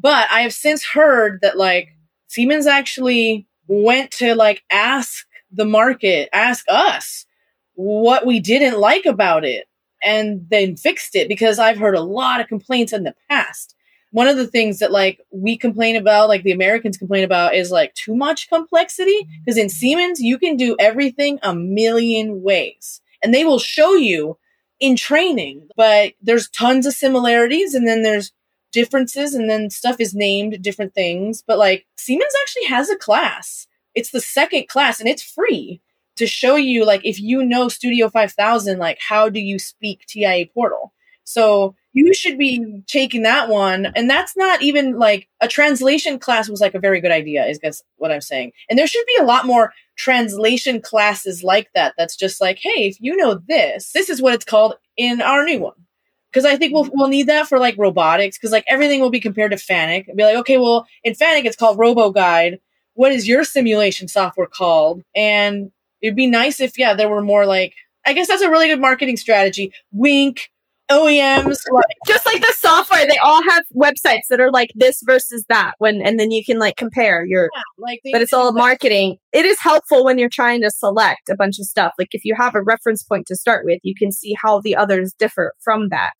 But 0.00 0.28
i 0.30 0.42
have 0.42 0.52
since 0.54 0.84
heard 0.84 1.40
that 1.42 1.58
like 1.58 1.96
siemens 2.28 2.66
actually 2.66 3.47
went 3.68 4.10
to 4.12 4.34
like 4.34 4.64
ask 4.70 5.26
the 5.52 5.64
market, 5.64 6.28
ask 6.32 6.64
us 6.68 7.26
what 7.74 8.26
we 8.26 8.40
didn't 8.40 8.80
like 8.80 9.06
about 9.06 9.44
it 9.44 9.68
and 10.02 10.46
then 10.50 10.76
fixed 10.76 11.14
it 11.14 11.28
because 11.28 11.58
I've 11.58 11.78
heard 11.78 11.94
a 11.94 12.00
lot 12.00 12.40
of 12.40 12.48
complaints 12.48 12.92
in 12.92 13.04
the 13.04 13.14
past. 13.30 13.74
One 14.10 14.26
of 14.26 14.36
the 14.36 14.46
things 14.46 14.78
that 14.78 14.90
like 14.90 15.20
we 15.30 15.56
complain 15.56 15.96
about, 15.96 16.28
like 16.28 16.42
the 16.42 16.52
Americans 16.52 16.96
complain 16.96 17.24
about 17.24 17.54
is 17.54 17.70
like 17.70 17.94
too 17.94 18.16
much 18.16 18.48
complexity 18.48 19.12
mm-hmm. 19.12 19.44
because 19.44 19.58
in 19.58 19.68
Siemens 19.68 20.20
you 20.20 20.38
can 20.38 20.56
do 20.56 20.76
everything 20.80 21.38
a 21.42 21.54
million 21.54 22.42
ways 22.42 23.00
and 23.22 23.34
they 23.34 23.44
will 23.44 23.58
show 23.58 23.94
you 23.94 24.38
in 24.80 24.96
training, 24.96 25.68
but 25.76 26.14
there's 26.22 26.48
tons 26.48 26.86
of 26.86 26.94
similarities 26.94 27.74
and 27.74 27.86
then 27.86 28.02
there's 28.02 28.32
differences 28.78 29.34
and 29.34 29.50
then 29.50 29.70
stuff 29.70 29.96
is 29.98 30.14
named 30.14 30.62
different 30.62 30.94
things. 30.94 31.42
But 31.44 31.58
like 31.58 31.84
Siemens 31.96 32.32
actually 32.42 32.66
has 32.66 32.88
a 32.88 32.96
class. 32.96 33.66
It's 33.96 34.12
the 34.12 34.20
second 34.20 34.68
class 34.68 35.00
and 35.00 35.08
it's 35.08 35.22
free 35.22 35.80
to 36.14 36.28
show 36.28 36.54
you 36.54 36.84
like 36.84 37.04
if 37.04 37.20
you 37.20 37.44
know 37.44 37.68
Studio 37.68 38.08
5000, 38.08 38.78
like 38.78 38.98
how 39.00 39.28
do 39.28 39.40
you 39.40 39.58
speak 39.58 40.06
TIA 40.06 40.46
Portal? 40.54 40.92
So 41.24 41.74
you 41.92 42.14
should 42.14 42.38
be 42.38 42.84
taking 42.86 43.22
that 43.22 43.48
one. 43.48 43.86
And 43.96 44.08
that's 44.08 44.36
not 44.36 44.62
even 44.62 44.96
like 44.96 45.28
a 45.40 45.48
translation 45.48 46.20
class 46.20 46.48
was 46.48 46.60
like 46.60 46.76
a 46.76 46.80
very 46.80 47.00
good 47.00 47.10
idea, 47.10 47.46
is 47.46 47.58
guess 47.58 47.82
what 47.96 48.12
I'm 48.12 48.20
saying. 48.20 48.52
And 48.70 48.78
there 48.78 48.86
should 48.86 49.06
be 49.06 49.18
a 49.20 49.24
lot 49.24 49.44
more 49.44 49.72
translation 49.96 50.80
classes 50.80 51.42
like 51.42 51.68
that. 51.74 51.94
That's 51.98 52.14
just 52.14 52.40
like, 52.40 52.60
hey, 52.62 52.86
if 52.86 52.98
you 53.00 53.16
know 53.16 53.40
this, 53.48 53.90
this 53.90 54.08
is 54.08 54.22
what 54.22 54.34
it's 54.34 54.44
called 54.44 54.76
in 54.96 55.20
our 55.20 55.44
new 55.44 55.58
one 55.58 55.87
because 56.32 56.44
I 56.44 56.56
think 56.56 56.74
we'll 56.74 56.84
mm. 56.84 56.90
we'll 56.94 57.08
need 57.08 57.26
that 57.28 57.48
for 57.48 57.58
like 57.58 57.76
robotics 57.78 58.38
because 58.38 58.52
like 58.52 58.64
everything 58.68 59.00
will 59.00 59.10
be 59.10 59.20
compared 59.20 59.50
to 59.52 59.56
Fanuc 59.56 60.08
and 60.08 60.16
be 60.16 60.24
like, 60.24 60.36
okay, 60.38 60.58
well 60.58 60.86
in 61.04 61.14
Fanuc 61.14 61.44
it's 61.44 61.56
called 61.56 61.78
RoboGuide. 61.78 62.58
What 62.94 63.12
is 63.12 63.28
your 63.28 63.44
simulation 63.44 64.08
software 64.08 64.46
called? 64.46 65.02
And 65.14 65.70
it'd 66.00 66.16
be 66.16 66.26
nice 66.26 66.60
if 66.60 66.78
yeah 66.78 66.94
there 66.94 67.08
were 67.08 67.22
more 67.22 67.46
like 67.46 67.74
I 68.06 68.12
guess 68.12 68.28
that's 68.28 68.42
a 68.42 68.50
really 68.50 68.68
good 68.68 68.80
marketing 68.80 69.16
strategy. 69.16 69.72
Wink, 69.92 70.50
OEMs, 70.90 71.58
like, 71.70 71.84
just 72.06 72.24
like 72.24 72.40
the 72.40 72.54
software, 72.56 73.06
they 73.06 73.18
all 73.18 73.42
have 73.42 73.64
websites 73.74 74.28
that 74.30 74.40
are 74.40 74.50
like 74.50 74.70
this 74.74 75.02
versus 75.04 75.44
that. 75.48 75.74
When 75.78 76.00
and 76.00 76.18
then 76.18 76.30
you 76.30 76.44
can 76.44 76.58
like 76.58 76.76
compare 76.76 77.26
your, 77.26 77.50
yeah, 77.54 77.62
like 77.78 78.00
but 78.10 78.22
it's 78.22 78.32
all 78.32 78.52
marketing. 78.52 79.18
It 79.32 79.44
is 79.44 79.60
helpful 79.60 80.04
when 80.04 80.18
you're 80.18 80.30
trying 80.30 80.62
to 80.62 80.70
select 80.70 81.28
a 81.28 81.36
bunch 81.36 81.58
of 81.58 81.66
stuff. 81.66 81.92
Like 81.98 82.08
if 82.12 82.24
you 82.24 82.34
have 82.34 82.54
a 82.54 82.62
reference 82.62 83.02
point 83.02 83.26
to 83.26 83.36
start 83.36 83.64
with, 83.66 83.80
you 83.82 83.94
can 83.94 84.10
see 84.10 84.34
how 84.40 84.60
the 84.60 84.76
others 84.76 85.12
differ 85.18 85.52
from 85.60 85.90
that, 85.90 86.14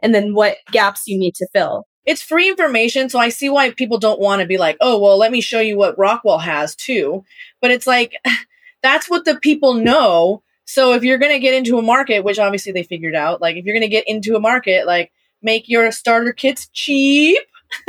and 0.00 0.14
then 0.14 0.34
what 0.34 0.56
gaps 0.72 1.02
you 1.06 1.18
need 1.18 1.34
to 1.36 1.48
fill. 1.52 1.84
It's 2.04 2.22
free 2.22 2.48
information, 2.48 3.10
so 3.10 3.18
I 3.18 3.28
see 3.28 3.50
why 3.50 3.70
people 3.70 3.98
don't 3.98 4.20
want 4.20 4.40
to 4.40 4.48
be 4.48 4.58
like, 4.58 4.78
oh 4.80 4.98
well, 4.98 5.16
let 5.16 5.30
me 5.30 5.40
show 5.40 5.60
you 5.60 5.78
what 5.78 5.98
Rockwell 5.98 6.38
has 6.38 6.74
too. 6.74 7.22
But 7.60 7.70
it's 7.70 7.86
like 7.86 8.14
that's 8.82 9.08
what 9.08 9.24
the 9.24 9.38
people 9.38 9.74
know 9.74 10.42
so 10.68 10.92
if 10.92 11.02
you're 11.02 11.16
going 11.16 11.32
to 11.32 11.38
get 11.38 11.54
into 11.54 11.78
a 11.78 11.82
market, 11.82 12.24
which 12.24 12.38
obviously 12.38 12.72
they 12.72 12.82
figured 12.82 13.14
out, 13.14 13.40
like 13.40 13.56
if 13.56 13.64
you're 13.64 13.74
going 13.74 13.80
to 13.80 13.88
get 13.88 14.06
into 14.06 14.36
a 14.36 14.40
market, 14.40 14.86
like 14.86 15.10
make 15.40 15.66
your 15.66 15.90
starter 15.90 16.30
kits 16.30 16.68
cheap 16.74 17.38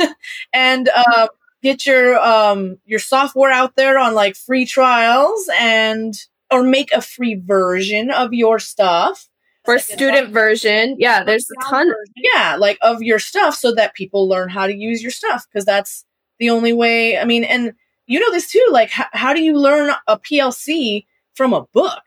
and 0.54 0.88
uh, 0.88 1.28
get 1.62 1.84
your 1.84 2.18
um, 2.18 2.78
your 2.86 2.98
software 2.98 3.50
out 3.50 3.76
there 3.76 3.98
on 3.98 4.14
like 4.14 4.34
free 4.34 4.64
trials 4.64 5.46
and 5.60 6.14
or 6.50 6.62
make 6.62 6.90
a 6.92 7.02
free 7.02 7.34
version 7.34 8.10
of 8.10 8.32
your 8.32 8.58
stuff 8.58 9.28
for 9.66 9.74
like 9.74 9.84
student 9.84 10.30
version. 10.30 10.96
Yeah, 10.98 11.22
there's 11.22 11.50
a 11.50 11.68
ton. 11.68 11.86
Version, 11.86 12.14
yeah, 12.34 12.56
like 12.58 12.78
of 12.80 13.02
your 13.02 13.18
stuff 13.18 13.56
so 13.56 13.74
that 13.74 13.92
people 13.92 14.26
learn 14.26 14.48
how 14.48 14.66
to 14.66 14.74
use 14.74 15.02
your 15.02 15.12
stuff 15.12 15.46
because 15.52 15.66
that's 15.66 16.06
the 16.38 16.48
only 16.48 16.72
way. 16.72 17.18
I 17.18 17.26
mean, 17.26 17.44
and 17.44 17.74
you 18.06 18.20
know 18.20 18.32
this 18.32 18.50
too. 18.50 18.66
Like, 18.72 18.88
h- 18.98 19.04
how 19.12 19.34
do 19.34 19.42
you 19.42 19.58
learn 19.58 19.92
a 20.06 20.18
PLC 20.18 21.04
from 21.34 21.52
a 21.52 21.66
book? 21.74 22.00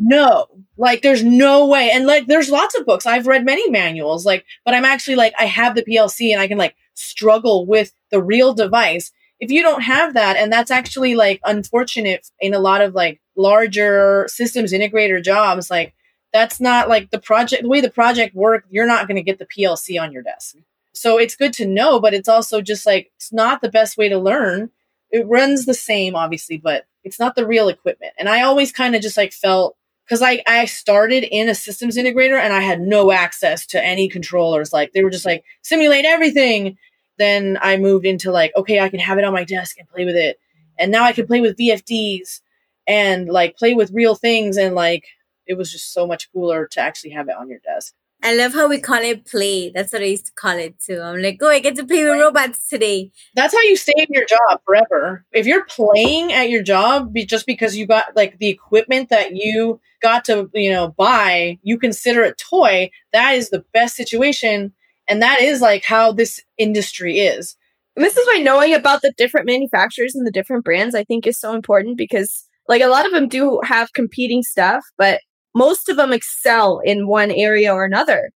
No 0.00 0.46
like 0.78 1.02
there's 1.02 1.22
no 1.22 1.66
way 1.66 1.90
and 1.90 2.06
like 2.06 2.26
there's 2.26 2.50
lots 2.50 2.74
of 2.74 2.86
books. 2.86 3.04
I've 3.04 3.26
read 3.26 3.44
many 3.44 3.68
manuals 3.70 4.24
like 4.24 4.46
but 4.64 4.74
i'm 4.74 4.84
actually 4.86 5.16
like 5.16 5.34
i 5.38 5.44
have 5.44 5.74
the 5.74 5.84
plc 5.84 6.32
and 6.32 6.40
i 6.40 6.48
can 6.48 6.56
like 6.58 6.74
struggle 6.94 7.66
with 7.66 7.92
the 8.10 8.22
real 8.22 8.54
device. 8.54 9.12
If 9.40 9.50
you 9.50 9.62
don't 9.62 9.82
have 9.82 10.14
that 10.14 10.36
and 10.36 10.52
that's 10.52 10.70
actually 10.70 11.14
like 11.14 11.40
unfortunate 11.44 12.28
in 12.40 12.54
a 12.54 12.58
lot 12.58 12.80
of 12.80 12.94
like 12.94 13.20
larger 13.36 14.26
systems 14.28 14.72
integrator 14.72 15.22
jobs 15.22 15.70
like 15.70 15.94
that's 16.32 16.60
not 16.60 16.88
like 16.88 17.10
the 17.10 17.20
project 17.20 17.62
the 17.62 17.68
way 17.68 17.80
the 17.80 17.90
project 17.90 18.34
work 18.34 18.64
you're 18.70 18.86
not 18.86 19.06
going 19.06 19.16
to 19.16 19.22
get 19.22 19.38
the 19.38 19.46
plc 19.46 20.00
on 20.00 20.12
your 20.12 20.22
desk. 20.22 20.56
So 20.94 21.18
it's 21.18 21.36
good 21.36 21.52
to 21.54 21.66
know 21.66 22.00
but 22.00 22.14
it's 22.14 22.28
also 22.28 22.62
just 22.62 22.86
like 22.86 23.12
it's 23.16 23.32
not 23.32 23.60
the 23.60 23.70
best 23.70 23.98
way 23.98 24.08
to 24.08 24.18
learn. 24.18 24.70
It 25.10 25.26
runs 25.26 25.66
the 25.66 25.74
same 25.74 26.14
obviously 26.14 26.56
but 26.56 26.86
it's 27.04 27.18
not 27.18 27.34
the 27.34 27.46
real 27.46 27.68
equipment. 27.68 28.12
And 28.18 28.30
i 28.30 28.42
always 28.42 28.72
kind 28.72 28.94
of 28.94 29.02
just 29.02 29.16
like 29.18 29.32
felt 29.34 29.76
because 30.10 30.22
I, 30.22 30.42
I 30.44 30.64
started 30.64 31.22
in 31.22 31.48
a 31.48 31.54
systems 31.54 31.96
integrator 31.96 32.36
and 32.36 32.52
I 32.52 32.62
had 32.62 32.80
no 32.80 33.12
access 33.12 33.64
to 33.66 33.84
any 33.84 34.08
controllers. 34.08 34.72
Like 34.72 34.92
they 34.92 35.04
were 35.04 35.10
just 35.10 35.24
like 35.24 35.44
simulate 35.62 36.04
everything. 36.04 36.76
then 37.16 37.56
I 37.62 37.76
moved 37.76 38.04
into 38.04 38.32
like, 38.32 38.50
okay, 38.56 38.80
I 38.80 38.88
can 38.88 38.98
have 38.98 39.18
it 39.18 39.24
on 39.24 39.32
my 39.32 39.44
desk 39.44 39.76
and 39.78 39.88
play 39.88 40.04
with 40.04 40.16
it. 40.16 40.40
And 40.80 40.90
now 40.90 41.04
I 41.04 41.12
can 41.12 41.28
play 41.28 41.40
with 41.40 41.56
VFDs 41.56 42.40
and 42.88 43.28
like 43.28 43.56
play 43.56 43.74
with 43.74 43.92
real 43.92 44.16
things. 44.16 44.56
And 44.56 44.74
like, 44.74 45.04
it 45.46 45.54
was 45.54 45.70
just 45.70 45.92
so 45.92 46.08
much 46.08 46.32
cooler 46.32 46.66
to 46.72 46.80
actually 46.80 47.10
have 47.10 47.28
it 47.28 47.36
on 47.36 47.48
your 47.48 47.60
desk. 47.60 47.94
I 48.22 48.34
love 48.34 48.52
how 48.52 48.68
we 48.68 48.80
call 48.80 49.00
it 49.00 49.24
play. 49.24 49.70
That's 49.70 49.92
what 49.92 50.02
I 50.02 50.06
used 50.06 50.26
to 50.26 50.32
call 50.32 50.58
it 50.58 50.78
too. 50.78 51.00
I'm 51.00 51.22
like, 51.22 51.38
oh, 51.40 51.48
I 51.48 51.58
get 51.58 51.76
to 51.76 51.86
play 51.86 52.04
with 52.04 52.20
robots 52.20 52.68
today. 52.68 53.10
That's 53.34 53.54
how 53.54 53.62
you 53.62 53.76
stay 53.76 53.94
in 53.96 54.06
your 54.10 54.26
job 54.26 54.60
forever. 54.66 55.24
If 55.32 55.46
you're 55.46 55.64
playing 55.64 56.32
at 56.32 56.50
your 56.50 56.62
job 56.62 57.14
just 57.26 57.46
because 57.46 57.76
you 57.76 57.86
got 57.86 58.14
like 58.14 58.38
the 58.38 58.48
equipment 58.48 59.08
that 59.08 59.34
you 59.34 59.80
got 60.02 60.26
to, 60.26 60.50
you 60.52 60.70
know, 60.70 60.88
buy, 60.88 61.58
you 61.62 61.78
consider 61.78 62.22
it 62.22 62.36
toy, 62.36 62.90
that 63.12 63.34
is 63.36 63.48
the 63.48 63.64
best 63.72 63.96
situation. 63.96 64.74
And 65.08 65.22
that 65.22 65.40
is 65.40 65.60
like 65.60 65.84
how 65.84 66.12
this 66.12 66.40
industry 66.58 67.20
is. 67.20 67.56
And 67.96 68.04
this 68.04 68.16
is 68.16 68.26
why 68.26 68.42
knowing 68.42 68.74
about 68.74 69.02
the 69.02 69.12
different 69.16 69.46
manufacturers 69.46 70.14
and 70.14 70.26
the 70.26 70.30
different 70.30 70.64
brands, 70.64 70.94
I 70.94 71.04
think, 71.04 71.26
is 71.26 71.38
so 71.38 71.54
important 71.54 71.98
because, 71.98 72.46
like, 72.68 72.82
a 72.82 72.86
lot 72.86 73.04
of 73.04 73.12
them 73.12 73.28
do 73.28 73.60
have 73.64 73.92
competing 73.92 74.42
stuff, 74.42 74.84
but 74.96 75.20
most 75.54 75.88
of 75.88 75.96
them 75.96 76.12
excel 76.12 76.80
in 76.84 77.08
one 77.08 77.30
area 77.30 77.72
or 77.72 77.84
another. 77.84 78.30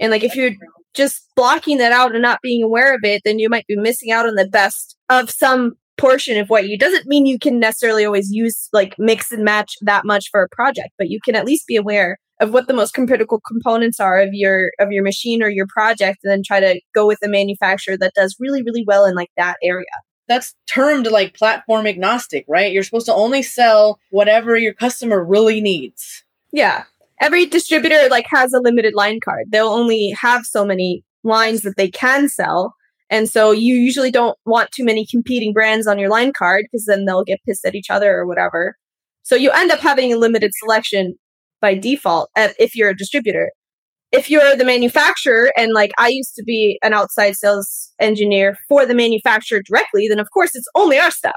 And 0.00 0.10
like 0.10 0.24
if 0.24 0.34
you're 0.34 0.52
just 0.94 1.28
blocking 1.36 1.78
that 1.78 1.92
out 1.92 2.12
and 2.12 2.22
not 2.22 2.40
being 2.42 2.62
aware 2.62 2.94
of 2.94 3.00
it, 3.04 3.22
then 3.24 3.38
you 3.38 3.48
might 3.48 3.66
be 3.66 3.76
missing 3.76 4.10
out 4.10 4.26
on 4.26 4.34
the 4.34 4.48
best 4.48 4.96
of 5.08 5.30
some 5.30 5.74
portion 5.98 6.38
of 6.38 6.48
what 6.48 6.68
you 6.68 6.76
doesn't 6.76 7.06
mean 7.06 7.26
you 7.26 7.38
can 7.38 7.58
necessarily 7.58 8.04
always 8.04 8.30
use 8.30 8.68
like 8.72 8.94
mix 8.98 9.32
and 9.32 9.44
match 9.44 9.76
that 9.82 10.04
much 10.04 10.28
for 10.30 10.42
a 10.42 10.48
project, 10.48 10.90
but 10.98 11.08
you 11.08 11.20
can 11.24 11.34
at 11.34 11.46
least 11.46 11.66
be 11.66 11.76
aware 11.76 12.18
of 12.40 12.52
what 12.52 12.66
the 12.66 12.74
most 12.74 12.92
critical 12.92 13.40
components 13.40 13.98
are 13.98 14.20
of 14.20 14.30
your 14.32 14.72
of 14.78 14.92
your 14.92 15.02
machine 15.02 15.42
or 15.42 15.48
your 15.48 15.66
project 15.66 16.18
and 16.22 16.30
then 16.30 16.42
try 16.42 16.60
to 16.60 16.80
go 16.94 17.06
with 17.06 17.18
a 17.24 17.28
manufacturer 17.28 17.96
that 17.96 18.12
does 18.14 18.36
really 18.38 18.62
really 18.62 18.84
well 18.86 19.04
in 19.04 19.14
like 19.14 19.30
that 19.36 19.56
area. 19.62 19.86
That's 20.28 20.54
termed 20.66 21.06
like 21.06 21.36
platform 21.36 21.86
agnostic 21.86 22.44
right? 22.48 22.72
You're 22.72 22.82
supposed 22.82 23.06
to 23.06 23.14
only 23.14 23.42
sell 23.42 23.98
whatever 24.10 24.56
your 24.56 24.74
customer 24.74 25.24
really 25.24 25.60
needs 25.60 26.24
yeah. 26.56 26.84
Every 27.20 27.46
distributor 27.46 28.08
like 28.10 28.26
has 28.30 28.52
a 28.52 28.60
limited 28.60 28.94
line 28.94 29.20
card. 29.22 29.46
They'll 29.50 29.68
only 29.68 30.10
have 30.18 30.44
so 30.44 30.64
many 30.64 31.04
lines 31.22 31.62
that 31.62 31.76
they 31.76 31.90
can 31.90 32.28
sell. 32.28 32.74
And 33.10 33.28
so 33.28 33.52
you 33.52 33.74
usually 33.76 34.10
don't 34.10 34.36
want 34.46 34.72
too 34.72 34.84
many 34.84 35.06
competing 35.08 35.52
brands 35.52 35.86
on 35.86 35.98
your 35.98 36.08
line 36.08 36.32
card 36.32 36.64
because 36.64 36.86
then 36.86 37.04
they'll 37.04 37.24
get 37.24 37.40
pissed 37.46 37.64
at 37.64 37.74
each 37.74 37.90
other 37.90 38.16
or 38.16 38.26
whatever. 38.26 38.76
So 39.22 39.36
you 39.36 39.50
end 39.50 39.70
up 39.70 39.80
having 39.80 40.12
a 40.12 40.16
limited 40.16 40.52
selection 40.54 41.14
by 41.60 41.74
default 41.74 42.30
eh, 42.36 42.52
if 42.58 42.74
you're 42.74 42.90
a 42.90 42.96
distributor. 42.96 43.52
If 44.12 44.30
you're 44.30 44.56
the 44.56 44.64
manufacturer 44.64 45.52
and 45.56 45.72
like 45.72 45.92
I 45.98 46.08
used 46.08 46.34
to 46.36 46.44
be 46.44 46.78
an 46.82 46.94
outside 46.94 47.36
sales 47.36 47.92
engineer 48.00 48.56
for 48.68 48.86
the 48.86 48.94
manufacturer 48.94 49.60
directly, 49.62 50.08
then 50.08 50.20
of 50.20 50.28
course 50.32 50.54
it's 50.54 50.68
only 50.74 50.98
our 50.98 51.10
stuff. 51.10 51.34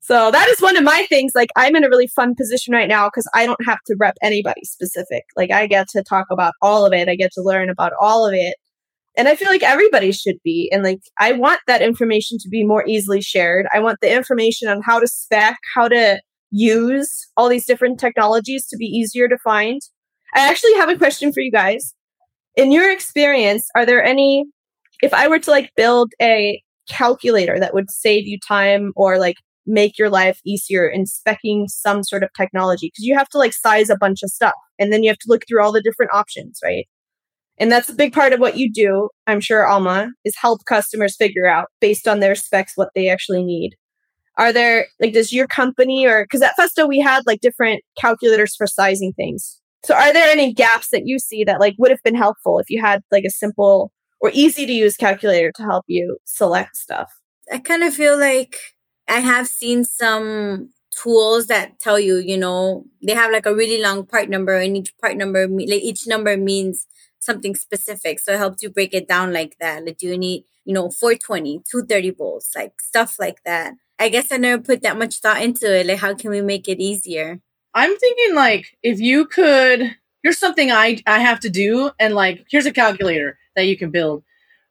So 0.00 0.30
that 0.30 0.48
is 0.48 0.60
one 0.60 0.76
of 0.76 0.82
my 0.82 1.06
things. 1.08 1.32
Like 1.34 1.50
I'm 1.56 1.76
in 1.76 1.84
a 1.84 1.88
really 1.88 2.06
fun 2.06 2.34
position 2.34 2.72
right 2.72 2.88
now 2.88 3.08
because 3.08 3.28
I 3.34 3.46
don't 3.46 3.64
have 3.66 3.78
to 3.86 3.96
rep 3.98 4.16
anybody 4.22 4.62
specific. 4.64 5.24
Like 5.36 5.50
I 5.50 5.66
get 5.66 5.88
to 5.90 6.02
talk 6.02 6.26
about 6.30 6.54
all 6.62 6.86
of 6.86 6.92
it. 6.92 7.08
I 7.08 7.14
get 7.14 7.32
to 7.32 7.42
learn 7.42 7.68
about 7.68 7.92
all 8.00 8.26
of 8.26 8.32
it. 8.34 8.56
And 9.16 9.28
I 9.28 9.36
feel 9.36 9.48
like 9.48 9.62
everybody 9.62 10.12
should 10.12 10.36
be. 10.42 10.70
And 10.72 10.82
like 10.82 11.00
I 11.18 11.32
want 11.32 11.60
that 11.66 11.82
information 11.82 12.38
to 12.38 12.48
be 12.48 12.64
more 12.64 12.84
easily 12.86 13.20
shared. 13.20 13.66
I 13.74 13.80
want 13.80 13.98
the 14.00 14.14
information 14.14 14.68
on 14.68 14.80
how 14.82 14.98
to 14.98 15.06
spec, 15.06 15.58
how 15.74 15.88
to 15.88 16.20
use 16.50 17.08
all 17.36 17.48
these 17.48 17.66
different 17.66 18.00
technologies 18.00 18.66
to 18.68 18.76
be 18.76 18.86
easier 18.86 19.28
to 19.28 19.38
find. 19.38 19.80
I 20.34 20.48
actually 20.48 20.74
have 20.74 20.88
a 20.88 20.96
question 20.96 21.32
for 21.32 21.40
you 21.40 21.52
guys. 21.52 21.94
In 22.56 22.72
your 22.72 22.90
experience, 22.90 23.68
are 23.74 23.84
there 23.84 24.02
any 24.02 24.46
if 25.02 25.12
I 25.12 25.28
were 25.28 25.38
to 25.38 25.50
like 25.50 25.70
build 25.76 26.12
a 26.20 26.62
calculator 26.88 27.58
that 27.60 27.74
would 27.74 27.90
save 27.90 28.26
you 28.26 28.38
time 28.46 28.92
or 28.96 29.18
like 29.18 29.36
make 29.66 29.98
your 29.98 30.10
life 30.10 30.40
easier 30.44 30.88
in 30.88 31.04
specking 31.04 31.68
some 31.68 32.02
sort 32.02 32.22
of 32.22 32.30
technology 32.36 32.88
because 32.88 33.04
you 33.04 33.16
have 33.16 33.28
to 33.28 33.38
like 33.38 33.52
size 33.52 33.90
a 33.90 33.96
bunch 33.96 34.22
of 34.22 34.30
stuff 34.30 34.54
and 34.78 34.92
then 34.92 35.02
you 35.02 35.10
have 35.10 35.18
to 35.18 35.28
look 35.28 35.42
through 35.46 35.62
all 35.62 35.72
the 35.72 35.82
different 35.82 36.12
options, 36.12 36.58
right? 36.64 36.86
And 37.58 37.70
that's 37.70 37.90
a 37.90 37.94
big 37.94 38.14
part 38.14 38.32
of 38.32 38.40
what 38.40 38.56
you 38.56 38.72
do, 38.72 39.10
I'm 39.26 39.40
sure, 39.40 39.66
Alma, 39.66 40.12
is 40.24 40.34
help 40.40 40.64
customers 40.64 41.14
figure 41.16 41.46
out 41.46 41.68
based 41.78 42.08
on 42.08 42.20
their 42.20 42.34
specs 42.34 42.72
what 42.74 42.88
they 42.94 43.10
actually 43.10 43.44
need. 43.44 43.76
Are 44.38 44.52
there, 44.52 44.86
like, 44.98 45.12
does 45.12 45.32
your 45.32 45.46
company 45.46 46.06
or, 46.06 46.24
because 46.24 46.40
at 46.40 46.54
Festo 46.58 46.88
we 46.88 46.98
had 46.98 47.22
like 47.26 47.40
different 47.40 47.82
calculators 48.00 48.56
for 48.56 48.66
sizing 48.66 49.12
things. 49.12 49.60
So 49.84 49.94
are 49.94 50.12
there 50.12 50.30
any 50.30 50.54
gaps 50.54 50.88
that 50.90 51.06
you 51.06 51.18
see 51.18 51.44
that 51.44 51.60
like 51.60 51.74
would 51.78 51.90
have 51.90 52.02
been 52.02 52.14
helpful 52.14 52.58
if 52.58 52.70
you 52.70 52.80
had 52.82 53.02
like 53.10 53.24
a 53.24 53.30
simple 53.30 53.92
or 54.20 54.30
easy 54.32 54.64
to 54.66 54.72
use 54.72 54.96
calculator 54.96 55.52
to 55.56 55.62
help 55.62 55.84
you 55.86 56.16
select 56.24 56.76
stuff? 56.76 57.10
I 57.52 57.58
kind 57.58 57.82
of 57.82 57.94
feel 57.94 58.18
like 58.18 58.56
I 59.10 59.20
have 59.20 59.48
seen 59.48 59.84
some 59.84 60.70
tools 60.90 61.48
that 61.48 61.80
tell 61.80 61.98
you, 61.98 62.16
you 62.18 62.38
know, 62.38 62.84
they 63.02 63.14
have 63.14 63.32
like 63.32 63.46
a 63.46 63.54
really 63.54 63.82
long 63.82 64.06
part 64.06 64.28
number, 64.28 64.54
and 64.56 64.76
each 64.76 64.96
part 64.98 65.16
number, 65.16 65.48
like 65.48 65.82
each 65.82 66.06
number 66.06 66.36
means 66.36 66.86
something 67.18 67.54
specific. 67.54 68.20
So 68.20 68.32
it 68.32 68.38
helps 68.38 68.62
you 68.62 68.70
break 68.70 68.94
it 68.94 69.08
down 69.08 69.32
like 69.32 69.56
that. 69.60 69.84
Like, 69.84 69.98
do 69.98 70.06
you 70.06 70.16
need, 70.18 70.44
you 70.64 70.72
know, 70.72 70.90
420, 70.90 71.62
230 71.70 72.10
volts, 72.10 72.52
like 72.56 72.80
stuff 72.80 73.16
like 73.18 73.42
that. 73.44 73.74
I 73.98 74.08
guess 74.08 74.32
I 74.32 74.38
never 74.38 74.62
put 74.62 74.82
that 74.82 74.96
much 74.98 75.16
thought 75.16 75.42
into 75.42 75.74
it. 75.78 75.86
Like, 75.86 75.98
how 75.98 76.14
can 76.14 76.30
we 76.30 76.40
make 76.40 76.68
it 76.68 76.80
easier? 76.80 77.40
I'm 77.74 77.96
thinking 77.98 78.34
like 78.34 78.78
if 78.82 79.00
you 79.00 79.26
could, 79.26 79.96
here's 80.22 80.38
something 80.38 80.70
I 80.70 80.98
I 81.06 81.18
have 81.20 81.40
to 81.40 81.50
do, 81.50 81.90
and 81.98 82.14
like 82.14 82.46
here's 82.50 82.66
a 82.66 82.72
calculator 82.72 83.38
that 83.56 83.66
you 83.66 83.76
can 83.76 83.90
build. 83.90 84.24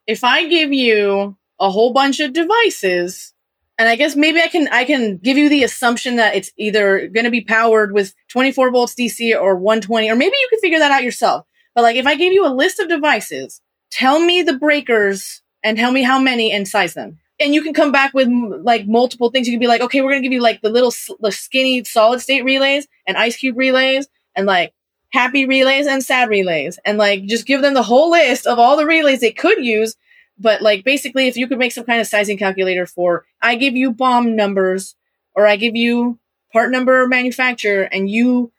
If 0.07 0.23
I 0.23 0.47
give 0.47 0.73
you 0.73 1.37
a 1.59 1.69
whole 1.69 1.93
bunch 1.93 2.19
of 2.19 2.33
devices 2.33 3.33
and 3.79 3.87
I 3.87 3.95
guess 3.95 4.15
maybe 4.15 4.41
I 4.41 4.49
can 4.49 4.67
I 4.67 4.83
can 4.83 5.17
give 5.17 5.37
you 5.37 5.47
the 5.47 5.63
assumption 5.63 6.17
that 6.17 6.35
it's 6.35 6.51
either 6.57 7.07
going 7.07 7.23
to 7.23 7.31
be 7.31 7.41
powered 7.41 7.93
with 7.93 8.13
24 8.27 8.71
volts 8.71 8.93
DC 8.93 9.33
or 9.41 9.55
120, 9.55 10.11
or 10.11 10.15
maybe 10.15 10.35
you 10.37 10.47
can 10.49 10.59
figure 10.59 10.79
that 10.79 10.91
out 10.91 11.03
yourself. 11.03 11.45
But 11.73 11.83
like 11.83 11.95
if 11.95 12.05
I 12.05 12.15
gave 12.15 12.33
you 12.33 12.45
a 12.45 12.53
list 12.53 12.79
of 12.79 12.89
devices, 12.89 13.61
tell 13.89 14.19
me 14.19 14.41
the 14.41 14.57
breakers 14.57 15.41
and 15.63 15.77
tell 15.77 15.93
me 15.93 16.03
how 16.03 16.19
many 16.19 16.51
and 16.51 16.67
size 16.67 16.93
them. 16.93 17.19
And 17.39 17.53
you 17.53 17.61
can 17.61 17.73
come 17.73 17.93
back 17.93 18.13
with 18.13 18.27
like 18.27 18.85
multiple 18.85 19.29
things. 19.29 19.47
You 19.47 19.53
can 19.53 19.61
be 19.61 19.67
like, 19.67 19.81
okay, 19.81 20.01
we're 20.01 20.11
going 20.11 20.21
to 20.21 20.25
give 20.25 20.33
you 20.33 20.41
like 20.41 20.61
the 20.61 20.69
little 20.69 20.93
the 21.21 21.31
skinny 21.31 21.85
solid 21.85 22.19
state 22.19 22.43
relays 22.43 22.85
and 23.07 23.15
ice 23.15 23.37
cube 23.37 23.57
relays 23.57 24.09
and 24.35 24.45
like 24.45 24.73
happy 25.13 25.45
relays 25.45 25.87
and 25.87 26.03
sad 26.03 26.27
relays 26.27 26.79
and 26.83 26.97
like 26.97 27.25
just 27.25 27.47
give 27.47 27.61
them 27.61 27.75
the 27.75 27.83
whole 27.83 28.11
list 28.11 28.45
of 28.45 28.59
all 28.59 28.75
the 28.75 28.85
relays 28.85 29.21
they 29.21 29.31
could 29.31 29.63
use 29.63 29.95
but 30.39 30.61
like 30.61 30.83
basically 30.83 31.27
if 31.27 31.37
you 31.37 31.47
could 31.47 31.57
make 31.59 31.71
some 31.71 31.83
kind 31.83 32.01
of 32.01 32.07
sizing 32.07 32.37
calculator 32.37 32.85
for 32.85 33.25
i 33.41 33.55
give 33.55 33.75
you 33.75 33.91
BOM 33.91 34.35
numbers 34.35 34.95
or 35.35 35.45
i 35.45 35.55
give 35.55 35.75
you 35.75 36.19
part 36.51 36.71
number 36.71 37.07
manufacturer 37.07 37.83
and 37.83 38.09
you 38.09 38.51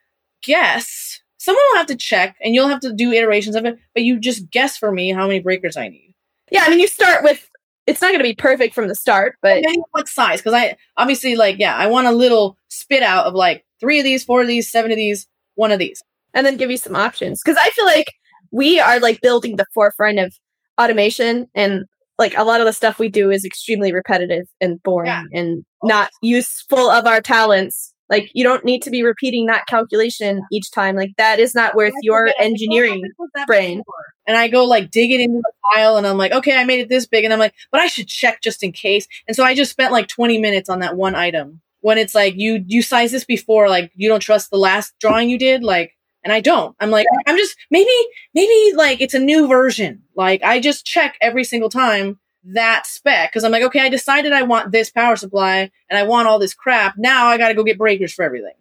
guess 0.43 1.21
someone 1.39 1.63
will 1.71 1.79
have 1.79 1.87
to 1.87 1.97
check 1.97 2.37
and 2.43 2.55
you'll 2.55 2.69
have 2.69 2.81
to 2.81 2.93
do 2.93 3.13
iterations 3.13 3.57
of 3.57 3.65
it 3.65 3.79
but 3.95 4.03
you 4.03 4.19
just 4.19 4.51
guess 4.51 4.77
for 4.77 4.93
me 4.93 5.11
how 5.11 5.27
many 5.27 5.41
breakers 5.41 5.77
i 5.77 5.89
need. 5.89 6.15
Yeah 6.51 6.65
i 6.67 6.71
mean 6.71 6.81
you 6.81 6.89
start 6.89 7.25
with 7.25 7.49
it's 7.87 8.01
not 8.01 8.09
going 8.09 8.21
to 8.21 8.25
be 8.25 8.35
perfect 8.35 8.75
from 8.75 8.89
the 8.89 8.95
start 8.95 9.37
but 9.43 9.65
what 9.91 10.09
size 10.09 10.41
because 10.41 10.55
i 10.55 10.77
obviously 10.97 11.35
like 11.35 11.59
yeah 11.59 11.75
i 11.77 11.87
want 11.87 12.07
a 12.07 12.13
little 12.13 12.57
spit 12.69 13.03
out 13.03 13.27
of 13.27 13.35
like 13.35 13.65
three 13.81 13.99
of 13.99 14.05
these 14.05 14.23
four 14.23 14.43
of 14.43 14.47
these 14.47 14.71
seven 14.71 14.91
of 14.91 14.97
these 14.97 15.27
one 15.55 15.73
of 15.73 15.79
these. 15.79 16.03
And 16.33 16.47
then 16.47 16.57
give 16.57 16.71
you 16.71 16.77
some 16.77 16.95
options 16.95 17.43
because 17.43 17.59
i 17.61 17.71
feel 17.71 17.87
like 17.87 18.15
we 18.53 18.79
are 18.79 19.01
like 19.01 19.21
building 19.21 19.57
the 19.57 19.67
forefront 19.75 20.19
of 20.19 20.39
automation 20.81 21.49
and 21.55 21.85
like 22.19 22.37
a 22.37 22.45
lot 22.45 22.61
of 22.61 22.67
the 22.67 22.73
stuff 22.73 22.99
we 22.99 23.09
do 23.09 23.31
is 23.31 23.45
extremely 23.45 23.93
repetitive 23.93 24.47
and 24.61 24.81
boring 24.83 25.09
yeah. 25.09 25.25
and 25.33 25.65
not 25.83 26.11
useful 26.23 26.91
of 26.91 27.07
our 27.07 27.21
talents. 27.21 27.95
Like 28.11 28.31
you 28.35 28.45
don't 28.45 28.65
need 28.65 28.83
to 28.83 28.91
be 28.91 29.03
repeating 29.03 29.47
that 29.47 29.67
calculation 29.67 30.43
each 30.53 30.71
time. 30.71 30.97
Like 30.97 31.13
that 31.17 31.41
is 31.41 31.55
not 31.55 31.75
worth 31.75 31.95
your 32.03 32.31
engineering 32.39 33.03
brain. 33.47 33.83
and 34.27 34.37
i 34.37 34.49
go 34.49 34.65
like 34.65 34.91
dig 34.91 35.11
it 35.11 35.21
into 35.21 35.39
the 35.39 35.53
file 35.73 35.97
and 35.97 36.07
i'm 36.07 36.19
like 36.19 36.33
okay 36.33 36.57
i 36.57 36.65
made 36.65 36.81
it 36.81 36.89
this 36.89 37.07
big 37.07 37.25
and 37.25 37.33
i'm 37.33 37.39
like 37.39 37.55
but 37.73 37.81
i 37.81 37.87
should 37.87 38.07
check 38.07 38.43
just 38.43 38.63
in 38.63 38.73
case. 38.73 39.07
And 39.27 39.35
so 39.35 39.45
i 39.45 39.55
just 39.55 39.71
spent 39.71 39.93
like 39.93 40.09
20 40.09 40.39
minutes 40.39 40.69
on 40.69 40.81
that 40.81 40.97
one 40.97 41.15
item. 41.15 41.61
When 41.83 41.97
it's 41.97 42.15
like 42.15 42.35
you 42.37 42.63
you 42.67 42.83
size 42.83 43.13
this 43.13 43.25
before 43.25 43.69
like 43.71 43.91
you 43.95 44.09
don't 44.09 44.21
trust 44.21 44.51
the 44.51 44.59
last 44.59 44.93
drawing 45.01 45.31
you 45.31 45.39
did 45.39 45.63
like 45.63 45.93
and 46.25 46.33
I 46.33 46.41
don't. 46.41 46.77
I'm 46.81 46.91
like, 46.91 47.07
I'm 47.27 47.37
just 47.37 47.57
maybe, 47.71 47.91
maybe 48.35 48.77
like 48.77 49.01
it's 49.01 49.15
a 49.15 49.19
new 49.19 49.49
version. 49.49 50.03
Like 50.15 50.43
I 50.43 50.61
just 50.61 50.85
check 50.85 51.17
every 51.21 51.45
single 51.45 51.71
time 51.71 52.19
that 52.45 52.87
spec 52.87 53.31
because 53.31 53.45
I'm 53.45 53.53
like, 53.53 53.63
okay, 53.65 53.81
I 53.81 53.89
decided 53.89 54.33
I 54.33 54.43
want 54.43 54.73
this 54.73 54.91
power 54.91 55.17
supply 55.17 55.71
and 55.89 55.99
I 55.99 56.05
want 56.05 56.29
all 56.29 56.39
this 56.39 56.55
crap. 56.55 56.95
Now 56.97 57.27
I 57.27 57.39
got 57.39 57.49
to 57.49 57.55
go 57.55 57.65
get 57.65 57.79
breakers 57.79 58.13
for 58.13 58.25
everything. 58.25 58.55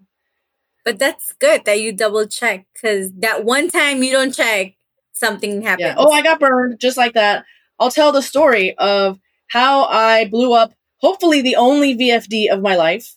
But 0.86 1.00
that's 1.00 1.34
good 1.34 1.66
that 1.66 1.82
you 1.82 1.92
double 1.92 2.26
check 2.26 2.66
because 2.74 3.12
that 3.20 3.46
one 3.46 3.70
time 3.70 4.02
you 4.02 4.12
don't 4.12 4.34
check, 4.34 4.74
something 5.14 5.62
happens. 5.62 5.88
Yeah. 5.88 5.96
Oh, 5.98 6.12
I 6.12 6.22
got 6.22 6.40
burned 6.40 6.80
just 6.80 6.98
like 6.98 7.14
that. 7.14 7.46
I'll 7.80 7.92
tell 7.92 8.12
the 8.12 8.22
story 8.22 8.76
of 8.78 9.20
how 9.48 9.84
I 9.86 10.26
blew 10.26 10.54
up, 10.54 10.74
hopefully, 10.98 11.42
the 11.42 11.56
only 11.56 11.98
VFD 11.98 12.52
of 12.52 12.62
my 12.62 12.76
life. 12.76 13.16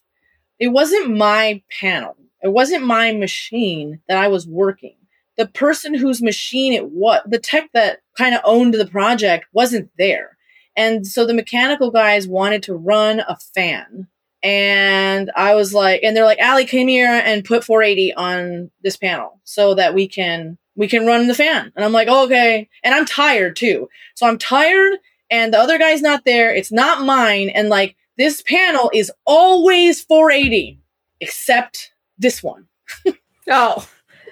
It 0.59 0.69
wasn't 0.69 1.17
my 1.17 1.63
panel. 1.81 2.17
It 2.43 2.53
wasn't 2.53 2.85
my 2.85 3.13
machine 3.13 4.01
that 4.09 4.19
I 4.19 4.29
was 4.29 4.47
working. 4.47 4.97
The 5.37 5.47
person 5.47 5.95
whose 5.95 6.21
machine 6.21 6.73
it 6.73 6.91
was, 6.91 7.21
the 7.27 7.39
tech 7.39 7.71
that 7.73 8.01
kind 8.19 8.35
of 8.35 8.41
owned 8.45 8.75
the 8.75 8.87
project 8.87 9.47
wasn't 9.53 9.91
there. 9.97 10.37
And 10.77 11.07
so 11.07 11.27
the 11.27 11.35
mechanical 11.35 11.91
guys 11.91 12.27
wanted 12.27 12.63
to 12.65 12.75
run 12.75 13.21
a 13.21 13.37
fan. 13.55 14.09
And 14.43 15.31
I 15.37 15.55
was 15.55 15.73
like, 15.73 16.01
and 16.03 16.17
they're 16.17 16.25
like, 16.25 16.41
Ali, 16.43 16.67
come 16.67 16.89
here 16.89 17.09
and 17.09 17.45
put 17.45 17.65
480 17.65 18.15
on 18.15 18.71
this 18.83 18.97
panel 18.97 19.41
so 19.45 19.75
that 19.75 19.95
we 19.95 20.09
can 20.09 20.59
we 20.75 20.89
can 20.89 21.07
run 21.07 21.29
the 21.29 21.35
fan. 21.35 21.71
And 21.77 21.85
I'm 21.85 21.93
like, 21.93 22.09
oh, 22.11 22.25
okay. 22.25 22.69
And 22.83 22.95
I'm 22.95 23.05
tired 23.05 23.57
too. 23.57 23.89
So 24.15 24.27
I'm 24.27 24.39
tired 24.39 24.95
and 25.31 25.53
the 25.53 25.59
other 25.59 25.79
guy's 25.79 26.03
not 26.03 26.25
there. 26.25 26.55
It's 26.55 26.73
not 26.73 27.05
mine. 27.05 27.51
And 27.51 27.69
like 27.69 27.95
this 28.17 28.43
panel 28.43 28.91
is 28.93 29.13
always 29.27 30.03
480 30.03 30.81
except 31.21 31.92
this 32.23 32.43
one. 32.43 32.67
oh, 33.51 33.89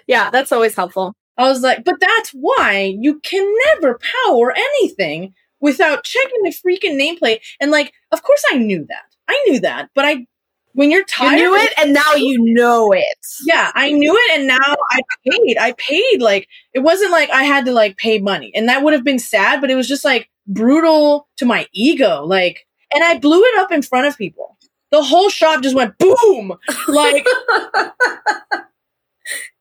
yeah, 0.06 0.30
that's 0.30 0.52
always 0.52 0.74
helpful. 0.74 1.14
I 1.36 1.48
was 1.48 1.62
like, 1.62 1.84
but 1.84 1.96
that's 2.00 2.30
why 2.30 2.94
you 2.98 3.20
can 3.20 3.54
never 3.66 3.98
power 4.26 4.52
anything 4.52 5.34
without 5.60 6.04
checking 6.04 6.42
the 6.42 6.50
freaking 6.50 6.98
nameplate. 7.00 7.40
And 7.60 7.70
like, 7.70 7.92
of 8.12 8.22
course 8.22 8.42
I 8.50 8.58
knew 8.58 8.86
that. 8.88 9.04
I 9.28 9.44
knew 9.46 9.60
that, 9.60 9.90
but 9.94 10.04
I 10.04 10.26
when 10.72 10.90
you're 10.90 11.04
tired, 11.04 11.38
you 11.38 11.50
knew 11.50 11.56
it, 11.56 11.72
and 11.78 11.92
now 11.92 12.14
you 12.14 12.38
know 12.54 12.92
it. 12.92 13.26
Yeah, 13.44 13.72
I 13.74 13.90
knew 13.90 14.14
it, 14.14 14.38
and 14.38 14.46
now 14.46 14.76
I 14.90 15.00
paid. 15.28 15.58
I 15.58 15.72
paid 15.72 16.20
like 16.20 16.46
it 16.72 16.80
wasn't 16.80 17.10
like 17.10 17.30
I 17.30 17.42
had 17.42 17.64
to 17.66 17.72
like 17.72 17.96
pay 17.96 18.18
money, 18.18 18.52
and 18.54 18.68
that 18.68 18.82
would 18.82 18.92
have 18.92 19.04
been 19.04 19.18
sad, 19.18 19.60
but 19.60 19.70
it 19.70 19.74
was 19.74 19.88
just 19.88 20.04
like 20.04 20.30
brutal 20.46 21.28
to 21.38 21.44
my 21.44 21.66
ego. 21.72 22.24
Like, 22.24 22.66
and 22.94 23.02
I 23.02 23.18
blew 23.18 23.42
it 23.42 23.58
up 23.58 23.72
in 23.72 23.82
front 23.82 24.06
of 24.06 24.16
people. 24.16 24.56
The 24.90 25.02
whole 25.02 25.30
shop 25.30 25.62
just 25.62 25.76
went 25.76 25.96
boom, 25.98 26.56
like. 26.88 27.26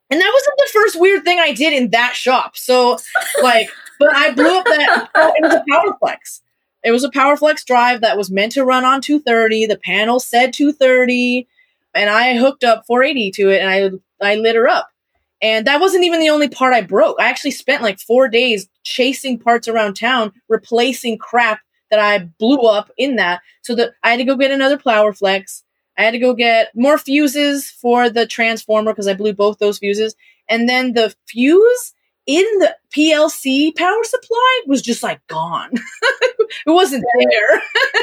And 0.10 0.20
that 0.20 0.32
wasn't 0.34 0.58
the 0.58 0.70
first 0.74 1.00
weird 1.00 1.24
thing 1.24 1.40
I 1.40 1.54
did 1.54 1.74
in 1.74 1.92
that 1.92 2.16
shop. 2.16 2.58
So, 2.58 2.98
like, 3.44 3.70
but 4.00 4.16
I 4.16 4.32
blew 4.32 4.58
up 4.58 4.66
that. 4.66 5.10
Oh, 5.14 5.34
it 5.36 5.44
was 5.44 5.54
a 5.54 5.64
PowerFlex. 5.70 6.42
It 6.84 6.92
was 6.92 7.04
a 7.04 7.12
PowerFlex 7.12 7.66
drive 7.66 8.02
that 8.02 8.18
was 8.18 8.32
meant 8.32 8.54
to 8.54 8.64
run 8.66 8.86
on 8.86 9.02
230. 9.02 9.68
The 9.68 9.78
panel 9.78 10.20
said 10.20 10.54
230, 10.54 11.48
and 11.94 12.10
I 12.10 12.38
hooked 12.38 12.64
up 12.64 12.86
480 12.88 13.32
to 13.32 13.50
it, 13.50 13.62
and 13.62 14.02
I 14.22 14.32
I 14.32 14.36
lit 14.36 14.56
her 14.56 14.68
up. 14.68 14.90
And 15.42 15.68
that 15.68 15.80
wasn't 15.80 16.04
even 16.04 16.20
the 16.20 16.30
only 16.30 16.50
part 16.50 16.74
I 16.74 16.82
broke. 16.82 17.18
I 17.20 17.30
actually 17.30 17.52
spent 17.52 17.84
like 17.84 18.00
four 18.00 18.28
days 18.28 18.68
chasing 18.84 19.38
parts 19.38 19.68
around 19.68 19.94
town, 19.94 20.34
replacing 20.50 21.18
crap 21.18 21.60
that 21.90 22.00
I 22.00 22.20
blew 22.20 22.62
up 22.62 22.92
in 22.98 23.16
that. 23.18 23.42
So 23.62 23.76
that 23.76 23.94
I 24.04 24.12
had 24.12 24.18
to 24.18 24.26
go 24.26 24.36
get 24.36 24.52
another 24.52 24.78
PowerFlex. 24.78 25.64
I 25.98 26.04
had 26.04 26.12
to 26.12 26.20
go 26.20 26.34
get 26.34 26.76
more 26.76 26.98
fuses 26.98 27.70
for 27.70 28.10
the 28.10 28.26
transformer 28.26 28.94
because 28.94 29.08
I 29.08 29.14
blew 29.14 29.34
both 29.34 29.60
those 29.60 29.80
fuses. 29.80 30.16
And 30.48 30.68
then 30.68 30.94
the 30.94 31.14
fuse 31.28 31.94
in 32.26 32.46
the 32.60 32.76
PLC 32.96 33.76
power 33.76 34.04
supply 34.04 34.62
was 34.68 34.82
just 34.82 35.04
like 35.04 35.26
gone. 35.28 35.72
it 35.74 36.50
wasn't 36.68 37.04
there. 37.20 37.62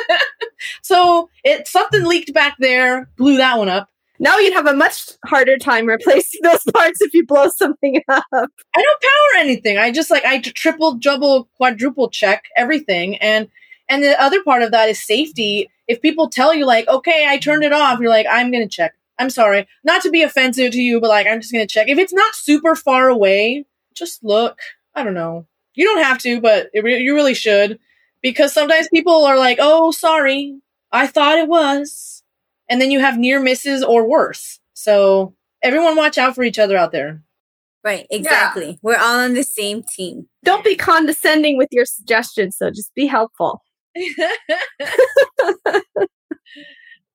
so 0.82 1.30
it 1.45 1.68
something 1.68 2.05
leaked 2.05 2.34
back 2.34 2.57
there, 2.59 3.09
blew 3.16 3.37
that 3.37 3.59
one 3.59 3.68
up. 3.68 3.89
Now 4.18 4.39
you'd 4.39 4.55
have 4.55 4.66
a 4.66 4.74
much 4.74 5.11
harder 5.26 5.59
time 5.59 5.87
replacing 5.87 6.41
those 6.43 6.64
parts 6.72 7.01
if 7.03 7.12
you 7.14 7.26
blow 7.26 7.49
something 7.55 8.03
up. 8.09 8.24
I 8.32 8.39
don't 8.82 9.03
power 9.03 9.41
anything. 9.41 9.78
I 9.78 9.91
just 9.91 10.11
like 10.11 10.24
I 10.24 10.41
triple, 10.41 10.95
double, 10.95 11.49
quadruple 11.57 12.11
check 12.11 12.45
everything 12.57 13.16
and 13.18 13.49
and 13.89 14.03
the 14.03 14.20
other 14.20 14.43
part 14.43 14.62
of 14.62 14.72
that 14.72 14.89
is 14.89 15.03
safety. 15.03 15.70
If 15.87 16.03
people 16.03 16.28
tell 16.28 16.55
you 16.55 16.66
like, 16.66 16.89
"Okay, 16.89 17.26
I 17.28 17.39
turned 17.39 17.64
it 17.64 17.72
off." 17.72 18.01
You're 18.01 18.11
like, 18.11 18.26
"I'm 18.30 18.51
going 18.51 18.66
to 18.66 18.74
check." 18.74 18.95
I'm 19.18 19.30
sorry. 19.30 19.66
Not 19.84 20.03
to 20.03 20.11
be 20.11 20.22
offensive 20.22 20.72
to 20.72 20.80
you, 20.80 21.01
but 21.01 21.09
like 21.09 21.26
I'm 21.26 21.41
just 21.41 21.53
going 21.53 21.66
to 21.66 21.72
check. 21.72 21.89
If 21.89 21.99
it's 21.99 22.12
not 22.12 22.34
super 22.34 22.74
far 22.74 23.09
away, 23.09 23.64
just 23.95 24.22
look. 24.22 24.59
I 24.95 25.03
don't 25.03 25.14
know. 25.14 25.47
You 25.74 25.84
don't 25.84 26.03
have 26.03 26.18
to, 26.18 26.41
but 26.41 26.70
re- 26.74 27.01
you 27.01 27.14
really 27.14 27.34
should. 27.34 27.78
Because 28.22 28.53
sometimes 28.53 28.89
people 28.89 29.24
are 29.24 29.39
like, 29.39 29.59
oh, 29.61 29.91
sorry, 29.91 30.59
I 30.91 31.07
thought 31.07 31.39
it 31.39 31.49
was. 31.49 32.22
And 32.68 32.80
then 32.80 32.91
you 32.91 32.99
have 33.01 33.18
near 33.18 33.41
misses 33.41 33.84
or 33.84 34.09
worse. 34.09 34.59
So 34.72 35.34
everyone 35.62 35.97
watch 35.97 36.18
out 36.18 36.34
for 36.34 36.43
each 36.43 36.59
other 36.59 36.76
out 36.76 36.93
there. 36.93 37.22
Right, 37.84 38.07
exactly. 38.11 38.70
Yeah. 38.70 38.76
We're 38.82 38.97
all 38.97 39.20
on 39.20 39.34
the 39.34 39.45
same 39.45 39.84
team. 39.84 40.26
Don't 40.43 40.64
be 40.64 40.74
condescending 40.74 41.57
with 41.57 41.68
your 41.70 41.84
suggestions, 41.84 42.57
so 42.57 42.70
just 42.70 42.93
be 42.95 43.07
helpful. 43.07 43.62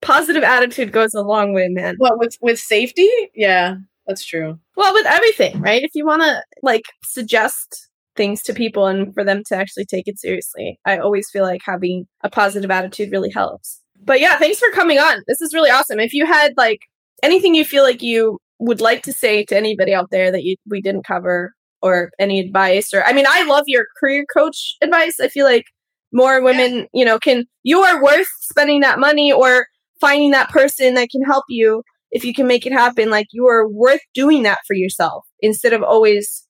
Positive 0.02 0.44
attitude 0.44 0.92
goes 0.92 1.14
a 1.14 1.22
long 1.22 1.54
way, 1.54 1.68
man. 1.70 1.96
What 1.98 2.18
with 2.18 2.38
with 2.42 2.60
safety? 2.60 3.10
Yeah. 3.36 3.76
That's 4.08 4.26
true. 4.26 4.60
Well, 4.76 4.94
with 4.94 5.06
everything, 5.06 5.62
right? 5.62 5.84
If 5.84 5.92
you 5.94 6.06
want 6.06 6.24
to 6.24 6.44
like 6.64 6.86
suggest 7.04 7.88
things 8.16 8.42
to 8.44 8.54
people 8.54 8.88
and 8.88 9.14
for 9.14 9.24
them 9.24 9.44
to 9.48 9.56
actually 9.56 9.86
take 9.86 10.08
it 10.08 10.20
seriously, 10.20 10.80
I 10.86 10.98
always 10.98 11.30
feel 11.30 11.44
like 11.44 11.62
having 11.64 12.08
a 12.24 12.30
positive 12.30 12.72
attitude 12.72 13.12
really 13.12 13.30
helps. 13.30 13.80
But 14.04 14.20
yeah, 14.20 14.38
thanks 14.38 14.60
for 14.60 14.70
coming 14.72 15.00
on. 15.00 15.22
This 15.28 15.42
is 15.42 15.54
really 15.54 15.70
awesome. 15.70 16.00
If 16.00 16.14
you 16.14 16.26
had 16.26 16.54
like 16.58 16.82
anything 17.24 17.56
you 17.56 17.64
feel 17.64 17.84
like 17.84 18.02
you 18.02 18.40
would 18.60 18.82
like 18.82 19.04
to 19.04 19.14
say 19.14 19.46
to 19.46 19.58
anybody 19.58 19.94
out 19.94 20.10
there 20.12 20.32
that 20.32 20.44
you 20.44 20.56
we 20.68 20.82
didn't 20.82 21.06
cover 21.06 21.54
or 21.82 22.12
any 22.20 22.40
advice 22.40 22.94
or 22.94 23.04
I 23.04 23.14
mean, 23.14 23.26
I 23.28 23.44
love 23.44 23.64
your 23.68 23.86
career 24.00 24.26
coach 24.36 24.76
advice. 24.82 25.20
I 25.20 25.28
feel 25.28 25.46
like 25.46 25.66
more 26.12 26.42
women, 26.44 26.76
yeah. 26.76 26.86
you 26.94 27.06
know, 27.06 27.20
can 27.20 27.46
you 27.64 27.82
are 27.82 28.02
worth 28.02 28.28
spending 28.40 28.82
that 28.82 29.00
money 29.00 29.32
or 29.32 29.68
finding 30.00 30.32
that 30.32 30.50
person 30.50 30.96
that 30.96 31.10
can 31.10 31.24
help 31.24 31.46
you 31.50 31.84
if 32.12 32.26
you 32.26 32.34
can 32.34 32.48
make 32.48 32.66
it 32.66 32.74
happen, 32.74 33.10
like 33.10 33.28
you 33.32 33.48
are 33.48 33.68
worth 33.68 34.02
doing 34.14 34.44
that 34.44 34.60
for 34.68 34.74
yourself 34.74 35.26
instead 35.40 35.74
of 35.74 35.82
always 35.82 36.46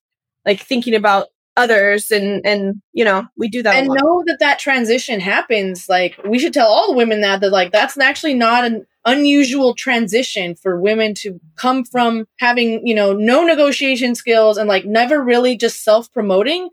like 0.46 0.60
thinking 0.60 0.96
about 0.96 1.28
others 1.58 2.12
and 2.12 2.46
and 2.46 2.76
you 2.94 3.04
know 3.04 3.26
we 3.38 3.50
do 3.50 3.62
that 3.62 3.76
and 3.76 3.90
know 3.90 4.24
that 4.26 4.38
that 4.40 4.60
transition 4.60 5.20
happens. 5.20 5.88
Like 5.88 6.20
we 6.28 6.40
should 6.40 6.54
tell 6.54 6.68
all 6.68 6.88
the 6.92 6.98
women 6.98 7.22
that 7.22 7.42
that 7.42 7.52
like 7.52 7.72
that's 7.72 7.98
actually 7.98 8.34
not 8.34 8.66
an 8.66 8.86
unusual 9.06 9.74
transition 9.74 10.56
for 10.56 10.80
women 10.80 11.14
to 11.16 11.40
come 11.56 11.84
from 11.84 12.26
having 12.40 12.86
you 12.86 12.96
know 12.96 13.14
no 13.14 13.44
negotiation 13.44 14.16
skills 14.16 14.58
and 14.58 14.68
like 14.68 14.86
never 14.86 15.22
really 15.22 15.56
just 15.58 15.84
self 15.84 16.12
promoting 16.14 16.70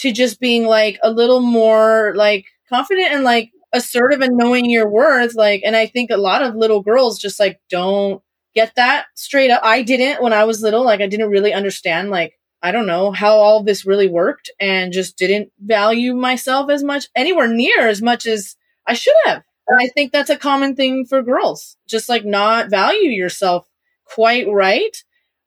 to 0.00 0.12
just 0.12 0.40
being 0.40 0.64
like 0.64 0.98
a 1.02 1.10
little 1.10 1.40
more 1.40 2.12
like 2.16 2.46
confident 2.68 3.08
and 3.12 3.24
like 3.24 3.50
assertive 3.72 4.20
and 4.20 4.36
knowing 4.36 4.68
your 4.68 4.88
worth 4.88 5.34
like 5.34 5.62
and 5.64 5.76
i 5.76 5.86
think 5.86 6.10
a 6.10 6.16
lot 6.16 6.42
of 6.42 6.56
little 6.56 6.82
girls 6.82 7.18
just 7.18 7.38
like 7.38 7.60
don't 7.70 8.22
get 8.54 8.74
that 8.76 9.06
straight 9.14 9.50
up. 9.50 9.60
I 9.62 9.82
didn't 9.82 10.22
when 10.22 10.32
I 10.32 10.44
was 10.44 10.62
little. 10.62 10.84
Like 10.84 11.00
I 11.00 11.06
didn't 11.06 11.30
really 11.30 11.52
understand 11.52 12.10
like 12.10 12.38
I 12.62 12.72
don't 12.72 12.86
know 12.86 13.10
how 13.10 13.36
all 13.36 13.62
this 13.62 13.86
really 13.86 14.08
worked 14.08 14.50
and 14.60 14.92
just 14.92 15.16
didn't 15.16 15.50
value 15.58 16.14
myself 16.14 16.70
as 16.70 16.84
much 16.84 17.08
anywhere 17.16 17.48
near 17.48 17.88
as 17.88 18.02
much 18.02 18.26
as 18.26 18.56
I 18.86 18.94
should 18.94 19.14
have. 19.24 19.42
And 19.68 19.78
I 19.80 19.88
think 19.88 20.12
that's 20.12 20.30
a 20.30 20.36
common 20.36 20.76
thing 20.76 21.06
for 21.06 21.22
girls. 21.22 21.76
Just 21.88 22.08
like 22.08 22.24
not 22.24 22.70
value 22.70 23.10
yourself 23.10 23.66
quite 24.04 24.46
right. 24.48 24.94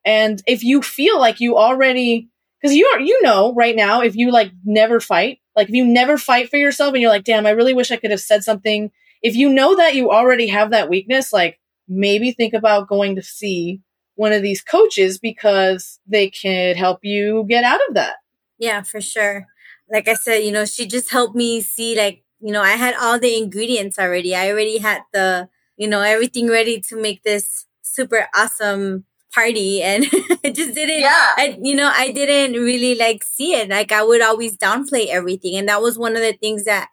And 0.05 0.41
if 0.47 0.63
you 0.63 0.81
feel 0.81 1.19
like 1.19 1.39
you 1.39 1.57
already 1.57 2.29
because 2.63 2.75
you 2.77 2.89
are 2.95 3.01
you 3.01 3.21
know 3.23 3.53
right 3.55 3.75
now 3.75 4.01
if 4.01 4.15
you 4.15 4.31
like 4.31 4.51
never 4.63 5.01
fight, 5.01 5.39
like 5.53 5.67
if 5.67 5.75
you 5.75 5.85
never 5.85 6.17
fight 6.17 6.49
for 6.49 6.55
yourself 6.55 6.93
and 6.93 7.01
you're 7.01 7.11
like, 7.11 7.25
damn, 7.25 7.45
I 7.45 7.51
really 7.51 7.73
wish 7.73 7.91
I 7.91 7.97
could 7.97 8.11
have 8.11 8.21
said 8.21 8.43
something. 8.43 8.89
If 9.21 9.35
you 9.35 9.49
know 9.49 9.75
that 9.75 9.95
you 9.95 10.11
already 10.11 10.47
have 10.47 10.71
that 10.71 10.89
weakness, 10.89 11.33
like 11.33 11.59
maybe 11.89 12.31
think 12.31 12.53
about 12.53 12.87
going 12.87 13.17
to 13.17 13.21
see 13.21 13.81
one 14.15 14.31
of 14.31 14.41
these 14.41 14.61
coaches 14.61 15.17
because 15.17 15.99
they 16.07 16.29
could 16.29 16.77
help 16.77 16.99
you 17.03 17.45
get 17.49 17.65
out 17.65 17.81
of 17.89 17.95
that. 17.95 18.15
Yeah, 18.57 18.81
for 18.81 19.01
sure. 19.01 19.47
Like 19.91 20.07
I 20.07 20.13
said, 20.13 20.37
you 20.37 20.51
know, 20.51 20.63
she 20.65 20.87
just 20.87 21.11
helped 21.11 21.35
me 21.35 21.59
see 21.59 21.97
like, 21.97 22.23
you 22.39 22.53
know, 22.53 22.61
I 22.61 22.71
had 22.71 22.95
all 22.95 23.19
the 23.19 23.37
ingredients 23.37 23.99
already. 23.99 24.35
I 24.35 24.49
already 24.49 24.77
had 24.77 25.01
the, 25.11 25.49
you 25.75 25.87
know, 25.87 25.99
everything 26.01 26.49
ready 26.49 26.81
to 26.89 26.95
make 26.95 27.23
this 27.23 27.65
super 27.81 28.27
awesome 28.33 29.03
party 29.33 29.81
and 29.81 30.05
I 30.43 30.49
just 30.49 30.75
didn't 30.75 30.99
yeah. 30.99 31.29
I 31.37 31.57
you 31.61 31.75
know, 31.75 31.91
I 31.93 32.11
didn't 32.11 32.61
really 32.61 32.95
like 32.95 33.23
see 33.23 33.53
it. 33.53 33.69
Like 33.69 33.91
I 33.91 34.03
would 34.03 34.21
always 34.21 34.57
downplay 34.57 35.07
everything 35.07 35.55
and 35.55 35.67
that 35.69 35.81
was 35.81 35.97
one 35.97 36.15
of 36.15 36.21
the 36.21 36.33
things 36.33 36.65
that 36.65 36.89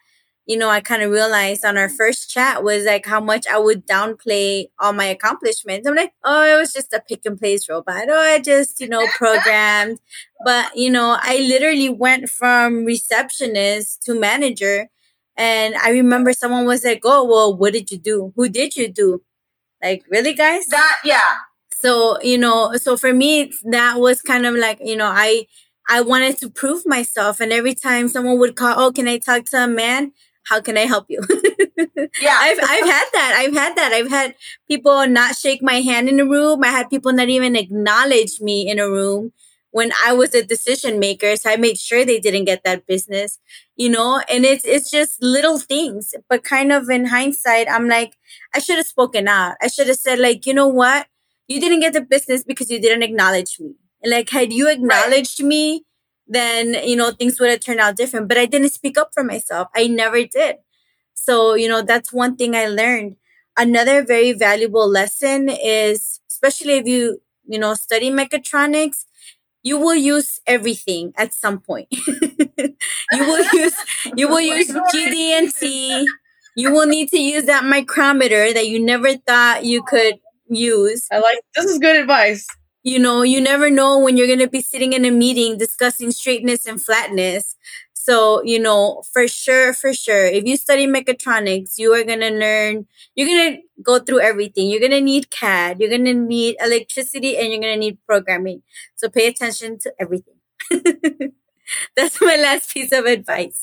you 0.51 0.57
know, 0.57 0.68
I 0.68 0.80
kind 0.80 1.01
of 1.01 1.12
realized 1.12 1.64
on 1.64 1.78
our 1.78 1.88
first 1.88 2.28
chat 2.28 2.64
was 2.64 2.84
like 2.84 3.07
how 3.07 3.20
much 3.20 3.47
I 3.47 3.57
would 3.57 3.86
downplay 3.86 4.66
all 4.80 4.93
my 4.93 5.05
accomplishments. 5.05 5.86
I'm 5.86 5.95
like, 5.95 6.12
oh, 6.24 6.45
it 6.45 6.59
was 6.59 6.72
just 6.72 6.93
a 6.93 7.01
pick 7.01 7.20
and 7.24 7.38
place 7.38 7.68
robot. 7.68 8.09
Oh, 8.09 8.18
I 8.18 8.41
just, 8.41 8.80
you 8.80 8.88
know, 8.88 9.07
programmed. 9.16 10.01
but, 10.45 10.76
you 10.76 10.91
know, 10.91 11.16
I 11.20 11.36
literally 11.36 11.88
went 11.88 12.30
from 12.30 12.84
receptionist 12.84 14.03
to 14.07 14.18
manager. 14.18 14.88
And 15.36 15.76
I 15.76 15.91
remember 15.91 16.32
someone 16.32 16.66
was 16.66 16.84
like, 16.84 17.03
oh, 17.05 17.24
well, 17.24 17.57
what 17.57 17.72
did 17.72 17.93
you 17.93 17.99
do? 17.99 18.32
Who 18.34 18.49
did 18.49 18.74
you 18.74 18.88
do? 18.93 19.22
Like, 19.80 20.03
really, 20.11 20.34
guys? 20.34 20.66
That, 20.66 20.99
yeah. 21.05 21.36
So, 21.81 22.20
you 22.22 22.39
know, 22.39 22.76
so 22.76 22.97
for 22.97 23.12
me, 23.12 23.53
that 23.64 23.99
was 23.99 24.22
kind 24.22 24.47
of 24.47 24.55
like, 24.55 24.78
you 24.83 24.97
know, 24.97 25.11
I, 25.12 25.47
I 25.89 26.03
wanted 26.03 26.39
to 26.39 26.51
prove 26.51 26.83
myself. 26.87 27.41
And 27.41 27.53
every 27.53 27.74
time 27.74 28.09
someone 28.09 28.39
would 28.39 28.57
call, 28.57 28.78
oh, 28.78 28.93
can 28.93 29.09
I 29.09 29.18
talk 29.18 29.47
to 29.47 29.64
a 29.64 29.68
man? 29.68 30.12
how 30.45 30.61
can 30.61 30.76
I 30.76 30.87
help 30.87 31.07
you? 31.09 31.20
yeah. 32.20 32.37
I've, 32.39 32.59
I've 32.59 32.87
had 32.87 33.09
that. 33.12 33.37
I've 33.39 33.55
had 33.55 33.76
that. 33.76 33.93
I've 33.93 34.11
had 34.11 34.35
people 34.66 35.07
not 35.07 35.37
shake 35.37 35.62
my 35.62 35.81
hand 35.81 36.09
in 36.09 36.18
a 36.18 36.24
room. 36.24 36.64
I 36.64 36.68
had 36.68 36.91
people 36.91 37.12
not 37.12 37.28
even 37.28 37.55
acknowledge 37.55 38.41
me 38.41 38.68
in 38.68 38.81
a 38.81 38.89
room 38.89 39.33
when 39.70 39.93
I 40.05 40.12
was 40.12 40.35
a 40.35 40.45
decision 40.45 40.99
maker. 40.99 41.37
So 41.37 41.51
I 41.51 41.57
made 41.57 41.78
sure 41.78 42.05
they 42.05 42.18
didn't 42.18 42.47
get 42.47 42.64
that 42.64 42.87
business, 42.87 43.39
you 43.76 43.89
know, 43.89 44.20
and 44.28 44.45
it's, 44.45 44.64
it's 44.64 44.91
just 44.91 45.22
little 45.22 45.59
things. 45.59 46.14
But 46.28 46.43
kind 46.43 46.72
of 46.72 46.91
in 46.91 47.07
hindsight, 47.07 47.68
I'm 47.70 47.89
like, 47.89 48.16
I 48.53 48.59
should 48.59 48.78
have 48.78 48.87
spoken 48.87 49.28
out. 49.28 49.55
I 49.62 49.68
should 49.68 49.87
have 49.87 49.99
said, 49.99 50.18
like, 50.18 50.47
you 50.47 50.55
know 50.55 50.68
what? 50.68 51.07
You 51.51 51.59
didn't 51.59 51.80
get 51.80 51.94
the 51.94 52.01
business 52.01 52.44
because 52.44 52.70
you 52.70 52.80
didn't 52.80 53.03
acknowledge 53.03 53.59
me. 53.59 53.74
Like, 54.05 54.30
had 54.30 54.53
you 54.53 54.70
acknowledged 54.70 55.40
right. 55.40 55.48
me, 55.48 55.84
then, 56.28 56.74
you 56.86 56.94
know, 56.94 57.11
things 57.11 57.40
would 57.40 57.51
have 57.51 57.59
turned 57.59 57.80
out 57.80 57.96
different. 57.96 58.28
But 58.28 58.38
I 58.38 58.46
didn't 58.46 58.70
speak 58.70 58.96
up 58.96 59.11
for 59.12 59.24
myself. 59.24 59.66
I 59.74 59.88
never 59.88 60.24
did. 60.24 60.59
So, 61.14 61.55
you 61.55 61.68
know, 61.68 61.82
that's 61.82 62.12
one 62.12 62.36
thing 62.36 62.55
I 62.55 62.68
learned. 62.68 63.16
Another 63.57 64.05
very 64.05 64.32
valuable 64.32 64.88
lesson 64.88 65.48
is, 65.48 66.20
especially 66.30 66.74
if 66.74 66.86
you, 66.86 67.20
you 67.48 67.59
know, 67.59 67.74
study 67.74 68.12
mechatronics, 68.12 69.07
you 69.64 69.76
will 69.76 69.96
use 69.96 70.40
everything 70.46 71.12
at 71.16 71.34
some 71.34 71.59
point. 71.59 71.88
you 71.90 72.76
will 73.12 73.44
use 73.53 73.74
you 74.16 74.28
will 74.28 74.40
use 74.57 74.70
GD&T. 74.70 76.09
You 76.55 76.72
will 76.72 76.86
need 76.86 77.09
to 77.09 77.18
use 77.18 77.44
that 77.46 77.64
micrometer 77.64 78.53
that 78.53 78.68
you 78.68 78.78
never 78.78 79.16
thought 79.16 79.64
you 79.64 79.82
could 79.82 80.20
use. 80.51 81.07
I 81.11 81.18
like 81.18 81.40
this 81.55 81.66
is 81.66 81.78
good 81.78 81.96
advice. 81.96 82.46
You 82.82 82.98
know, 82.98 83.22
you 83.22 83.40
never 83.40 83.68
know 83.70 83.98
when 83.98 84.16
you're 84.16 84.26
going 84.26 84.38
to 84.38 84.48
be 84.48 84.62
sitting 84.62 84.94
in 84.94 85.05
a 85.05 85.11
meeting 85.11 85.59
discussing 85.59 86.11
straightness 86.12 86.66
and 86.66 86.82
flatness. 86.82 87.57
So, 87.92 88.42
you 88.42 88.59
know, 88.59 89.03
for 89.12 89.28
sure, 89.28 89.74
for 89.74 89.92
sure, 89.92 90.24
if 90.24 90.44
you 90.44 90.57
study 90.57 90.86
mechatronics, 90.86 91.74
you 91.76 91.92
are 91.92 92.03
going 92.03 92.20
to 92.20 92.30
learn, 92.30 92.86
you're 93.14 93.28
going 93.28 93.53
to 93.53 93.62
go 93.82 93.98
through 93.98 94.20
everything. 94.20 94.70
You're 94.70 94.80
going 94.80 94.90
to 94.92 95.03
need 95.03 95.30
CAD, 95.30 95.80
you're 95.80 95.90
going 95.90 96.07
to 96.07 96.14
need 96.14 96.57
electricity, 96.61 97.36
and 97.36 97.53
you're 97.53 97.61
going 97.61 97.74
to 97.74 97.78
need 97.78 97.98
programming. 98.07 98.62
So 98.96 99.11
pay 99.11 99.28
attention 99.28 99.78
to 99.80 99.92
everything. 100.01 100.34
that's 101.96 102.20
my 102.22 102.36
last 102.36 102.72
piece 102.72 102.90
of 102.92 103.05
advice. 103.05 103.62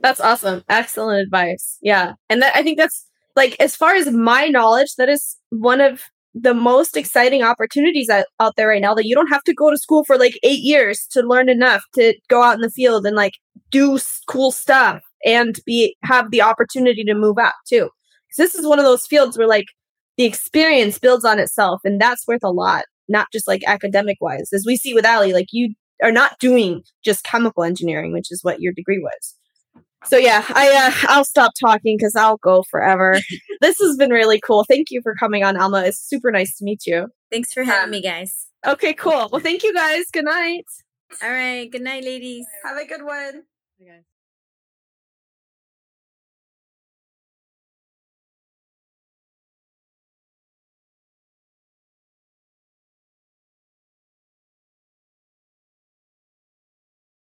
That's 0.00 0.20
awesome. 0.20 0.64
Excellent 0.68 1.22
advice. 1.22 1.78
Yeah. 1.80 2.14
And 2.28 2.42
that, 2.42 2.54
I 2.54 2.62
think 2.62 2.78
that's 2.78 3.06
like, 3.36 3.56
as 3.58 3.74
far 3.74 3.94
as 3.94 4.10
my 4.10 4.48
knowledge, 4.48 4.96
that 4.96 5.08
is 5.08 5.38
one 5.48 5.80
of 5.80 6.02
the 6.40 6.54
most 6.54 6.96
exciting 6.96 7.42
opportunities 7.42 8.08
out, 8.08 8.26
out 8.40 8.54
there 8.56 8.68
right 8.68 8.82
now 8.82 8.94
that 8.94 9.06
you 9.06 9.14
don't 9.14 9.28
have 9.28 9.42
to 9.44 9.54
go 9.54 9.70
to 9.70 9.78
school 9.78 10.04
for 10.04 10.16
like 10.16 10.38
eight 10.42 10.60
years 10.60 11.06
to 11.10 11.22
learn 11.22 11.48
enough 11.48 11.82
to 11.94 12.14
go 12.28 12.42
out 12.42 12.54
in 12.54 12.60
the 12.60 12.70
field 12.70 13.06
and 13.06 13.16
like 13.16 13.34
do 13.70 13.98
cool 14.26 14.50
stuff 14.50 15.02
and 15.24 15.60
be 15.66 15.96
have 16.04 16.30
the 16.30 16.42
opportunity 16.42 17.04
to 17.04 17.14
move 17.14 17.38
up 17.38 17.54
too. 17.68 17.90
This 18.36 18.54
is 18.54 18.66
one 18.66 18.78
of 18.78 18.84
those 18.84 19.06
fields 19.06 19.36
where 19.36 19.48
like 19.48 19.66
the 20.16 20.24
experience 20.24 20.98
builds 20.98 21.24
on 21.24 21.38
itself 21.38 21.80
and 21.84 22.00
that's 22.00 22.26
worth 22.26 22.44
a 22.44 22.50
lot 22.50 22.84
not 23.10 23.26
just 23.32 23.48
like 23.48 23.62
academic 23.66 24.18
wise. 24.20 24.50
As 24.52 24.64
we 24.66 24.76
see 24.76 24.94
with 24.94 25.06
Ali 25.06 25.32
like 25.32 25.48
you 25.50 25.74
are 26.02 26.12
not 26.12 26.38
doing 26.38 26.82
just 27.04 27.24
chemical 27.24 27.64
engineering 27.64 28.12
which 28.12 28.30
is 28.30 28.44
what 28.44 28.60
your 28.60 28.72
degree 28.72 29.00
was 29.00 29.37
so 30.04 30.16
yeah, 30.16 30.44
I 30.48 30.70
uh, 30.70 31.08
I'll 31.08 31.24
stop 31.24 31.52
talking 31.60 31.96
because 31.96 32.14
I'll 32.14 32.38
go 32.38 32.62
forever. 32.70 33.20
this 33.60 33.78
has 33.80 33.96
been 33.96 34.10
really 34.10 34.40
cool. 34.40 34.64
Thank 34.64 34.90
you 34.90 35.00
for 35.02 35.14
coming 35.14 35.44
on, 35.44 35.56
Alma. 35.56 35.82
It's 35.82 36.00
super 36.00 36.30
nice 36.30 36.56
to 36.58 36.64
meet 36.64 36.86
you. 36.86 37.08
Thanks 37.30 37.52
for 37.52 37.62
having 37.62 37.84
um, 37.84 37.90
me, 37.90 38.02
guys. 38.02 38.46
Okay, 38.66 38.94
cool. 38.94 39.28
Well, 39.30 39.40
thank 39.40 39.62
you 39.62 39.74
guys. 39.74 40.04
Good 40.12 40.24
night. 40.24 40.66
All 41.22 41.30
right. 41.30 41.70
Good 41.70 41.82
night, 41.82 42.04
ladies. 42.04 42.46
Have 42.64 42.76
a 42.76 42.86
good 42.86 43.04
one. 43.04 43.44